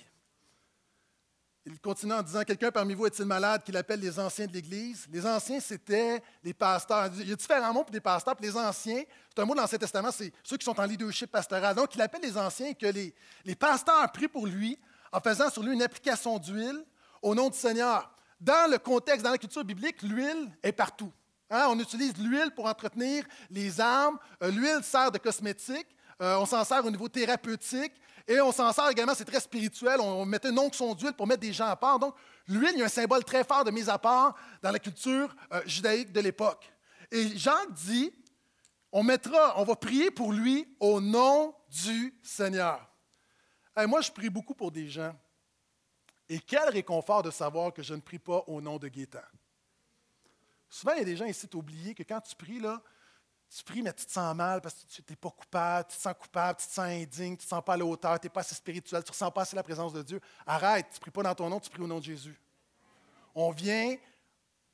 Il 1.65 1.79
continue 1.79 2.13
en 2.13 2.21
disant 2.21 2.43
Quelqu'un 2.43 2.71
parmi 2.71 2.93
vous 2.93 3.05
est-il 3.05 3.25
malade 3.25 3.63
qu'il 3.63 3.77
appelle 3.77 4.01
les 4.01 4.19
anciens 4.19 4.47
de 4.47 4.51
l'Église? 4.51 5.07
Les 5.09 5.25
anciens, 5.25 5.61
c'était 5.61 6.21
les 6.43 6.53
pasteurs. 6.53 7.09
Il 7.17 7.29
y 7.29 7.31
a 7.31 7.35
différents 7.35 7.73
mots 7.73 7.83
pour 7.83 7.91
des 7.91 8.01
pasteurs. 8.01 8.35
Puis 8.35 8.47
les 8.47 8.57
anciens, 8.57 9.03
c'est 9.29 9.41
un 9.41 9.45
mot 9.45 9.55
dans 9.55 9.61
l'Ancien 9.61 9.77
Testament, 9.77 10.11
c'est 10.11 10.33
ceux 10.43 10.57
qui 10.57 10.65
sont 10.65 10.77
en 10.77 10.85
leadership 10.85 11.31
pastoral. 11.31 11.75
Donc, 11.75 11.95
il 11.95 12.01
appelle 12.01 12.21
les 12.21 12.37
anciens 12.37 12.67
et 12.67 12.75
que 12.75 12.87
les, 12.87 13.13
les 13.45 13.55
pasteurs 13.55 14.11
prient 14.11 14.27
pour 14.27 14.45
lui 14.45 14.77
en 15.11 15.21
faisant 15.21 15.49
sur 15.49 15.63
lui 15.63 15.73
une 15.73 15.81
application 15.81 16.37
d'huile 16.37 16.83
au 17.21 17.33
nom 17.33 17.49
du 17.49 17.57
Seigneur. 17.57 18.11
Dans 18.41 18.69
le 18.69 18.77
contexte, 18.77 19.23
dans 19.23 19.31
la 19.31 19.37
culture 19.37 19.63
biblique, 19.63 20.01
l'huile 20.01 20.51
est 20.61 20.73
partout. 20.73 21.11
Hein, 21.53 21.67
on 21.69 21.79
utilise 21.79 22.17
l'huile 22.17 22.49
pour 22.49 22.65
entretenir 22.65 23.23
les 23.51 23.79
armes. 23.79 24.17
Euh, 24.41 24.49
l'huile 24.49 24.79
sert 24.81 25.11
de 25.11 25.19
cosmétique. 25.19 25.85
Euh, 26.19 26.37
on 26.37 26.47
s'en 26.47 26.63
sert 26.63 26.83
au 26.83 26.89
niveau 26.89 27.07
thérapeutique. 27.07 27.93
Et 28.27 28.41
on 28.41 28.51
s'en 28.51 28.73
sert 28.73 28.89
également, 28.89 29.13
c'est 29.13 29.23
très 29.23 29.39
spirituel. 29.39 30.01
On 30.01 30.25
mettait 30.25 30.49
une 30.49 30.57
onction 30.57 30.95
d'huile 30.95 31.13
pour 31.13 31.27
mettre 31.27 31.41
des 31.41 31.53
gens 31.53 31.67
à 31.67 31.75
part. 31.75 31.99
Donc, 31.99 32.15
l'huile, 32.47 32.71
il 32.73 32.79
y 32.79 32.81
a 32.81 32.85
un 32.85 32.89
symbole 32.89 33.23
très 33.23 33.43
fort 33.43 33.63
de 33.63 33.69
mise 33.69 33.87
à 33.87 33.99
part 33.99 34.35
dans 34.63 34.71
la 34.71 34.79
culture 34.79 35.35
euh, 35.51 35.61
judaïque 35.67 36.11
de 36.11 36.21
l'époque. 36.21 36.73
Et 37.11 37.37
Jacques 37.37 37.71
dit, 37.73 38.11
on 38.91 39.03
mettra, 39.03 39.59
on 39.59 39.63
va 39.63 39.75
prier 39.75 40.09
pour 40.09 40.33
lui 40.33 40.75
au 40.79 40.99
nom 40.99 41.53
du 41.69 42.19
Seigneur. 42.23 42.79
moi, 43.85 44.01
je 44.01 44.11
prie 44.11 44.31
beaucoup 44.31 44.55
pour 44.55 44.71
des 44.71 44.89
gens. 44.89 45.15
Et 46.27 46.39
quel 46.39 46.69
réconfort 46.69 47.21
de 47.21 47.29
savoir 47.29 47.71
que 47.71 47.83
je 47.83 47.93
ne 47.93 48.01
prie 48.01 48.17
pas 48.17 48.43
au 48.47 48.59
nom 48.59 48.79
de 48.79 48.87
Gaétan. 48.87 49.19
Souvent, 50.73 50.93
il 50.93 50.97
y 50.97 51.01
a 51.01 51.05
des 51.05 51.15
gens 51.15 51.25
ici, 51.25 51.47
oublié 51.53 51.93
que 51.93 52.01
quand 52.01 52.19
tu 52.19 52.35
pries, 52.35 52.59
là, 52.59 52.81
tu 53.47 53.63
pries, 53.63 53.83
mais 53.83 53.93
tu 53.93 54.07
te 54.07 54.11
sens 54.11 54.35
mal 54.35 54.59
parce 54.59 54.73
que 54.73 54.87
tu 54.87 55.03
n'es 55.07 55.15
pas 55.15 55.29
coupable, 55.29 55.87
tu 55.87 55.95
te 55.95 56.01
sens 56.01 56.15
coupable, 56.19 56.59
tu 56.59 56.65
te 56.65 56.73
sens 56.73 56.85
indigne, 56.85 57.37
tu 57.37 57.43
ne 57.43 57.43
te 57.43 57.43
sens 57.43 57.63
pas 57.63 57.73
à 57.73 57.77
la 57.77 57.85
hauteur, 57.85 58.19
tu 58.19 58.25
n'es 58.25 58.31
pas 58.31 58.39
assez 58.39 58.55
spirituel, 58.55 59.03
tu 59.03 59.09
ne 59.09 59.13
ressens 59.13 59.29
pas 59.29 59.43
assez 59.43 59.55
la 59.55 59.61
présence 59.61 59.93
de 59.93 60.01
Dieu. 60.01 60.19
Arrête, 60.47 60.87
tu 60.89 60.95
ne 60.95 60.99
pries 61.01 61.11
pas 61.11 61.21
dans 61.21 61.35
ton 61.35 61.47
nom, 61.47 61.59
tu 61.59 61.69
pries 61.69 61.83
au 61.83 61.85
nom 61.85 61.99
de 61.99 62.03
Jésus. 62.03 62.41
On 63.35 63.51
vient, 63.51 63.95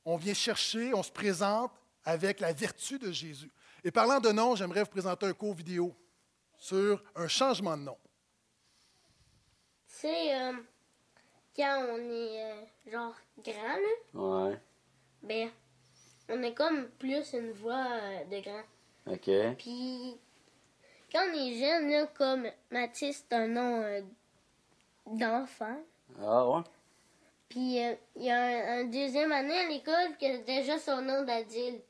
on 0.05 0.15
vient 0.15 0.33
chercher, 0.33 0.93
on 0.93 1.03
se 1.03 1.11
présente 1.11 1.73
avec 2.05 2.39
la 2.39 2.53
vertu 2.53 2.97
de 2.97 3.11
Jésus. 3.11 3.51
Et 3.83 3.91
parlant 3.91 4.21
de 4.21 4.31
nom, 4.31 4.55
j'aimerais 4.55 4.83
vous 4.83 4.91
présenter 4.91 5.25
un 5.25 5.33
court 5.33 5.53
vidéo 5.53 5.93
sur 6.57 7.03
un 7.13 7.27
changement 7.27 7.75
de 7.75 7.83
nom. 7.83 7.97
C'est 9.85 10.33
euh, 10.33 10.53
quand 11.57 11.87
on 11.89 11.97
est 12.09 12.53
euh, 12.53 12.65
genre 12.89 13.15
grand, 13.43 14.47
Ouais. 14.47 14.61
Ben, 15.21 15.51
on 16.29 16.43
est 16.43 16.53
comme 16.53 16.87
plus 16.99 17.33
une 17.33 17.51
voix 17.51 17.87
euh, 17.91 18.23
de 18.25 18.39
grand. 18.41 18.63
OK. 19.07 19.55
Puis, 19.57 20.17
quand 21.11 21.21
on 21.29 21.37
est 21.37 21.59
jeune, 21.59 21.89
là, 21.89 22.07
comme 22.07 22.47
Mathis, 22.71 23.25
c'est 23.27 23.35
un 23.35 23.47
nom 23.47 23.81
euh, 23.81 24.01
d'enfant. 25.07 25.77
Ah 26.21 26.47
ouais? 26.47 26.61
Puis, 27.49 27.83
euh, 27.83 27.95
il 28.15 28.23
y 28.25 28.31
a 28.31 28.73
un, 28.75 28.83
deuxième 28.85 29.31
année 29.31 29.57
à 29.57 29.67
l'école 29.67 30.17
qui 30.19 30.27
a 30.27 30.37
déjà 30.37 30.77
son 30.77 31.01
nom 31.01 31.23
d'adulte. 31.23 31.83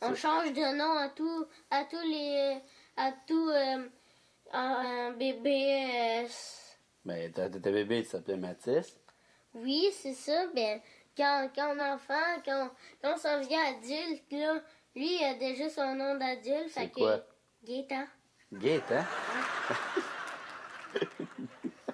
On 0.00 0.14
change 0.14 0.52
de 0.52 0.76
nom 0.76 0.96
à 0.98 1.08
tout, 1.08 1.46
à 1.70 1.84
tous 1.84 2.00
les, 2.00 2.58
à 2.96 3.12
tout 3.26 3.50
un 4.52 5.12
bébé. 5.12 6.26
Ben, 7.04 7.32
ta, 7.32 7.48
bébé, 7.48 7.98
il 7.98 8.04
s'appelait 8.04 8.36
Mathis? 8.36 8.96
Oui, 9.54 9.90
c'est 9.92 10.14
ça. 10.14 10.46
Ben, 10.54 10.80
quand, 11.16 11.50
quand 11.54 11.74
on 11.74 11.78
est 11.78 11.90
enfant, 11.90 12.40
quand, 12.44 12.70
quand 13.02 13.14
on 13.14 13.16
s'en 13.16 13.40
vient 13.40 13.64
adulte, 13.66 14.30
là, 14.30 14.60
lui, 14.94 15.16
il 15.16 15.24
a 15.24 15.34
déjà 15.34 15.68
son 15.68 15.94
nom 15.94 16.16
d'adulte. 16.16 16.70
C'est 16.70 16.90
quoi? 16.90 17.18
Que, 17.18 17.24
Gaétan. 17.64 18.06
Gaétan? 18.52 19.04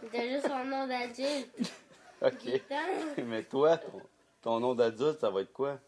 il 0.03 0.21
a 0.21 0.23
déjà 0.23 0.49
son 0.49 0.65
nom 0.65 0.87
d'adulte. 0.87 1.73
OK. 2.23 2.45
Gaétan. 2.45 3.23
Mais 3.25 3.45
toi, 3.45 3.79
ton, 4.41 4.61
nom 4.61 4.75
d'adulte, 4.75 5.21
ça 5.21 5.31
va 5.31 5.43
être 5.43 5.53
quoi? 5.53 5.79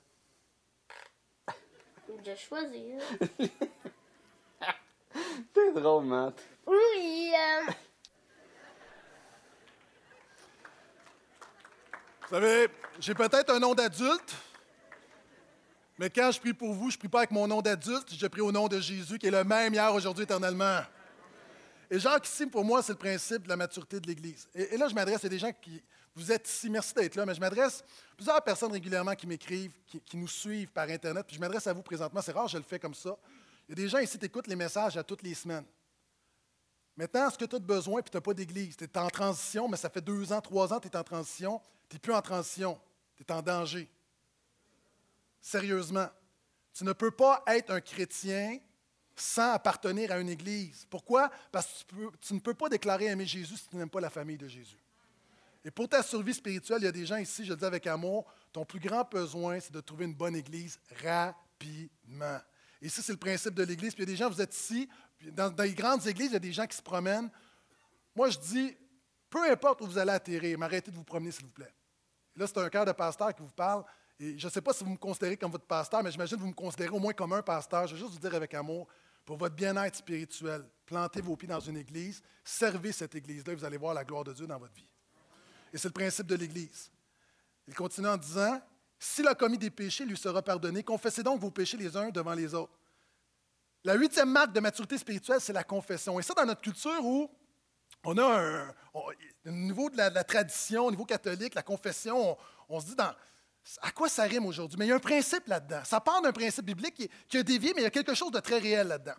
Je 2.25 2.35
choisir. 2.35 2.99
C'est 5.55 5.73
drôle, 5.75 6.05
Matt. 6.05 6.43
Oui, 6.67 7.33
euh... 7.35 7.73
Vous 12.31 12.37
savez, 12.37 12.69
j'ai 13.01 13.13
peut-être 13.13 13.51
un 13.51 13.59
nom 13.59 13.75
d'adulte, 13.75 14.37
mais 15.99 16.09
quand 16.11 16.31
je 16.31 16.39
prie 16.39 16.55
pour 16.55 16.73
vous, 16.73 16.89
je 16.89 16.95
ne 16.95 17.01
prie 17.01 17.09
pas 17.09 17.19
avec 17.19 17.33
mon 17.33 17.49
nom 17.49 17.61
d'adulte, 17.61 18.15
je 18.17 18.27
prie 18.29 18.41
au 18.41 18.53
nom 18.53 18.69
de 18.69 18.79
Jésus 18.79 19.19
qui 19.19 19.27
est 19.27 19.33
le 19.33 19.43
même 19.43 19.75
hier, 19.75 19.93
aujourd'hui, 19.93 20.23
éternellement. 20.23 20.79
Et 21.91 21.99
Jacques, 21.99 22.29
ici, 22.29 22.47
pour 22.47 22.65
moi, 22.65 22.85
c'est 22.85 22.93
le 22.93 22.99
principe 22.99 23.43
de 23.43 23.49
la 23.49 23.57
maturité 23.57 23.99
de 23.99 24.07
l'Église. 24.07 24.49
Et, 24.55 24.77
là, 24.77 24.87
je 24.87 24.95
m'adresse 24.95 25.25
à 25.25 25.29
des 25.29 25.41
gens 25.41 25.51
qui. 25.61 25.83
Vous 26.15 26.31
êtes 26.31 26.49
ici, 26.49 26.71
merci 26.71 26.95
d'être 26.95 27.17
là, 27.17 27.27
mais 27.27 27.35
je 27.35 27.41
m'adresse 27.41 27.81
à 27.81 28.15
plusieurs 28.15 28.45
personnes 28.45 28.71
régulièrement 28.71 29.17
qui 29.17 29.27
m'écrivent, 29.27 29.75
qui, 29.85 30.17
nous 30.17 30.29
suivent 30.29 30.71
par 30.71 30.89
Internet, 30.89 31.27
puis 31.27 31.35
je 31.35 31.41
m'adresse 31.41 31.67
à 31.67 31.73
vous 31.73 31.83
présentement. 31.83 32.23
C'est 32.23 32.31
rare, 32.31 32.47
je 32.47 32.59
le 32.59 32.63
fais 32.63 32.79
comme 32.79 32.95
ça. 32.95 33.19
Il 33.69 33.71
y 33.71 33.73
a 33.73 33.83
des 33.83 33.89
gens 33.89 33.99
ici 33.99 34.17
qui 34.17 34.27
écoutent 34.27 34.47
les 34.47 34.55
messages 34.55 34.97
à 34.97 35.03
toutes 35.03 35.23
les 35.23 35.35
semaines. 35.35 35.65
Maintenant, 36.97 37.29
est-ce 37.29 37.39
que 37.39 37.45
tu 37.45 37.57
as 37.57 37.59
besoin, 37.59 38.03
puis 38.03 38.11
tu 38.13 38.17
n'as 38.17 38.21
pas 38.21 38.35
d'église? 38.35 38.77
Tu 38.77 38.85
es 38.85 38.99
en 38.99 39.09
transition, 39.09 39.69
mais 39.69 39.77
ça 39.77 39.91
fait 39.91 40.01
deux 40.01 40.33
ans, 40.33 40.41
trois 40.41 40.73
ans 40.73 40.79
que 40.79 40.87
tu 40.87 40.95
es 40.95 40.97
en 40.97 41.03
transition. 41.03 41.61
Tu 41.91 41.97
n'es 41.97 42.01
plus 42.01 42.15
en 42.15 42.23
transition. 42.23 42.81
Tu 43.17 43.25
es 43.25 43.33
en 43.33 43.43
danger. 43.43 43.91
Sérieusement. 45.41 46.09
Tu 46.73 46.85
ne 46.85 46.93
peux 46.93 47.11
pas 47.11 47.43
être 47.49 47.71
un 47.71 47.81
chrétien 47.81 48.59
sans 49.17 49.53
appartenir 49.53 50.13
à 50.13 50.19
une 50.19 50.29
église. 50.29 50.87
Pourquoi? 50.89 51.31
Parce 51.53 51.85
que 51.85 52.17
tu, 52.21 52.33
ne 52.33 52.39
peux 52.39 52.55
pas 52.55 52.69
déclarer 52.69 53.07
aimer 53.07 53.27
Jésus 53.27 53.57
si 53.57 53.69
tu 53.69 53.77
n'aimes 53.77 53.91
pas 53.91 54.01
la 54.01 54.09
famille 54.09 54.39
de 54.39 54.49
Jésus. 54.49 54.79
Et 55.65 55.71
pour 55.71 55.89
ta 55.89 56.03
survie 56.03 56.33
spirituelle, 56.33 56.79
il 56.81 56.85
y 56.85 56.89
a 56.89 56.93
des 56.93 57.05
gens 57.05 57.17
ici, 57.17 57.45
je 57.45 57.51
le 57.51 57.57
dis 57.57 57.65
avec 57.65 57.87
amour, 57.87 58.25
ton 58.51 58.65
plus 58.65 58.81
grand 58.81 59.05
besoin, 59.05 59.61
c'est 59.61 59.73
de 59.73 59.81
trouver 59.81 60.07
une 60.07 60.15
bonne 60.15 60.37
église 60.37 60.79
rapidement. 61.03 62.39
Et 62.81 62.89
ça, 62.89 63.03
c'est 63.03 63.13
le 63.13 63.19
principe 63.19 63.55
de 63.55 63.65
l'église. 63.65 63.95
Puis 63.95 64.05
il 64.05 64.09
y 64.09 64.11
a 64.11 64.15
des 64.15 64.17
gens, 64.17 64.31
vous 64.31 64.41
êtes 64.41 64.57
ici, 64.57 64.89
dans, 65.33 65.51
dans 65.51 65.65
les 65.65 65.75
grandes 65.75 66.07
églises, 66.07 66.29
il 66.29 66.35
y 66.35 66.37
a 66.37 66.41
des 66.41 66.53
gens 66.53 66.67
qui 66.67 66.77
se 66.77 66.83
promènent. 66.83 67.31
Moi, 68.15 68.31
je 68.31 68.39
dis, 68.39 68.77
peu 69.29 69.51
importe 69.51 69.83
où 69.83 69.87
vous 69.87 69.99
allez 69.99 70.13
atterrir, 70.13 70.59
mais 70.59 70.65
arrêtez 70.65 70.91
de 70.91 70.97
vous 70.97 71.05
promener, 71.05 71.31
s'il 71.31 71.45
vous 71.45 71.53
plaît. 71.53 71.75
Là, 72.37 72.47
c'est 72.47 72.59
un 72.59 72.69
cœur 72.69 72.85
de 72.85 72.93
pasteur 72.93 73.35
qui 73.35 73.43
vous 73.43 73.51
parle. 73.51 73.85
Et 74.19 74.39
je 74.39 74.47
ne 74.47 74.53
sais 74.53 74.61
pas 74.61 74.73
si 74.73 74.85
vous 74.85 74.91
me 74.91 74.97
considérez 74.97 75.37
comme 75.37 75.51
votre 75.51 75.67
pasteur, 75.67 76.03
mais 76.03 76.11
j'imagine 76.11 76.37
que 76.37 76.43
vous 76.43 76.49
me 76.49 76.55
considérez 76.55 76.91
au 76.91 76.99
moins 76.99 77.13
comme 77.13 77.33
un 77.33 77.43
pasteur. 77.43 77.87
Je 77.87 77.95
veux 77.95 78.01
juste 78.01 78.13
vous 78.13 78.19
dire 78.19 78.35
avec 78.35 78.53
amour, 78.55 78.87
pour 79.25 79.37
votre 79.37 79.55
bien-être 79.55 79.97
spirituel, 79.97 80.65
plantez 80.85 81.21
vos 81.21 81.37
pieds 81.37 81.49
dans 81.49 81.61
une 81.61 81.77
église, 81.77 82.23
servez 82.45 82.93
cette 82.93 83.15
église-là, 83.15 83.53
et 83.53 83.57
vous 83.57 83.65
allez 83.65 83.77
voir 83.77 83.95
la 83.95 84.05
gloire 84.05 84.25
de 84.25 84.33
Dieu 84.33 84.47
dans 84.47 84.59
votre 84.59 84.75
vie. 84.75 84.89
Et 85.73 85.79
c'est 85.79 85.89
le 85.89 85.93
principe 85.93 86.27
de 86.27 86.35
l'Église. 86.35 86.91
Il 87.69 87.75
continue 87.75 88.09
en 88.09 88.17
disant 88.17 88.61
S'il 88.99 89.27
a 89.29 89.35
commis 89.35 89.59
des 89.59 89.71
péchés, 89.71 90.05
lui 90.05 90.17
sera 90.17 90.43
pardonné. 90.43 90.83
Confessez 90.83 91.23
donc 91.23 91.41
vos 91.41 91.51
péchés 91.51 91.77
les 91.77 91.97
uns 91.97 92.11
devant 92.11 92.35
les 92.35 92.53
autres. 92.55 92.77
La 93.85 93.95
huitième 93.95 94.31
marque 94.31 94.53
de 94.53 94.61
maturité 94.61 94.99
spirituelle, 94.99 95.41
c'est 95.41 95.53
la 95.53 95.65
confession. 95.65 96.19
Et 96.19 96.23
ça, 96.23 96.35
dans 96.35 96.45
notre 96.45 96.61
culture 96.61 97.05
où 97.05 97.31
on 98.05 98.17
a 98.19 98.41
un, 98.41 98.75
au 98.95 99.13
niveau 99.51 99.91
de 99.91 99.97
la, 99.97 100.25
tradition, 100.25 100.87
au 100.87 100.91
niveau 100.91 101.05
catholique, 101.05 101.55
la 101.55 101.63
confession, 101.63 102.37
on, 102.69 102.81
se 102.81 102.87
dit 102.87 102.95
à 103.83 103.91
quoi 103.91 104.09
ça 104.09 104.25
rime 104.25 104.47
aujourd'hui? 104.47 104.79
Mais 104.79 104.87
il 104.87 104.89
y 104.89 104.93
a 104.93 104.97
un 104.97 105.01
principe 105.01 105.47
là-dedans. 105.47 105.83
Ça 105.85 106.01
part 106.01 106.23
d'un 106.23 106.33
principe 106.33 106.65
biblique 106.65 106.95
qui, 106.95 107.11
qui, 107.29 107.39
a 107.39 107.43
dévié, 107.43 107.73
mais 107.75 107.83
il 107.83 107.85
y 107.85 107.89
a 107.89 107.91
quelque 107.91 108.15
chose 108.15 108.31
de 108.31 108.41
très 108.41 108.59
réel 108.59 108.89
là-dedans. 108.89 109.17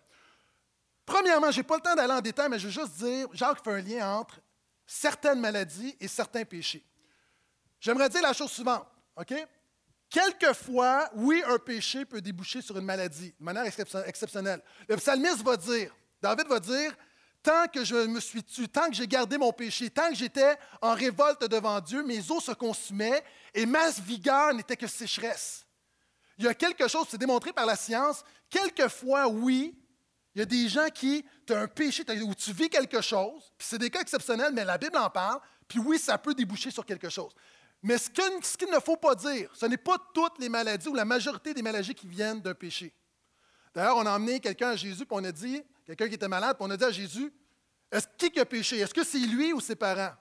Premièrement, 1.06 1.52
je 1.52 1.58
n'ai 1.58 1.64
pas 1.64 1.76
le 1.76 1.82
temps 1.82 1.96
d'aller 1.96 2.14
en 2.14 2.22
détail, 2.22 2.50
mais 2.50 2.60
je 2.60 2.68
veux 2.68 2.74
juste 2.74 2.94
dire, 2.98 3.28
Jacques 3.34 3.64
fait 3.64 3.72
un 3.72 3.82
lien 3.82 4.18
entre 4.18 4.40
certaines 4.86 5.40
maladies 5.40 5.96
et 6.00 6.08
certains 6.08 6.46
péchés. 6.46 6.86
J'aimerais 7.80 8.10
dire 8.10 8.22
la 8.22 8.34
chose 8.34 8.52
suivante, 8.52 8.88
OK? 9.16 9.34
Quelquefois, 10.10 11.10
oui, 11.16 11.42
un 11.48 11.58
péché 11.58 12.06
peut 12.06 12.22
déboucher 12.22 12.62
sur 12.62 12.78
une 12.78 12.84
maladie 12.86 13.34
de 13.40 13.44
manière 13.44 13.64
exceptionnelle. 14.06 14.62
Le 14.88 14.98
psalmiste 14.98 15.42
va 15.42 15.56
dire, 15.56 15.96
David 16.22 16.48
va 16.48 16.60
dire, 16.60 16.94
tant 17.44 17.68
que 17.68 17.84
je 17.84 17.96
me 17.96 18.20
suis 18.20 18.44
tué, 18.44 18.68
tant 18.68 18.88
que 18.90 18.96
j'ai 18.96 19.08
gardé 19.08 19.38
mon 19.38 19.52
péché, 19.52 19.90
tant 19.90 20.10
que 20.10 20.16
j'étais 20.16 20.58
en 20.82 20.94
révolte 20.94 21.44
devant 21.50 21.80
Dieu, 21.80 22.04
mes 22.04 22.32
os 22.32 22.44
se 22.44 22.52
consumaient 22.52 23.24
et 23.54 23.66
ma 23.66 23.90
vigueur 23.90 24.54
n'était 24.54 24.78
que 24.78 24.88
sécheresse. 24.88 25.66
Il 26.38 26.46
y 26.46 26.48
a 26.48 26.54
quelque 26.54 26.88
chose, 26.88 27.08
c'est 27.10 27.18
démontré 27.18 27.54
par 27.54 27.66
la 27.66 27.76
science, 27.76 28.24
quelquefois, 28.50 29.28
oui, 29.28 29.76
il 30.34 30.40
y 30.40 30.42
a 30.42 30.46
des 30.46 30.70
gens 30.70 30.88
qui, 30.94 31.26
tu 31.46 31.54
as 31.54 31.60
un 31.60 31.68
péché 31.68 32.04
où 32.24 32.34
tu 32.34 32.54
vis 32.54 32.70
quelque 32.70 33.02
chose, 33.02 33.52
puis 33.58 33.68
c'est 33.70 33.78
des 33.78 33.90
cas 33.90 34.02
exceptionnels, 34.02 34.54
mais 34.54 34.64
la 34.64 34.78
Bible 34.78 34.98
en 34.98 35.10
parle, 35.10 35.40
puis 35.68 35.80
oui, 35.80 36.00
ça 36.00 36.18
peut 36.18 36.34
déboucher 36.34 36.72
sur 36.72 36.86
quelque 36.86 37.10
chose. 37.10 37.34
Mais 37.84 37.98
ce 37.98 38.10
qu'il 38.10 38.70
ne 38.70 38.80
faut 38.80 38.98
pas 38.98 39.16
dire, 39.16 39.50
ce 39.54 39.66
n'est 39.66 39.78
pas 39.78 39.98
toutes 40.14 40.40
les 40.40 40.50
maladies 40.50 40.88
ou 40.88 40.96
la 40.96 41.06
majorité 41.06 41.54
des 41.54 41.62
maladies 41.62 41.96
qui 41.96 42.08
viennent 42.08 42.40
d'un 42.40 42.54
péché. 42.54 42.94
D'ailleurs, 43.74 43.98
on 43.98 44.06
a 44.06 44.16
emmené 44.16 44.40
quelqu'un 44.40 44.70
à 44.70 44.76
Jésus, 44.76 45.06
puis 45.06 45.18
on 45.18 45.24
a 45.24 45.32
dit, 45.32 45.64
quelqu'un 45.86 46.08
qui 46.08 46.16
était 46.16 46.28
malade, 46.28 46.58
puis 46.58 46.66
on 46.68 46.72
a 46.72 46.78
dit 46.78 46.84
à 46.84 46.92
Jésus, 46.92 47.34
est-ce 47.92 48.08
qui 48.30 48.40
a 48.40 48.46
péché? 48.46 48.80
Est-ce 48.80 48.94
que 48.94 49.04
c'est 49.04 49.20
lui 49.20 49.54
ou 49.54 49.60
ses 49.60 49.76
parents? 49.76 50.14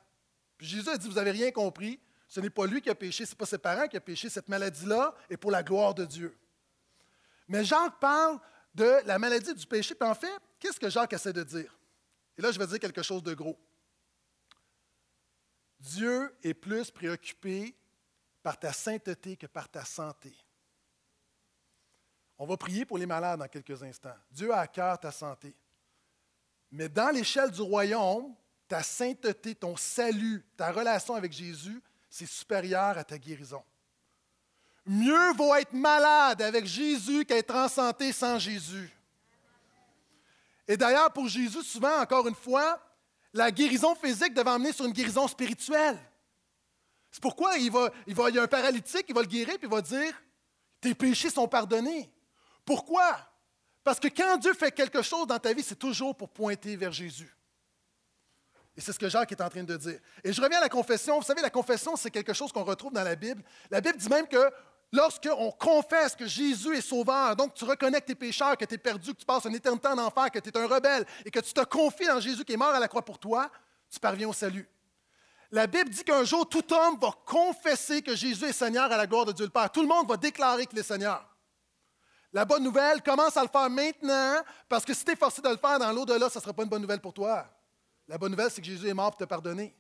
Puis 0.56 0.66
Jésus 0.66 0.88
a 0.88 0.96
dit, 0.96 1.08
vous 1.08 1.14
n'avez 1.14 1.30
rien 1.30 1.50
compris. 1.50 2.00
Ce 2.28 2.40
n'est 2.40 2.50
pas 2.50 2.66
lui 2.66 2.80
qui 2.80 2.90
a 2.90 2.94
péché, 2.94 3.26
ce 3.26 3.32
n'est 3.32 3.36
pas 3.36 3.46
ses 3.46 3.58
parents 3.58 3.88
qui 3.88 3.96
ont 3.96 4.00
péché. 4.00 4.28
Cette 4.28 4.48
maladie-là 4.48 5.14
est 5.28 5.36
pour 5.36 5.50
la 5.50 5.62
gloire 5.62 5.94
de 5.94 6.04
Dieu. 6.04 6.36
Mais 7.48 7.64
Jacques 7.64 7.98
parle 7.98 8.38
de 8.72 9.00
la 9.04 9.18
maladie 9.18 9.52
du 9.52 9.66
péché. 9.66 9.94
Puis 9.94 10.08
en 10.08 10.14
fait, 10.14 10.38
qu'est-ce 10.58 10.78
que 10.78 10.88
Jacques 10.88 11.12
essaie 11.12 11.32
de 11.32 11.42
dire? 11.42 11.76
Et 12.38 12.42
là, 12.42 12.52
je 12.52 12.58
vais 12.58 12.66
dire 12.66 12.78
quelque 12.78 13.02
chose 13.02 13.22
de 13.22 13.34
gros. 13.34 13.58
Dieu 15.80 16.32
est 16.42 16.54
plus 16.54 16.90
préoccupé 16.90 17.74
par 18.42 18.58
ta 18.58 18.72
sainteté 18.72 19.36
que 19.36 19.46
par 19.46 19.68
ta 19.68 19.84
santé. 19.84 20.32
On 22.42 22.46
va 22.46 22.56
prier 22.56 22.86
pour 22.86 22.96
les 22.96 23.04
malades 23.04 23.38
dans 23.38 23.48
quelques 23.48 23.82
instants. 23.82 24.16
Dieu 24.30 24.50
a 24.50 24.60
à 24.60 24.66
cœur 24.66 24.98
ta 24.98 25.12
santé. 25.12 25.54
Mais 26.72 26.88
dans 26.88 27.10
l'échelle 27.10 27.50
du 27.50 27.60
royaume, 27.60 28.34
ta 28.66 28.82
sainteté, 28.82 29.54
ton 29.54 29.76
salut, 29.76 30.42
ta 30.56 30.72
relation 30.72 31.14
avec 31.14 31.32
Jésus, 31.32 31.82
c'est 32.08 32.24
supérieur 32.24 32.96
à 32.96 33.04
ta 33.04 33.18
guérison. 33.18 33.62
Mieux 34.86 35.34
vaut 35.34 35.54
être 35.54 35.74
malade 35.74 36.40
avec 36.40 36.64
Jésus 36.64 37.26
qu'être 37.26 37.54
en 37.54 37.68
santé 37.68 38.10
sans 38.10 38.38
Jésus. 38.38 38.90
Et 40.66 40.78
d'ailleurs, 40.78 41.12
pour 41.12 41.28
Jésus, 41.28 41.62
souvent, 41.62 42.00
encore 42.00 42.26
une 42.26 42.34
fois, 42.34 42.80
la 43.34 43.50
guérison 43.50 43.94
physique 43.94 44.32
devait 44.32 44.48
emmener 44.48 44.72
sur 44.72 44.86
une 44.86 44.92
guérison 44.92 45.28
spirituelle. 45.28 45.98
C'est 47.10 47.20
pourquoi 47.20 47.58
il, 47.58 47.70
va, 47.70 47.90
il, 48.06 48.16
y 48.16 48.38
a 48.38 48.42
un 48.42 48.48
paralytique, 48.48 49.04
il 49.10 49.14
va 49.14 49.20
le 49.20 49.26
guérir, 49.26 49.58
puis 49.58 49.68
il 49.68 49.70
va 49.70 49.82
dire 49.82 50.14
Tes 50.80 50.94
péchés 50.94 51.28
sont 51.28 51.46
pardonnés. 51.46 52.10
Pourquoi? 52.70 53.18
Parce 53.82 53.98
que 53.98 54.06
quand 54.06 54.36
Dieu 54.36 54.54
fait 54.54 54.70
quelque 54.70 55.02
chose 55.02 55.26
dans 55.26 55.40
ta 55.40 55.52
vie, 55.52 55.64
c'est 55.64 55.74
toujours 55.74 56.14
pour 56.16 56.28
pointer 56.28 56.76
vers 56.76 56.92
Jésus. 56.92 57.36
Et 58.76 58.80
c'est 58.80 58.92
ce 58.92 58.98
que 59.00 59.08
Jacques 59.08 59.32
est 59.32 59.40
en 59.40 59.48
train 59.48 59.64
de 59.64 59.76
dire. 59.76 59.98
Et 60.22 60.32
je 60.32 60.40
reviens 60.40 60.58
à 60.58 60.60
la 60.60 60.68
confession. 60.68 61.18
Vous 61.18 61.24
savez, 61.24 61.42
la 61.42 61.50
confession, 61.50 61.96
c'est 61.96 62.12
quelque 62.12 62.32
chose 62.32 62.52
qu'on 62.52 62.62
retrouve 62.62 62.92
dans 62.92 63.02
la 63.02 63.16
Bible. 63.16 63.42
La 63.72 63.80
Bible 63.80 63.98
dit 63.98 64.08
même 64.08 64.28
que 64.28 64.52
lorsqu'on 64.92 65.50
confesse 65.50 66.14
que 66.14 66.28
Jésus 66.28 66.76
est 66.76 66.80
sauveur, 66.80 67.34
donc 67.34 67.54
tu 67.54 67.64
reconnais 67.64 68.00
que 68.00 68.06
tu 68.06 68.12
es 68.12 68.14
pécheur, 68.14 68.56
que 68.56 68.64
tu 68.64 68.74
es 68.74 68.78
perdu, 68.78 69.14
que 69.14 69.18
tu 69.18 69.26
passes 69.26 69.46
un 69.46 69.52
éternité 69.52 69.88
en 69.88 69.98
enfer, 69.98 70.30
que 70.30 70.38
tu 70.38 70.50
es 70.50 70.56
un 70.56 70.68
rebelle 70.68 71.04
et 71.24 71.30
que 71.32 71.40
tu 71.40 71.52
te 71.52 71.64
confies 71.64 72.06
dans 72.06 72.20
Jésus 72.20 72.44
qui 72.44 72.52
est 72.52 72.56
mort 72.56 72.72
à 72.72 72.78
la 72.78 72.86
croix 72.86 73.04
pour 73.04 73.18
toi, 73.18 73.50
tu 73.90 73.98
parviens 73.98 74.28
au 74.28 74.32
salut. 74.32 74.68
La 75.50 75.66
Bible 75.66 75.90
dit 75.90 76.04
qu'un 76.04 76.22
jour, 76.22 76.48
tout 76.48 76.72
homme 76.72 77.00
va 77.00 77.10
confesser 77.26 78.00
que 78.00 78.14
Jésus 78.14 78.44
est 78.44 78.52
Seigneur 78.52 78.92
à 78.92 78.96
la 78.96 79.08
gloire 79.08 79.24
de 79.24 79.32
Dieu 79.32 79.46
le 79.46 79.50
Père. 79.50 79.72
Tout 79.72 79.82
le 79.82 79.88
monde 79.88 80.08
va 80.08 80.16
déclarer 80.16 80.66
qu'il 80.66 80.78
est 80.78 80.84
Seigneur. 80.84 81.26
La 82.32 82.44
bonne 82.44 82.62
nouvelle, 82.62 83.02
commence 83.02 83.36
à 83.36 83.42
le 83.42 83.48
faire 83.48 83.68
maintenant, 83.68 84.36
parce 84.68 84.84
que 84.84 84.94
si 84.94 85.04
tu 85.04 85.12
es 85.12 85.16
forcé 85.16 85.42
de 85.42 85.48
le 85.48 85.56
faire 85.56 85.78
dans 85.78 85.92
l'au-delà, 85.92 86.28
ça 86.28 86.38
ne 86.38 86.42
sera 86.42 86.52
pas 86.52 86.62
une 86.62 86.68
bonne 86.68 86.82
nouvelle 86.82 87.00
pour 87.00 87.12
toi. 87.12 87.46
La 88.06 88.18
bonne 88.18 88.30
nouvelle, 88.30 88.50
c'est 88.50 88.60
que 88.60 88.66
Jésus 88.66 88.88
est 88.88 88.94
mort 88.94 89.10
pour 89.10 89.18
te 89.18 89.24
pardonner. 89.24 89.74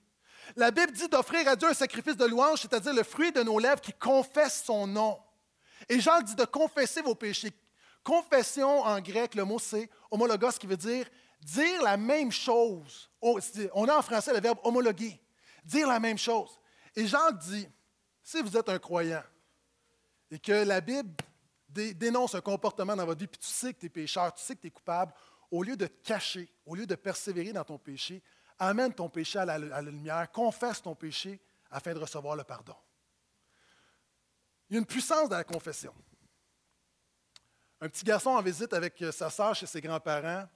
La 0.56 0.70
Bible 0.70 0.92
dit 0.92 1.08
d'offrir 1.08 1.46
à 1.46 1.54
Dieu 1.54 1.68
un 1.68 1.74
sacrifice 1.74 2.16
de 2.16 2.24
louange, 2.24 2.62
c'est-à-dire 2.62 2.92
le 2.92 3.04
fruit 3.04 3.30
de 3.30 3.42
nos 3.42 3.58
lèvres 3.58 3.80
qui 3.80 3.92
confesse 3.92 4.64
son 4.64 4.86
nom. 4.86 5.18
Et 5.88 6.00
Jean 6.00 6.20
dit 6.22 6.34
de 6.34 6.44
confesser 6.44 7.02
vos 7.02 7.14
péchés. 7.14 7.52
Confession 8.02 8.80
en 8.80 9.00
grec, 9.00 9.34
le 9.34 9.44
mot 9.44 9.58
c'est 9.58 9.88
homologos, 10.10 10.52
qui 10.52 10.66
veut 10.66 10.76
dire 10.76 11.06
dire 11.42 11.82
la 11.82 11.96
même 11.96 12.30
chose. 12.30 13.10
On 13.20 13.88
a 13.88 13.96
en 13.96 14.02
français 14.02 14.32
le 14.32 14.40
verbe 14.40 14.58
homologuer, 14.62 15.20
dire 15.64 15.88
la 15.88 16.00
même 16.00 16.18
chose. 16.18 16.58
Et 16.94 17.06
Jean 17.06 17.30
dit, 17.32 17.68
si 18.22 18.42
vous 18.42 18.56
êtes 18.56 18.68
un 18.68 18.78
croyant 18.78 19.22
et 20.30 20.38
que 20.38 20.52
la 20.52 20.80
Bible 20.80 21.14
dénonce 21.70 22.34
un 22.34 22.40
comportement 22.40 22.96
dans 22.96 23.06
votre 23.06 23.20
vie, 23.20 23.26
puis 23.26 23.40
tu 23.40 23.48
sais 23.48 23.72
que 23.72 23.80
tu 23.80 23.86
es 23.86 23.90
pécheur, 23.90 24.32
tu 24.34 24.42
sais 24.42 24.56
que 24.56 24.60
tu 24.60 24.66
es 24.66 24.70
coupable, 24.70 25.12
au 25.50 25.62
lieu 25.62 25.76
de 25.76 25.86
te 25.86 26.06
cacher, 26.06 26.48
au 26.66 26.74
lieu 26.74 26.86
de 26.86 26.94
persévérer 26.94 27.52
dans 27.52 27.64
ton 27.64 27.78
péché, 27.78 28.22
amène 28.58 28.92
ton 28.92 29.08
péché 29.08 29.38
à 29.38 29.44
la, 29.44 29.82
lumière, 29.82 30.30
confesse 30.30 30.82
ton 30.82 30.94
péché 30.94 31.40
afin 31.70 31.94
de 31.94 31.98
recevoir 31.98 32.36
le 32.36 32.44
pardon. 32.44 32.76
Il 34.68 34.74
y 34.74 34.76
a 34.76 34.80
une 34.80 34.86
puissance 34.86 35.28
dans 35.28 35.36
la 35.36 35.44
confession. 35.44 35.94
Un 37.80 37.88
petit 37.88 38.04
garçon 38.04 38.30
en 38.30 38.42
visite 38.42 38.72
avec 38.72 39.00
euh, 39.02 39.10
sa 39.10 39.30
sœur 39.30 39.54
chez 39.54 39.66
ses 39.66 39.80
grands-parents, 39.80 40.46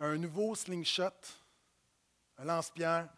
un 0.00 0.16
nouveau 0.18 0.54
slingshot, 0.54 1.10
un 2.36 2.44
lance-pierre, 2.44 3.08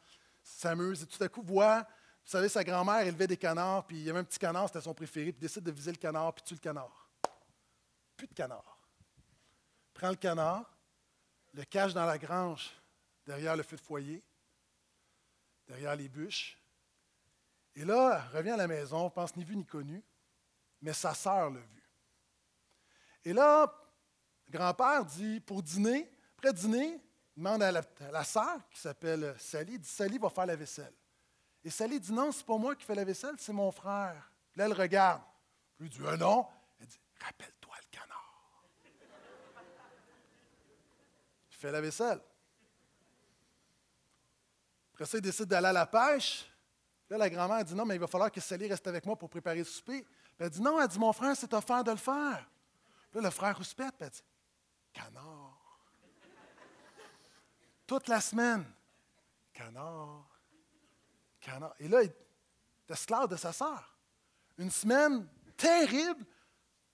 s'amuse 0.42 1.02
et 1.02 1.06
tout 1.06 1.22
à 1.22 1.28
coup 1.28 1.42
voit, 1.42 1.86
vous 2.24 2.30
savez, 2.30 2.48
sa 2.48 2.62
grand-mère 2.62 3.00
élevait 3.00 3.26
des 3.26 3.36
canards, 3.36 3.86
puis 3.86 3.96
il 3.96 4.04
y 4.04 4.10
avait 4.10 4.20
un 4.20 4.24
petit 4.24 4.38
canard, 4.38 4.68
c'était 4.68 4.80
son 4.80 4.94
préféré, 4.94 5.32
puis 5.32 5.40
décide 5.40 5.64
de 5.64 5.72
viser 5.72 5.90
le 5.90 5.96
canard, 5.96 6.32
puis 6.32 6.44
tue 6.44 6.54
le 6.54 6.60
canard. 6.60 6.99
Plus 8.20 8.26
de 8.26 8.34
canard. 8.34 8.76
Prend 9.94 10.10
le 10.10 10.16
canard, 10.16 10.70
le 11.54 11.64
cache 11.64 11.94
dans 11.94 12.04
la 12.04 12.18
grange 12.18 12.70
derrière 13.24 13.56
le 13.56 13.62
feu 13.62 13.76
de 13.76 13.80
foyer, 13.80 14.22
derrière 15.66 15.96
les 15.96 16.06
bûches. 16.06 16.58
Et 17.76 17.82
là, 17.82 18.20
revient 18.30 18.50
à 18.50 18.58
la 18.58 18.66
maison, 18.66 19.08
pense 19.08 19.34
ni 19.36 19.42
vu 19.42 19.56
ni 19.56 19.64
connu, 19.64 20.04
mais 20.82 20.92
sa 20.92 21.14
sœur 21.14 21.48
l'a 21.48 21.60
vu. 21.60 21.82
Et 23.24 23.32
là, 23.32 23.74
grand-père 24.50 25.06
dit, 25.06 25.40
pour 25.40 25.62
dîner, 25.62 26.12
après 26.36 26.52
dîner, 26.52 27.02
demande 27.34 27.62
à 27.62 27.72
la, 27.72 28.24
sœur, 28.24 28.68
qui 28.68 28.80
s'appelle 28.80 29.34
Sally, 29.38 29.78
dit, 29.78 29.88
Sally 29.88 30.18
va 30.18 30.28
faire 30.28 30.44
la 30.44 30.56
vaisselle. 30.56 30.92
Et 31.64 31.70
Sally 31.70 31.98
dit, 31.98 32.12
non, 32.12 32.32
c'est 32.32 32.44
pas 32.44 32.58
moi 32.58 32.76
qui 32.76 32.84
fais 32.84 32.94
la 32.94 33.04
vaisselle, 33.04 33.36
c'est 33.38 33.54
mon 33.54 33.72
frère. 33.72 34.30
Là, 34.56 34.66
elle 34.66 34.74
regarde. 34.74 35.22
Puis 35.78 35.86
il 35.86 35.90
dit, 35.90 36.06
ah 36.06 36.18
non? 36.18 36.46
Elle 36.78 36.86
dit, 36.86 37.00
rappelle-toi 37.18 37.74
le 37.78 37.98
canard. 37.98 38.64
Il 41.49 41.49
fait 41.60 41.70
la 41.70 41.80
vaisselle. 41.80 42.20
Après 44.94 45.04
ça, 45.04 45.18
il 45.18 45.22
décide 45.22 45.46
d'aller 45.46 45.68
à 45.68 45.72
la 45.72 45.86
pêche. 45.86 46.46
Là, 47.08 47.18
la 47.18 47.28
grand-mère 47.28 47.64
dit 47.64 47.74
non, 47.74 47.84
mais 47.84 47.96
il 47.96 48.00
va 48.00 48.06
falloir 48.06 48.30
que 48.30 48.40
Sally 48.40 48.68
reste 48.68 48.86
avec 48.86 49.04
moi 49.04 49.16
pour 49.16 49.28
préparer 49.28 49.58
le 49.58 49.64
souper. 49.64 50.06
elle 50.38 50.50
dit 50.50 50.62
non, 50.62 50.80
elle 50.80 50.88
dit 50.88 50.98
mon 50.98 51.12
frère, 51.12 51.36
c'est 51.36 51.52
offert 51.52 51.84
de 51.84 51.90
le 51.90 51.96
faire. 51.96 52.48
Puis 53.10 53.20
là, 53.20 53.28
le 53.28 53.30
frère 53.30 53.56
rouspète, 53.56 53.94
puis 53.96 54.06
elle 54.06 54.10
dit 54.10 54.22
canard. 54.92 55.58
Toute 57.86 58.08
la 58.08 58.20
semaine, 58.20 58.64
canard, 59.52 60.28
canard. 61.40 61.74
Et 61.80 61.88
là, 61.88 62.02
il 62.02 62.08
est 62.08 62.90
esclave 62.92 63.28
de 63.28 63.36
sa 63.36 63.52
sœur. 63.52 63.98
Une 64.56 64.70
semaine 64.70 65.28
terrible. 65.56 66.24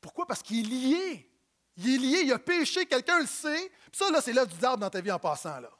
Pourquoi? 0.00 0.26
Parce 0.26 0.42
qu'il 0.42 0.66
est 0.66 0.68
lié. 0.68 1.35
Il 1.76 1.94
est 1.94 1.98
lié, 1.98 2.22
il 2.24 2.32
a 2.32 2.38
péché, 2.38 2.86
quelqu'un 2.86 3.20
le 3.20 3.26
sait. 3.26 3.68
Puis 3.68 3.98
ça, 3.98 4.10
là, 4.10 4.20
c'est 4.20 4.32
l'œuvre 4.32 4.50
du 4.50 4.58
diable 4.58 4.80
dans 4.80 4.90
ta 4.90 5.00
vie 5.00 5.12
en 5.12 5.18
passant. 5.18 5.60
là. 5.60 5.70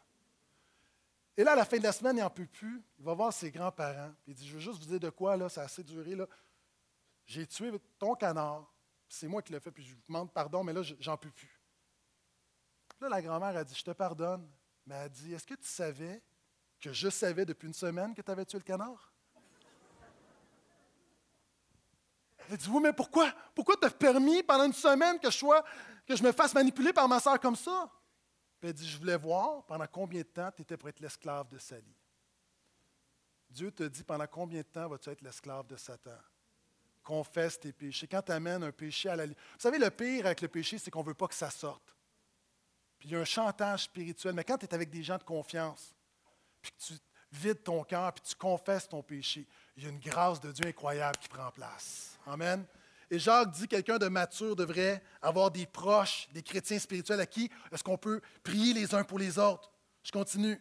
Et 1.36 1.44
là, 1.44 1.52
à 1.52 1.56
la 1.56 1.64
fin 1.64 1.78
de 1.78 1.82
la 1.82 1.92
semaine, 1.92 2.16
il 2.16 2.20
n'en 2.20 2.30
peut 2.30 2.46
plus. 2.46 2.82
Il 2.98 3.04
va 3.04 3.14
voir 3.14 3.32
ses 3.32 3.50
grands-parents. 3.50 4.12
Il 4.26 4.34
dit 4.34 4.46
Je 4.46 4.54
veux 4.54 4.60
juste 4.60 4.78
vous 4.78 4.86
dire 4.86 5.00
de 5.00 5.10
quoi, 5.10 5.36
là, 5.36 5.48
ça 5.48 5.62
a 5.62 5.64
assez 5.64 5.82
duré. 5.82 6.14
Là. 6.14 6.26
J'ai 7.24 7.46
tué 7.46 7.72
ton 7.98 8.14
canard. 8.14 8.72
C'est 9.08 9.28
moi 9.28 9.40
qui 9.40 9.52
l'ai 9.52 9.60
fait, 9.60 9.70
puis 9.70 9.84
je 9.84 9.94
vous 9.94 10.02
demande 10.06 10.32
pardon, 10.32 10.64
mais 10.64 10.72
là, 10.72 10.82
j'en 10.82 11.16
peux 11.16 11.30
plus. 11.30 11.60
Là, 13.00 13.08
la 13.08 13.22
grand-mère 13.22 13.56
a 13.56 13.64
dit 13.64 13.74
Je 13.74 13.84
te 13.84 13.90
pardonne. 13.92 14.50
Mais 14.86 14.94
elle 14.94 15.02
a 15.02 15.08
dit 15.08 15.34
Est-ce 15.34 15.46
que 15.46 15.54
tu 15.54 15.68
savais 15.68 16.22
que 16.80 16.92
je 16.92 17.08
savais 17.08 17.44
depuis 17.44 17.66
une 17.66 17.74
semaine 17.74 18.14
que 18.14 18.22
tu 18.22 18.30
avais 18.30 18.44
tué 18.44 18.58
le 18.58 18.64
canard 18.64 19.12
Elle 22.50 22.56
dit, 22.56 22.68
oui, 22.68 22.80
mais 22.82 22.92
pourquoi? 22.92 23.32
Pourquoi 23.54 23.76
t'as 23.80 23.90
permis 23.90 24.42
pendant 24.42 24.64
une 24.64 24.72
semaine 24.72 25.18
que 25.18 25.30
je, 25.30 25.36
sois, 25.36 25.64
que 26.06 26.14
je 26.14 26.22
me 26.22 26.32
fasse 26.32 26.54
manipuler 26.54 26.92
par 26.92 27.08
ma 27.08 27.20
soeur 27.20 27.40
comme 27.40 27.56
ça? 27.56 27.90
Puis 28.60 28.70
elle 28.70 28.74
dit, 28.74 28.88
je 28.88 28.98
voulais 28.98 29.16
voir 29.16 29.64
pendant 29.64 29.86
combien 29.86 30.20
de 30.20 30.26
temps 30.26 30.50
tu 30.54 30.62
étais 30.62 30.76
pour 30.76 30.88
être 30.88 31.00
l'esclave 31.00 31.48
de 31.48 31.58
Sally. 31.58 31.94
Dieu 33.50 33.70
te 33.70 33.84
dit, 33.84 34.02
pendant 34.02 34.26
combien 34.26 34.60
de 34.60 34.66
temps 34.66 34.88
vas-tu 34.88 35.10
être 35.10 35.22
l'esclave 35.22 35.66
de 35.66 35.76
Satan? 35.76 36.18
Confesse 37.02 37.58
tes 37.60 37.72
péchés. 37.72 38.06
Quand 38.06 38.22
tu 38.22 38.32
amènes 38.32 38.64
un 38.64 38.72
péché 38.72 39.08
à 39.08 39.16
la... 39.16 39.26
Vous 39.26 39.34
savez, 39.58 39.78
le 39.78 39.90
pire 39.90 40.26
avec 40.26 40.40
le 40.40 40.48
péché, 40.48 40.78
c'est 40.78 40.90
qu'on 40.90 41.02
ne 41.02 41.06
veut 41.06 41.14
pas 41.14 41.28
que 41.28 41.34
ça 41.34 41.50
sorte. 41.50 41.94
Puis 42.98 43.08
il 43.08 43.12
y 43.12 43.16
a 43.16 43.20
un 43.20 43.24
chantage 43.24 43.84
spirituel. 43.84 44.34
Mais 44.34 44.44
quand 44.44 44.58
tu 44.58 44.66
es 44.66 44.74
avec 44.74 44.90
des 44.90 45.02
gens 45.02 45.16
de 45.16 45.22
confiance, 45.22 45.94
puis 46.60 46.72
que 46.72 46.82
tu 46.82 46.94
vides 47.36 47.62
ton 47.62 47.84
cœur, 47.84 48.12
puis 48.12 48.22
tu 48.28 48.34
confesses 48.34 48.88
ton 48.88 49.02
péché, 49.02 49.46
il 49.76 49.84
y 49.84 49.86
a 49.86 49.90
une 49.90 50.00
grâce 50.00 50.40
de 50.40 50.52
Dieu 50.52 50.66
incroyable 50.66 51.16
qui 51.18 51.28
prend 51.28 51.50
place. 51.50 52.18
Amen. 52.26 52.64
Et 53.10 53.18
Jacques 53.18 53.52
dit 53.52 53.68
quelqu'un 53.68 53.98
de 53.98 54.08
mature 54.08 54.56
devrait 54.56 55.02
avoir 55.22 55.50
des 55.50 55.66
proches, 55.66 56.28
des 56.32 56.42
chrétiens 56.42 56.78
spirituels 56.78 57.20
à 57.20 57.26
qui 57.26 57.50
est-ce 57.70 57.84
qu'on 57.84 57.98
peut 57.98 58.20
prier 58.42 58.74
les 58.74 58.94
uns 58.94 59.04
pour 59.04 59.18
les 59.18 59.38
autres? 59.38 59.70
Je 60.02 60.10
continue. 60.10 60.60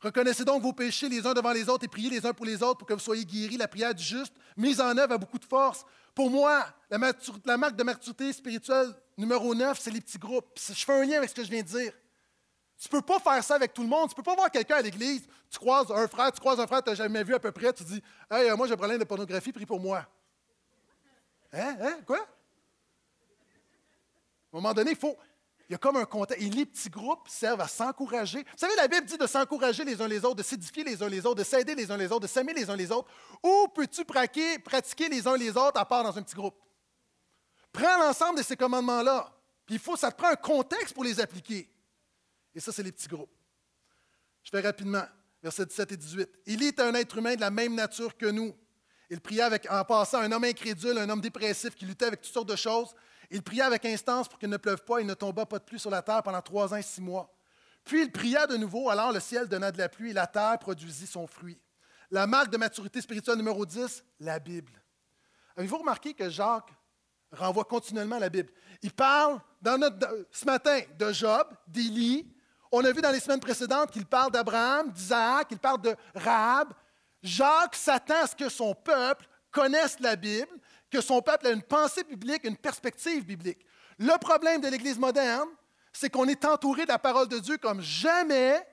Reconnaissez 0.00 0.44
donc 0.44 0.62
vos 0.62 0.72
péchés 0.72 1.08
les 1.08 1.26
uns 1.26 1.34
devant 1.34 1.52
les 1.52 1.68
autres 1.68 1.84
et 1.84 1.88
priez 1.88 2.10
les 2.10 2.24
uns 2.26 2.32
pour 2.32 2.46
les 2.46 2.62
autres 2.62 2.78
pour 2.78 2.88
que 2.88 2.94
vous 2.94 3.00
soyez 3.00 3.24
guéris. 3.24 3.56
La 3.56 3.68
prière 3.68 3.94
du 3.94 4.02
juste, 4.02 4.34
mise 4.56 4.80
en 4.80 4.96
œuvre, 4.96 5.12
a 5.12 5.18
beaucoup 5.18 5.38
de 5.38 5.44
force. 5.44 5.84
Pour 6.14 6.30
moi, 6.30 6.66
la, 6.90 6.98
la 7.44 7.56
marque 7.56 7.76
de 7.76 7.84
maturité 7.84 8.32
spirituelle 8.32 8.88
numéro 9.16 9.54
9, 9.54 9.78
c'est 9.78 9.90
les 9.90 10.00
petits 10.00 10.18
groupes. 10.18 10.58
Je 10.58 10.84
fais 10.84 10.92
un 10.92 11.04
lien 11.04 11.18
avec 11.18 11.30
ce 11.30 11.34
que 11.34 11.44
je 11.44 11.50
viens 11.50 11.62
de 11.62 11.68
dire. 11.68 11.92
Tu 12.82 12.88
ne 12.92 13.00
peux 13.00 13.06
pas 13.06 13.20
faire 13.20 13.44
ça 13.44 13.54
avec 13.54 13.72
tout 13.72 13.82
le 13.82 13.88
monde. 13.88 14.08
Tu 14.08 14.14
ne 14.14 14.16
peux 14.16 14.24
pas 14.24 14.34
voir 14.34 14.50
quelqu'un 14.50 14.74
à 14.74 14.82
l'église, 14.82 15.22
tu 15.48 15.58
croises 15.60 15.88
un 15.92 16.08
frère, 16.08 16.32
tu 16.32 16.40
croises 16.40 16.58
un 16.58 16.66
frère 16.66 16.80
que 16.80 16.86
tu 16.86 16.90
n'as 16.90 16.96
jamais 16.96 17.22
vu 17.22 17.32
à 17.32 17.38
peu 17.38 17.52
près, 17.52 17.72
tu 17.72 17.84
dis 17.84 18.02
Hey, 18.28 18.50
euh, 18.50 18.56
moi 18.56 18.66
j'ai 18.66 18.72
un 18.72 18.76
problème 18.76 18.98
de 18.98 19.04
pornographie, 19.04 19.52
prie 19.52 19.66
pour 19.66 19.78
moi. 19.78 20.04
Hein? 21.52 21.76
Hein? 21.80 22.00
Quoi? 22.04 22.18
À 22.18 22.22
un 24.52 24.60
moment 24.60 24.74
donné, 24.74 24.90
il 24.90 24.96
faut. 24.96 25.16
Il 25.68 25.72
y 25.72 25.74
a 25.76 25.78
comme 25.78 25.96
un 25.96 26.04
contexte. 26.04 26.44
Et 26.44 26.50
les 26.50 26.66
petits 26.66 26.90
groupes 26.90 27.28
servent 27.28 27.60
à 27.60 27.68
s'encourager. 27.68 28.40
Vous 28.40 28.58
savez, 28.58 28.74
la 28.74 28.88
Bible 28.88 29.06
dit 29.06 29.16
de 29.16 29.28
s'encourager 29.28 29.84
les 29.84 30.02
uns 30.02 30.08
les 30.08 30.24
autres, 30.24 30.34
de 30.34 30.42
s'édifier 30.42 30.82
les 30.82 31.00
uns 31.04 31.08
les 31.08 31.24
autres, 31.24 31.36
de 31.36 31.44
s'aider 31.44 31.76
les 31.76 31.88
uns 31.88 31.96
les 31.96 32.10
autres, 32.10 32.20
de 32.20 32.26
s'aimer 32.26 32.52
les 32.52 32.68
uns 32.68 32.76
les 32.76 32.90
autres. 32.90 33.08
Où 33.44 33.68
peux-tu 33.68 34.04
pratiquer, 34.04 34.58
pratiquer 34.58 35.08
les 35.08 35.26
uns 35.28 35.36
les 35.36 35.50
autres 35.50 35.80
à 35.80 35.84
part 35.84 36.02
dans 36.02 36.18
un 36.18 36.22
petit 36.22 36.34
groupe? 36.34 36.60
Prends 37.72 37.98
l'ensemble 38.00 38.38
de 38.38 38.42
ces 38.42 38.56
commandements-là. 38.56 39.32
Puis 39.64 39.76
il 39.76 39.80
faut, 39.80 39.96
ça 39.96 40.10
te 40.10 40.16
prend 40.16 40.32
un 40.32 40.36
contexte 40.36 40.94
pour 40.94 41.04
les 41.04 41.20
appliquer. 41.20 41.71
Et 42.54 42.60
ça, 42.60 42.72
c'est 42.72 42.82
les 42.82 42.92
petits 42.92 43.08
groupes. 43.08 43.32
Je 44.42 44.50
fais 44.50 44.60
rapidement, 44.60 45.04
versets 45.42 45.66
17 45.66 45.92
et 45.92 45.96
18. 45.96 46.28
Il 46.46 46.62
est 46.62 46.80
un 46.80 46.94
être 46.94 47.18
humain 47.18 47.34
de 47.34 47.40
la 47.40 47.50
même 47.50 47.74
nature 47.74 48.16
que 48.16 48.26
nous. 48.26 48.54
Il 49.10 49.20
priait 49.20 49.42
avec, 49.42 49.70
en 49.70 49.84
passant 49.84 50.20
un 50.20 50.32
homme 50.32 50.44
incrédule, 50.44 50.98
un 50.98 51.08
homme 51.08 51.20
dépressif 51.20 51.74
qui 51.74 51.84
luttait 51.84 52.06
avec 52.06 52.22
toutes 52.22 52.32
sortes 52.32 52.48
de 52.48 52.56
choses. 52.56 52.94
Il 53.30 53.42
pria 53.42 53.66
avec 53.66 53.84
instance 53.84 54.28
pour 54.28 54.38
qu'il 54.38 54.50
ne 54.50 54.56
pleuve 54.56 54.84
pas 54.84 54.98
et 54.98 55.04
ne 55.04 55.14
tomba 55.14 55.46
pas 55.46 55.58
de 55.58 55.64
pluie 55.64 55.78
sur 55.78 55.90
la 55.90 56.02
terre 56.02 56.22
pendant 56.22 56.42
trois 56.42 56.72
ans 56.72 56.76
et 56.76 56.82
six 56.82 57.00
mois. 57.00 57.34
Puis 57.84 58.02
il 58.02 58.12
pria 58.12 58.46
de 58.46 58.56
nouveau, 58.56 58.90
alors 58.90 59.12
le 59.12 59.20
ciel 59.20 59.48
donna 59.48 59.72
de 59.72 59.78
la 59.78 59.88
pluie 59.88 60.10
et 60.10 60.14
la 60.14 60.26
terre 60.26 60.58
produisit 60.58 61.06
son 61.06 61.26
fruit. 61.26 61.58
La 62.10 62.26
marque 62.26 62.50
de 62.50 62.58
maturité 62.58 63.00
spirituelle 63.00 63.36
numéro 63.36 63.64
10, 63.64 64.04
la 64.20 64.38
Bible. 64.38 64.72
Avez-vous 65.56 65.78
remarqué 65.78 66.14
que 66.14 66.28
Jacques 66.28 66.72
renvoie 67.32 67.64
continuellement 67.64 68.18
la 68.18 68.28
Bible? 68.28 68.52
Il 68.82 68.92
parle 68.92 69.40
ce 70.30 70.44
matin 70.44 70.80
de 70.98 71.12
Job, 71.12 71.48
d'Élie, 71.66 72.30
on 72.72 72.82
a 72.84 72.90
vu 72.90 73.02
dans 73.02 73.10
les 73.10 73.20
semaines 73.20 73.38
précédentes 73.38 73.90
qu'il 73.90 74.06
parle 74.06 74.32
d'Abraham, 74.32 74.90
d'Isaac, 74.90 75.48
il 75.50 75.58
parle 75.58 75.82
de 75.82 75.94
Rahab. 76.14 76.72
Jacques 77.22 77.76
s'attend 77.76 78.22
à 78.22 78.26
ce 78.26 78.34
que 78.34 78.48
son 78.48 78.74
peuple 78.74 79.28
connaisse 79.50 80.00
la 80.00 80.16
Bible, 80.16 80.50
que 80.90 81.02
son 81.02 81.20
peuple 81.20 81.48
ait 81.48 81.52
une 81.52 81.62
pensée 81.62 82.02
biblique, 82.02 82.44
une 82.44 82.56
perspective 82.56 83.26
biblique. 83.26 83.64
Le 83.98 84.18
problème 84.18 84.62
de 84.62 84.68
l'Église 84.68 84.98
moderne, 84.98 85.48
c'est 85.92 86.08
qu'on 86.08 86.26
est 86.26 86.44
entouré 86.46 86.84
de 86.84 86.88
la 86.88 86.98
parole 86.98 87.28
de 87.28 87.38
Dieu 87.38 87.58
comme 87.58 87.82
jamais, 87.82 88.66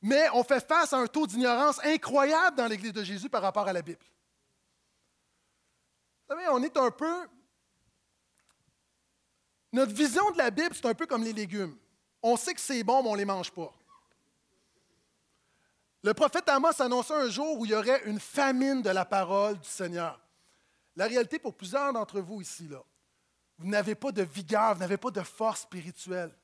mais 0.00 0.28
on 0.32 0.42
fait 0.42 0.66
face 0.66 0.94
à 0.94 0.96
un 0.96 1.06
taux 1.06 1.26
d'ignorance 1.26 1.78
incroyable 1.84 2.56
dans 2.56 2.66
l'Église 2.66 2.94
de 2.94 3.04
Jésus 3.04 3.28
par 3.28 3.42
rapport 3.42 3.68
à 3.68 3.72
la 3.74 3.82
Bible. 3.82 4.04
Vous 6.28 6.34
savez, 6.34 6.48
on 6.50 6.62
est 6.62 6.76
un 6.76 6.90
peu... 6.90 7.28
Notre 9.72 9.92
vision 9.92 10.30
de 10.30 10.38
la 10.38 10.50
Bible, 10.50 10.74
c'est 10.74 10.86
un 10.86 10.94
peu 10.94 11.06
comme 11.06 11.22
les 11.22 11.34
légumes 11.34 11.76
on 12.26 12.36
sait 12.36 12.54
que 12.54 12.60
c'est 12.60 12.82
bon, 12.82 13.02
mais 13.02 13.08
on 13.08 13.12
ne 13.12 13.18
les 13.18 13.24
mange 13.24 13.52
pas. 13.52 13.72
Le 16.02 16.12
prophète 16.12 16.48
Amos 16.48 16.80
annonçait 16.80 17.14
un 17.14 17.28
jour 17.28 17.58
où 17.58 17.64
il 17.64 17.70
y 17.70 17.74
aurait 17.74 18.02
une 18.04 18.18
famine 18.18 18.82
de 18.82 18.90
la 18.90 19.04
parole 19.04 19.58
du 19.58 19.68
Seigneur. 19.68 20.20
La 20.96 21.06
réalité 21.06 21.38
pour 21.38 21.54
plusieurs 21.54 21.92
d'entre 21.92 22.20
vous 22.20 22.40
ici, 22.40 22.66
là, 22.68 22.82
vous 23.58 23.68
n'avez 23.68 23.94
pas 23.94 24.10
de 24.10 24.22
vigueur, 24.22 24.74
vous 24.74 24.80
n'avez 24.80 24.96
pas 24.96 25.10
de 25.10 25.22
force 25.22 25.62
spirituelle. 25.62 26.34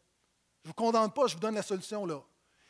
Je 0.62 0.68
ne 0.68 0.70
vous 0.70 0.74
condamne 0.74 1.10
pas, 1.10 1.26
je 1.26 1.34
vous 1.34 1.40
donne 1.40 1.56
la 1.56 1.62
solution 1.62 2.06
là. 2.06 2.20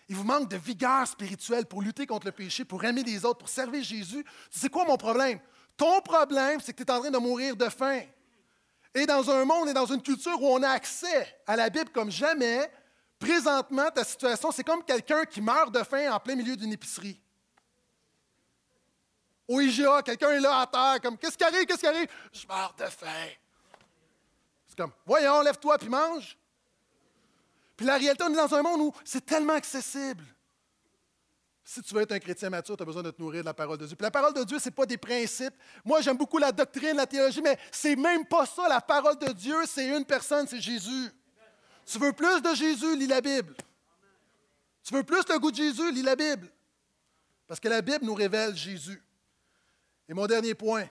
Il 0.08 0.16
vous 0.16 0.24
manque 0.24 0.48
de 0.48 0.56
vigueur 0.56 1.06
spirituelle 1.06 1.66
pour 1.66 1.82
lutter 1.82 2.06
contre 2.06 2.26
le 2.26 2.32
péché, 2.32 2.64
pour 2.64 2.82
aimer 2.84 3.02
les 3.02 3.24
autres, 3.24 3.38
pour 3.38 3.48
servir 3.48 3.84
Jésus. 3.84 4.24
C'est 4.50 4.70
quoi 4.70 4.84
mon 4.86 4.96
problème? 4.96 5.38
Ton 5.76 6.00
problème, 6.00 6.60
c'est 6.60 6.72
que 6.72 6.82
tu 6.82 6.90
es 6.90 6.94
en 6.94 7.00
train 7.00 7.10
de 7.10 7.18
mourir 7.18 7.56
de 7.56 7.68
faim. 7.68 8.00
Et 8.94 9.06
dans 9.06 9.30
un 9.30 9.44
monde 9.44 9.68
et 9.68 9.74
dans 9.74 9.86
une 9.86 10.02
culture 10.02 10.40
où 10.42 10.46
on 10.46 10.62
a 10.62 10.70
accès 10.70 11.40
à 11.46 11.56
la 11.56 11.70
Bible 11.70 11.90
comme 11.90 12.10
jamais, 12.10 12.70
Présentement, 13.22 13.88
ta 13.88 14.02
situation, 14.02 14.50
c'est 14.50 14.64
comme 14.64 14.82
quelqu'un 14.82 15.24
qui 15.24 15.40
meurt 15.40 15.72
de 15.72 15.84
faim 15.84 16.12
en 16.12 16.18
plein 16.18 16.34
milieu 16.34 16.56
d'une 16.56 16.72
épicerie. 16.72 17.20
Au 19.46 19.60
IGA, 19.60 20.02
quelqu'un 20.02 20.30
est 20.32 20.40
là 20.40 20.62
à 20.62 20.66
terre, 20.66 21.00
comme 21.00 21.16
Qu'est-ce 21.16 21.38
qui 21.38 21.44
arrive? 21.44 21.64
Qu'est-ce 21.64 21.78
qui 21.78 21.86
arrive? 21.86 22.08
Je 22.32 22.44
meurs 22.48 22.74
de 22.76 22.84
faim. 22.86 23.28
C'est 24.66 24.76
comme 24.76 24.90
Voyons, 25.06 25.40
lève-toi 25.42 25.78
puis 25.78 25.88
mange. 25.88 26.36
Puis 27.76 27.86
la 27.86 27.96
réalité, 27.96 28.24
on 28.24 28.32
est 28.32 28.36
dans 28.36 28.52
un 28.56 28.62
monde 28.62 28.80
où 28.80 28.92
c'est 29.04 29.24
tellement 29.24 29.54
accessible. 29.54 30.24
Si 31.64 31.80
tu 31.80 31.94
veux 31.94 32.02
être 32.02 32.12
un 32.12 32.18
chrétien 32.18 32.50
mature, 32.50 32.76
tu 32.76 32.82
as 32.82 32.86
besoin 32.86 33.04
de 33.04 33.12
te 33.12 33.22
nourrir 33.22 33.42
de 33.42 33.46
la 33.46 33.54
parole 33.54 33.78
de 33.78 33.86
Dieu. 33.86 33.94
Puis 33.94 34.02
la 34.02 34.10
parole 34.10 34.34
de 34.34 34.42
Dieu, 34.42 34.58
ce 34.58 34.64
n'est 34.64 34.74
pas 34.74 34.84
des 34.84 34.98
principes. 34.98 35.54
Moi, 35.84 36.00
j'aime 36.00 36.16
beaucoup 36.16 36.38
la 36.38 36.50
doctrine, 36.50 36.96
la 36.96 37.06
théologie, 37.06 37.40
mais 37.40 37.56
c'est 37.70 37.94
même 37.94 38.26
pas 38.26 38.46
ça. 38.46 38.68
La 38.68 38.80
parole 38.80 39.16
de 39.16 39.30
Dieu, 39.32 39.58
c'est 39.68 39.86
une 39.86 40.04
personne, 40.04 40.48
c'est 40.48 40.60
Jésus. 40.60 41.12
Tu 41.84 41.98
veux 41.98 42.12
plus 42.12 42.40
de 42.40 42.54
Jésus, 42.54 42.96
lis 42.96 43.06
la 43.06 43.20
Bible. 43.20 43.54
Tu 44.82 44.94
veux 44.94 45.02
plus 45.02 45.22
le 45.28 45.38
goût 45.38 45.50
de 45.50 45.56
Jésus, 45.56 45.92
lis 45.92 46.02
la 46.02 46.16
Bible. 46.16 46.48
Parce 47.46 47.60
que 47.60 47.68
la 47.68 47.82
Bible 47.82 48.04
nous 48.04 48.14
révèle 48.14 48.56
Jésus. 48.56 49.02
Et 50.08 50.14
mon 50.14 50.26
dernier 50.26 50.54
point. 50.54 50.88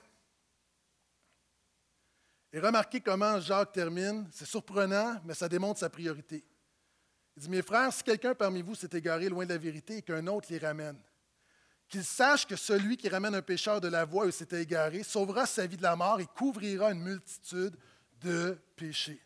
Et 2.53 2.59
remarquez 2.59 3.01
comment 3.01 3.39
Jacques 3.39 3.71
termine. 3.71 4.27
C'est 4.31 4.45
surprenant, 4.45 5.19
mais 5.25 5.33
ça 5.33 5.47
démontre 5.47 5.79
sa 5.79 5.89
priorité. 5.89 6.43
Il 7.35 7.43
dit, 7.43 7.49
mes 7.49 7.61
frères, 7.61 7.93
si 7.93 8.03
quelqu'un 8.03 8.35
parmi 8.35 8.61
vous 8.61 8.75
s'est 8.75 8.89
égaré 8.91 9.29
loin 9.29 9.45
de 9.45 9.53
la 9.53 9.57
vérité 9.57 9.97
et 9.97 10.01
qu'un 10.01 10.27
autre 10.27 10.47
l'y 10.51 10.59
ramène, 10.59 10.97
qu'il 11.87 12.03
sache 12.03 12.45
que 12.45 12.55
celui 12.55 12.97
qui 12.97 13.09
ramène 13.09 13.35
un 13.35 13.41
pécheur 13.41 13.81
de 13.81 13.87
la 13.87 14.05
voie 14.05 14.25
où 14.25 14.27
il 14.27 14.33
s'était 14.33 14.61
égaré 14.61 15.03
sauvera 15.03 15.45
sa 15.45 15.65
vie 15.65 15.77
de 15.77 15.83
la 15.83 15.95
mort 15.95 16.19
et 16.19 16.25
couvrira 16.25 16.91
une 16.91 17.01
multitude 17.01 17.75
de 18.21 18.57
péchés. 18.75 19.21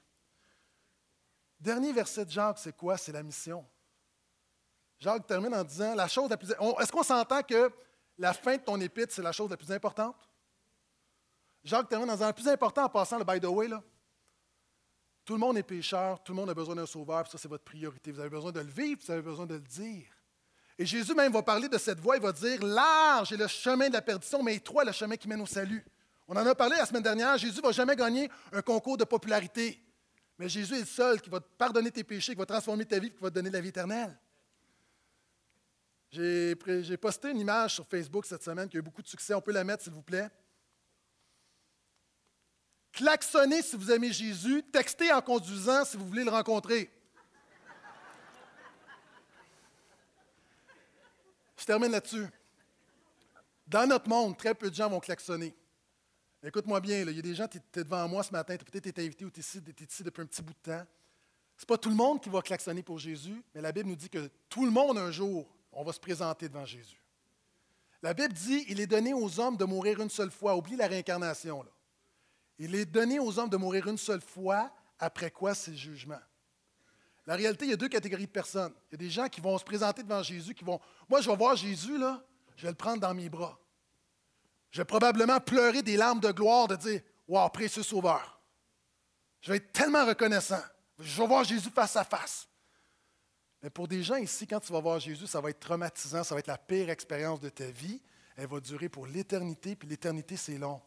Dernier 1.66 1.92
verset 1.92 2.26
de 2.26 2.30
Jacques, 2.30 2.60
c'est 2.60 2.78
quoi? 2.78 2.96
C'est 2.96 3.12
la 3.12 3.24
mission. 3.24 3.66
Jacques 5.00 5.26
termine 5.26 5.52
en 5.56 5.64
disant 5.64 5.96
la 5.96 6.08
chose 6.08 6.30
la 6.30 6.38
plus. 6.38 6.52
Est-ce 6.52 6.92
qu'on 6.92 7.02
s'entend 7.02 7.42
que 7.42 7.72
la 8.20 8.34
fin 8.34 8.56
de 8.58 8.62
ton 8.62 8.80
épître, 8.80 9.12
c'est 9.12 9.24
la 9.24 9.32
chose 9.32 9.50
la 9.50 9.58
plus 9.58 9.72
importante? 9.72 10.16
Jacques 11.64 11.90
termine 11.90 12.08
en 12.12 12.14
disant 12.14 12.28
le 12.28 12.34
plus 12.34 12.48
important 12.48 12.84
en 12.84 12.90
passant 12.90 13.18
le 13.18 13.24
by 13.24 13.40
the 13.40 13.46
way, 13.46 13.68
là. 13.68 13.82
Tout 15.26 15.34
le 15.34 15.40
monde 15.40 15.58
est 15.58 15.64
pécheur, 15.64 16.24
tout 16.24 16.34
le 16.34 16.36
monde 16.36 16.52
a 16.52 16.54
besoin 16.54 16.76
d'un 16.76 16.86
sauveur, 16.86 17.24
puis 17.24 17.32
ça, 17.32 17.40
c'est 17.40 17.48
votre 17.48 17.64
priorité. 17.64 18.12
Vous 18.12 18.20
avez 18.20 18.30
besoin 18.30 18.52
de 18.52 18.60
le 18.60 18.70
vivre, 18.70 19.02
vous 19.04 19.12
avez 19.12 19.24
besoin 19.24 19.48
de 19.48 19.56
le 19.56 19.62
dire. 19.62 20.06
Et 20.78 20.86
Jésus 20.86 21.16
même 21.16 21.34
va 21.34 21.42
parler 21.42 21.68
de 21.68 21.80
cette 21.80 22.00
voie, 22.00 22.16
il 22.16 22.22
va 22.22 22.32
dire 22.32 22.64
large 22.64 23.34
est 23.34 23.38
le 23.38 23.48
chemin 23.48 23.88
de 23.88 23.94
la 23.94 24.04
perdition, 24.04 24.44
mais 24.44 24.54
étroit 24.54 24.84
est 24.84 24.88
le 24.88 24.92
chemin 24.92 25.18
qui 25.18 25.28
mène 25.28 25.42
au 25.42 25.48
salut. 25.48 25.84
On 26.28 26.38
en 26.38 26.46
a 26.46 26.54
parlé 26.54 26.78
la 26.78 26.86
semaine 26.86 27.02
dernière, 27.02 27.40
Jésus 27.40 27.58
ne 27.58 27.64
va 27.64 27.72
jamais 27.72 27.96
gagner 27.96 28.30
un 28.52 28.62
concours 28.62 28.98
de 28.98 29.04
popularité. 29.04 29.82
Mais 30.38 30.50
Jésus 30.50 30.76
est 30.76 30.80
le 30.80 30.86
seul 30.86 31.22
qui 31.22 31.30
va 31.30 31.40
pardonner 31.40 31.92
tes 31.92 32.04
péchés, 32.04 32.34
qui 32.34 32.38
va 32.40 32.46
transformer 32.46 32.86
ta 32.86 33.00
vie, 33.00 33.10
qui 33.10 33.22
va 33.22 33.30
te 33.30 33.36
donner 33.36 33.50
la 33.50 33.62
vie 33.62 33.70
éternelle. 33.70 34.18
J'ai 36.12 36.98
posté 36.98 37.32
une 37.32 37.40
image 37.40 37.76
sur 37.76 37.88
Facebook 37.88 38.26
cette 38.26 38.44
semaine 38.44 38.70
qui 38.70 38.78
a 38.78 38.80
eu 38.80 38.84
beaucoup 38.84 39.02
de 39.02 39.08
succès. 39.08 39.34
On 39.34 39.42
peut 39.42 39.52
la 39.52 39.64
mettre, 39.64 39.84
s'il 39.84 39.94
vous 39.94 40.02
plaît. 40.02 40.30
Klaxonnez 42.92 43.62
si 43.62 43.76
vous 43.76 43.92
aimez 43.92 44.14
Jésus. 44.14 44.64
Textez 44.72 45.12
en 45.12 45.22
conduisant 45.22 45.84
si 45.84 45.98
vous 45.98 46.08
voulez 46.08 46.24
le 46.24 46.32
rencontrer. 46.32 46.90
Je 51.58 51.66
termine 51.66 51.92
là-dessus. 51.92 52.28
Dans 53.68 53.88
notre 53.88 54.08
monde, 54.08 54.38
très 54.38 54.54
peu 54.54 54.70
de 54.70 54.76
gens 54.76 54.90
vont 54.90 55.00
klaxonner. 55.00 55.56
Écoute-moi 56.48 56.80
bien, 56.80 57.02
il 57.02 57.16
y 57.16 57.20
a 57.20 57.22
des 57.24 57.34
gens, 57.34 57.48
tu 57.48 57.58
es 57.58 57.84
devant 57.84 58.08
moi 58.08 58.22
ce 58.22 58.32
matin, 58.32 58.56
peut-être 58.56 58.86
été 58.86 59.04
invité 59.04 59.26
ou 59.26 59.32
tu 59.32 59.40
ici, 59.40 59.60
depuis 59.60 60.22
un 60.22 60.26
petit 60.28 60.44
bout 60.44 60.54
de 60.54 60.72
temps. 60.72 60.86
Ce 61.58 61.64
n'est 61.64 61.68
pas 61.68 61.78
tout 61.78 61.90
le 61.90 61.96
monde 61.96 62.22
qui 62.22 62.30
va 62.30 62.42
klaxonner 62.44 62.84
pour 62.84 63.00
Jésus, 63.00 63.42
mais 63.56 63.62
la 63.62 63.72
Bible 63.72 63.90
nous 63.90 63.96
dit 63.96 64.10
que 64.10 64.30
tout 64.48 64.64
le 64.64 64.70
monde, 64.70 65.00
un 65.00 65.10
jour, 65.10 65.50
on 65.72 65.84
va 65.84 65.92
se 65.92 66.00
présenter 66.00 66.48
devant 66.48 66.66
Jésus. 66.66 67.02
La 68.04 68.14
Bible 68.14 68.34
dit 68.34 68.64
il 68.68 68.80
est 68.80 68.86
donné 68.86 69.14
aux 69.16 69.40
hommes 69.40 69.58
de 69.58 69.66
mourir 69.66 70.00
une 70.00 70.10
seule 70.10 70.30
fois. 70.30 70.56
Oublie 70.56 70.76
la 70.76 70.86
réincarnation. 70.86 71.66
Il 72.60 72.76
est 72.76 72.86
donné 72.86 73.18
aux 73.18 73.40
hommes 73.40 73.50
de 73.50 73.58
mourir 73.58 73.88
une 73.88 73.98
seule 73.98 74.22
fois, 74.22 74.72
après 75.00 75.32
quoi 75.32 75.56
c'est 75.56 75.72
le 75.72 75.78
jugement. 75.78 76.22
La 77.26 77.36
réalité, 77.36 77.66
il 77.66 77.72
y 77.72 77.74
a 77.74 77.78
deux 77.78 77.90
catégories 77.90 78.28
de 78.28 78.32
personnes. 78.32 78.74
Il 78.92 78.94
y 78.94 78.96
a 78.96 78.98
des 78.98 79.10
gens 79.10 79.28
qui 79.28 79.42
vont 79.42 79.58
se 79.58 79.64
présenter 79.64 80.04
devant 80.04 80.22
Jésus, 80.22 80.54
qui 80.54 80.64
vont. 80.64 80.80
Moi, 81.10 81.22
je 81.22 81.30
vais 81.30 81.36
voir 81.36 81.56
Jésus, 81.56 81.98
là, 81.98 82.24
je 82.56 82.64
vais 82.64 82.70
le 82.70 82.76
prendre 82.76 83.00
dans 83.00 83.16
mes 83.16 83.30
bras. 83.30 83.60
Je 84.76 84.82
vais 84.82 84.86
probablement 84.86 85.40
pleurer 85.40 85.82
des 85.82 85.96
larmes 85.96 86.20
de 86.20 86.34
gloire 86.34 86.68
de 86.68 86.76
dire 86.76 87.00
Waouh, 87.30 87.50
précieux 87.50 87.82
Sauveur. 87.82 88.42
Je 89.40 89.50
vais 89.50 89.56
être 89.56 89.72
tellement 89.72 90.06
reconnaissant. 90.06 90.60
Je 91.00 91.22
vais 91.22 91.28
voir 91.28 91.46
Jésus 91.46 91.70
face 91.70 91.96
à 91.96 92.04
face. 92.04 92.46
Mais 93.64 93.70
pour 93.70 93.88
des 93.88 94.04
gens 94.04 94.18
ici, 94.18 94.46
quand 94.46 94.60
tu 94.60 94.74
vas 94.74 94.82
voir 94.82 95.00
Jésus, 95.00 95.28
ça 95.28 95.40
va 95.40 95.50
être 95.50 95.62
traumatisant, 95.62 96.26
ça 96.26 96.36
va 96.36 96.40
être 96.40 96.48
la 96.48 96.58
pire 96.58 96.90
expérience 96.90 97.40
de 97.40 97.48
ta 97.48 97.68
vie. 97.68 98.02
Elle 98.36 98.48
va 98.48 98.60
durer 98.60 98.90
pour 98.90 99.08
l'éternité, 99.08 99.78
puis 99.78 99.88
l'éternité, 99.88 100.36
c'est 100.36 100.58
long. 100.58 100.82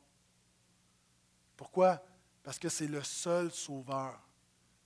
Pourquoi? 1.56 2.04
Parce 2.42 2.58
que 2.58 2.68
c'est 2.68 2.88
le 2.88 3.02
seul 3.02 3.50
sauveur. 3.50 4.20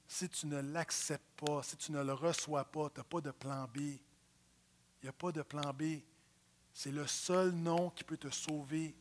Si 0.06 0.28
tu 0.28 0.46
ne 0.46 0.60
l'acceptes 0.60 1.40
pas, 1.44 1.64
si 1.64 1.76
tu 1.76 1.90
ne 1.90 2.04
le 2.04 2.12
reçois 2.12 2.66
pas, 2.66 2.88
tu 2.88 3.00
n'as 3.00 3.04
pas 3.04 3.20
de 3.20 3.32
plan 3.32 3.64
B. 3.64 3.78
Il 3.78 3.98
n'y 5.02 5.08
a 5.08 5.12
pas 5.12 5.32
de 5.32 5.42
plan 5.42 5.72
B. 5.72 6.02
C'est 6.72 6.90
le 6.90 7.06
seul 7.06 7.50
nom 7.52 7.90
qui 7.90 8.04
peut 8.04 8.16
te 8.16 8.30
sauver. 8.30 8.94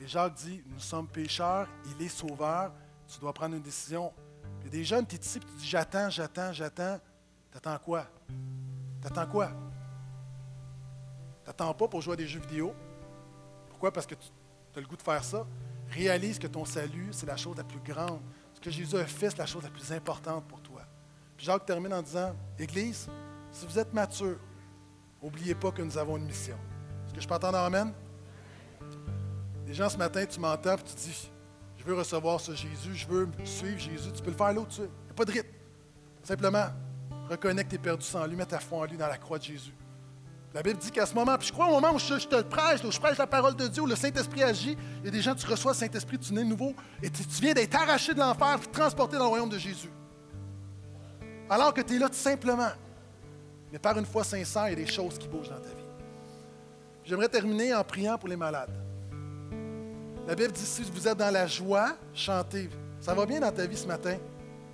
Et 0.00 0.06
Jacques 0.06 0.34
dit, 0.34 0.62
nous 0.66 0.80
sommes 0.80 1.08
pécheurs, 1.08 1.68
il 1.86 2.04
est 2.04 2.08
sauveur, 2.08 2.72
tu 3.06 3.18
dois 3.18 3.32
prendre 3.32 3.56
une 3.56 3.62
décision. 3.62 4.12
Il 4.60 4.64
y 4.64 4.68
a 4.68 4.70
des 4.70 4.84
jeunes, 4.84 5.06
tu 5.06 5.16
es 5.16 5.18
tu 5.18 5.38
dis, 5.38 5.66
j'attends, 5.66 6.08
j'attends, 6.08 6.52
j'attends. 6.52 6.98
T'attends 7.50 7.78
quoi? 7.78 8.06
T'attends 9.02 9.26
quoi? 9.26 9.50
T'attends 11.44 11.74
pas 11.74 11.88
pour 11.88 12.00
jouer 12.00 12.14
à 12.14 12.16
des 12.16 12.28
jeux 12.28 12.40
vidéo? 12.40 12.74
Pourquoi? 13.68 13.92
Parce 13.92 14.06
que 14.06 14.14
tu 14.14 14.30
as 14.76 14.80
le 14.80 14.86
goût 14.86 14.96
de 14.96 15.02
faire 15.02 15.24
ça. 15.24 15.46
Réalise 15.88 16.38
que 16.38 16.46
ton 16.46 16.64
salut, 16.64 17.08
c'est 17.10 17.26
la 17.26 17.36
chose 17.36 17.56
la 17.56 17.64
plus 17.64 17.80
grande. 17.80 18.20
Ce 18.54 18.60
que 18.60 18.70
Jésus 18.70 18.96
a 18.96 19.04
fait, 19.06 19.30
c'est 19.30 19.38
la 19.38 19.46
chose 19.46 19.64
la 19.64 19.70
plus 19.70 19.90
importante 19.92 20.46
pour 20.46 20.62
toi. 20.62 20.82
Puis 21.36 21.46
Jacques 21.46 21.66
termine 21.66 21.92
en 21.92 22.02
disant, 22.02 22.36
Église, 22.58 23.08
si 23.50 23.66
vous 23.66 23.78
êtes 23.78 23.92
mature, 23.92 24.38
n'oubliez 25.22 25.54
pas 25.54 25.70
que 25.70 25.82
nous 25.82 25.96
avons 25.98 26.16
une 26.16 26.24
mission. 26.24 26.56
Est-ce 27.06 27.14
que 27.14 27.20
je 27.20 27.28
peux 27.28 27.34
entendre 27.34 27.58
Amen? 27.58 27.92
Les 29.66 29.74
gens, 29.74 29.88
ce 29.88 29.96
matin, 29.96 30.24
tu 30.26 30.40
m'entends 30.40 30.74
et 30.74 30.82
tu 30.82 30.94
dis, 30.96 31.30
je 31.78 31.84
veux 31.84 31.94
recevoir 31.94 32.40
ce 32.40 32.52
Jésus, 32.54 32.94
je 32.94 33.06
veux 33.06 33.28
suivre 33.44 33.78
Jésus. 33.78 34.10
Tu 34.12 34.22
peux 34.22 34.30
le 34.30 34.36
faire 34.36 34.52
là 34.52 34.60
où 34.60 34.66
tu. 34.66 34.80
Il 34.80 34.84
n'y 34.84 35.10
a 35.10 35.14
pas 35.14 35.24
de 35.24 35.32
rythme. 35.32 35.48
Simplement, 36.22 36.66
reconnais 37.28 37.64
que 37.64 37.70
tu 37.70 37.76
es 37.76 37.78
perdu 37.78 38.04
sans 38.04 38.26
lui, 38.26 38.36
mets 38.36 38.46
ta 38.46 38.58
foi 38.58 38.80
en 38.80 38.84
lui 38.84 38.96
dans 38.96 39.06
la 39.06 39.16
croix 39.16 39.38
de 39.38 39.44
Jésus. 39.44 39.74
La 40.52 40.62
Bible 40.62 40.78
dit 40.78 40.90
qu'à 40.90 41.06
ce 41.06 41.14
moment, 41.14 41.38
puis 41.38 41.46
je 41.46 41.52
crois 41.52 41.68
au 41.68 41.70
moment 41.70 41.94
où 41.94 41.98
je, 41.98 42.26
te 42.26 42.42
prêche, 42.42 42.82
où 42.84 42.90
je 42.90 42.98
prêche 42.98 43.16
la 43.16 43.26
parole 43.26 43.54
de 43.54 43.68
Dieu, 43.68 43.82
où 43.82 43.86
le 43.86 43.94
Saint-Esprit 43.94 44.42
agit, 44.42 44.76
il 44.98 45.04
y 45.04 45.08
a 45.08 45.10
des 45.12 45.22
gens, 45.22 45.34
tu 45.34 45.46
reçois 45.46 45.72
le 45.72 45.76
Saint-Esprit, 45.76 46.18
tu 46.18 46.34
nais 46.34 46.42
nouveau, 46.42 46.74
et 47.00 47.08
tu, 47.08 47.22
viens 47.40 47.52
d'être 47.52 47.74
arraché 47.76 48.14
de 48.14 48.18
l'enfer, 48.18 48.58
puis 48.58 48.68
transporté 48.68 49.16
dans 49.16 49.24
le 49.24 49.28
royaume 49.28 49.48
de 49.48 49.58
Jésus. 49.58 49.90
Alors 51.48 51.72
que 51.72 51.80
tu 51.80 51.94
es 51.94 51.98
là 51.98 52.08
tout 52.08 52.14
simplement. 52.14 52.70
Mais 53.72 53.78
par 53.78 53.96
une 53.98 54.06
foi 54.06 54.24
sincère, 54.24 54.68
il 54.68 54.78
y 54.78 54.82
a 54.82 54.84
des 54.84 54.90
choses 54.90 55.18
qui 55.18 55.28
bougent 55.28 55.50
dans 55.50 55.60
ta 55.60 55.68
vie. 55.68 55.84
J'aimerais 57.04 57.28
terminer 57.28 57.74
en 57.74 57.84
priant 57.84 58.18
pour 58.18 58.28
les 58.28 58.36
malades. 58.36 58.72
La 60.26 60.34
Bible 60.34 60.52
dit, 60.52 60.60
si 60.60 60.82
vous 60.82 61.08
êtes 61.08 61.18
dans 61.18 61.32
la 61.32 61.46
joie, 61.46 61.96
chantez. 62.14 62.68
Ça 63.00 63.14
va 63.14 63.26
bien 63.26 63.40
dans 63.40 63.52
ta 63.52 63.66
vie 63.66 63.76
ce 63.76 63.86
matin? 63.86 64.16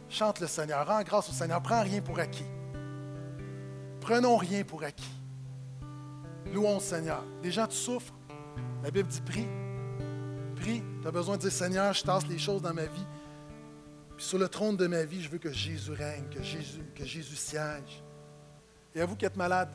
Chante 0.09 0.41
le 0.41 0.47
Seigneur, 0.47 0.87
rends 0.87 1.03
grâce 1.03 1.29
au 1.29 1.33
Seigneur, 1.33 1.63
prends 1.63 1.83
rien 1.83 2.01
pour 2.01 2.19
acquis. 2.19 2.45
Prenons 4.01 4.37
rien 4.37 4.65
pour 4.65 4.83
acquis. 4.83 5.15
Louons 6.53 6.75
le 6.75 6.81
Seigneur. 6.81 7.25
Des 7.43 7.51
gens, 7.51 7.67
tu 7.67 7.77
souffres. 7.77 8.15
La 8.83 8.91
Bible 8.91 9.09
dit 9.09 9.21
prie. 9.21 9.49
Prie. 10.57 10.83
Tu 11.03 11.09
as 11.09 11.11
besoin 11.11 11.37
de 11.37 11.43
dire 11.43 11.53
Seigneur, 11.53 11.93
je 11.93 12.03
tasse 12.03 12.27
les 12.27 12.39
choses 12.39 12.63
dans 12.63 12.75
ma 12.75 12.85
vie. 12.85 13.07
Puis 14.17 14.25
sur 14.25 14.39
le 14.39 14.49
trône 14.49 14.77
de 14.77 14.87
ma 14.87 15.05
vie, 15.05 15.23
je 15.23 15.29
veux 15.29 15.39
que 15.39 15.53
Jésus 15.53 15.93
règne, 15.93 16.29
que 16.31 16.43
Jésus, 16.43 16.83
que 16.95 17.05
Jésus 17.05 17.37
siège. 17.37 18.03
Et 18.97 19.01
à 19.01 19.07
vous 19.07 19.15
qui 19.15 19.25
êtes 19.25 19.37
malade, 19.37 19.69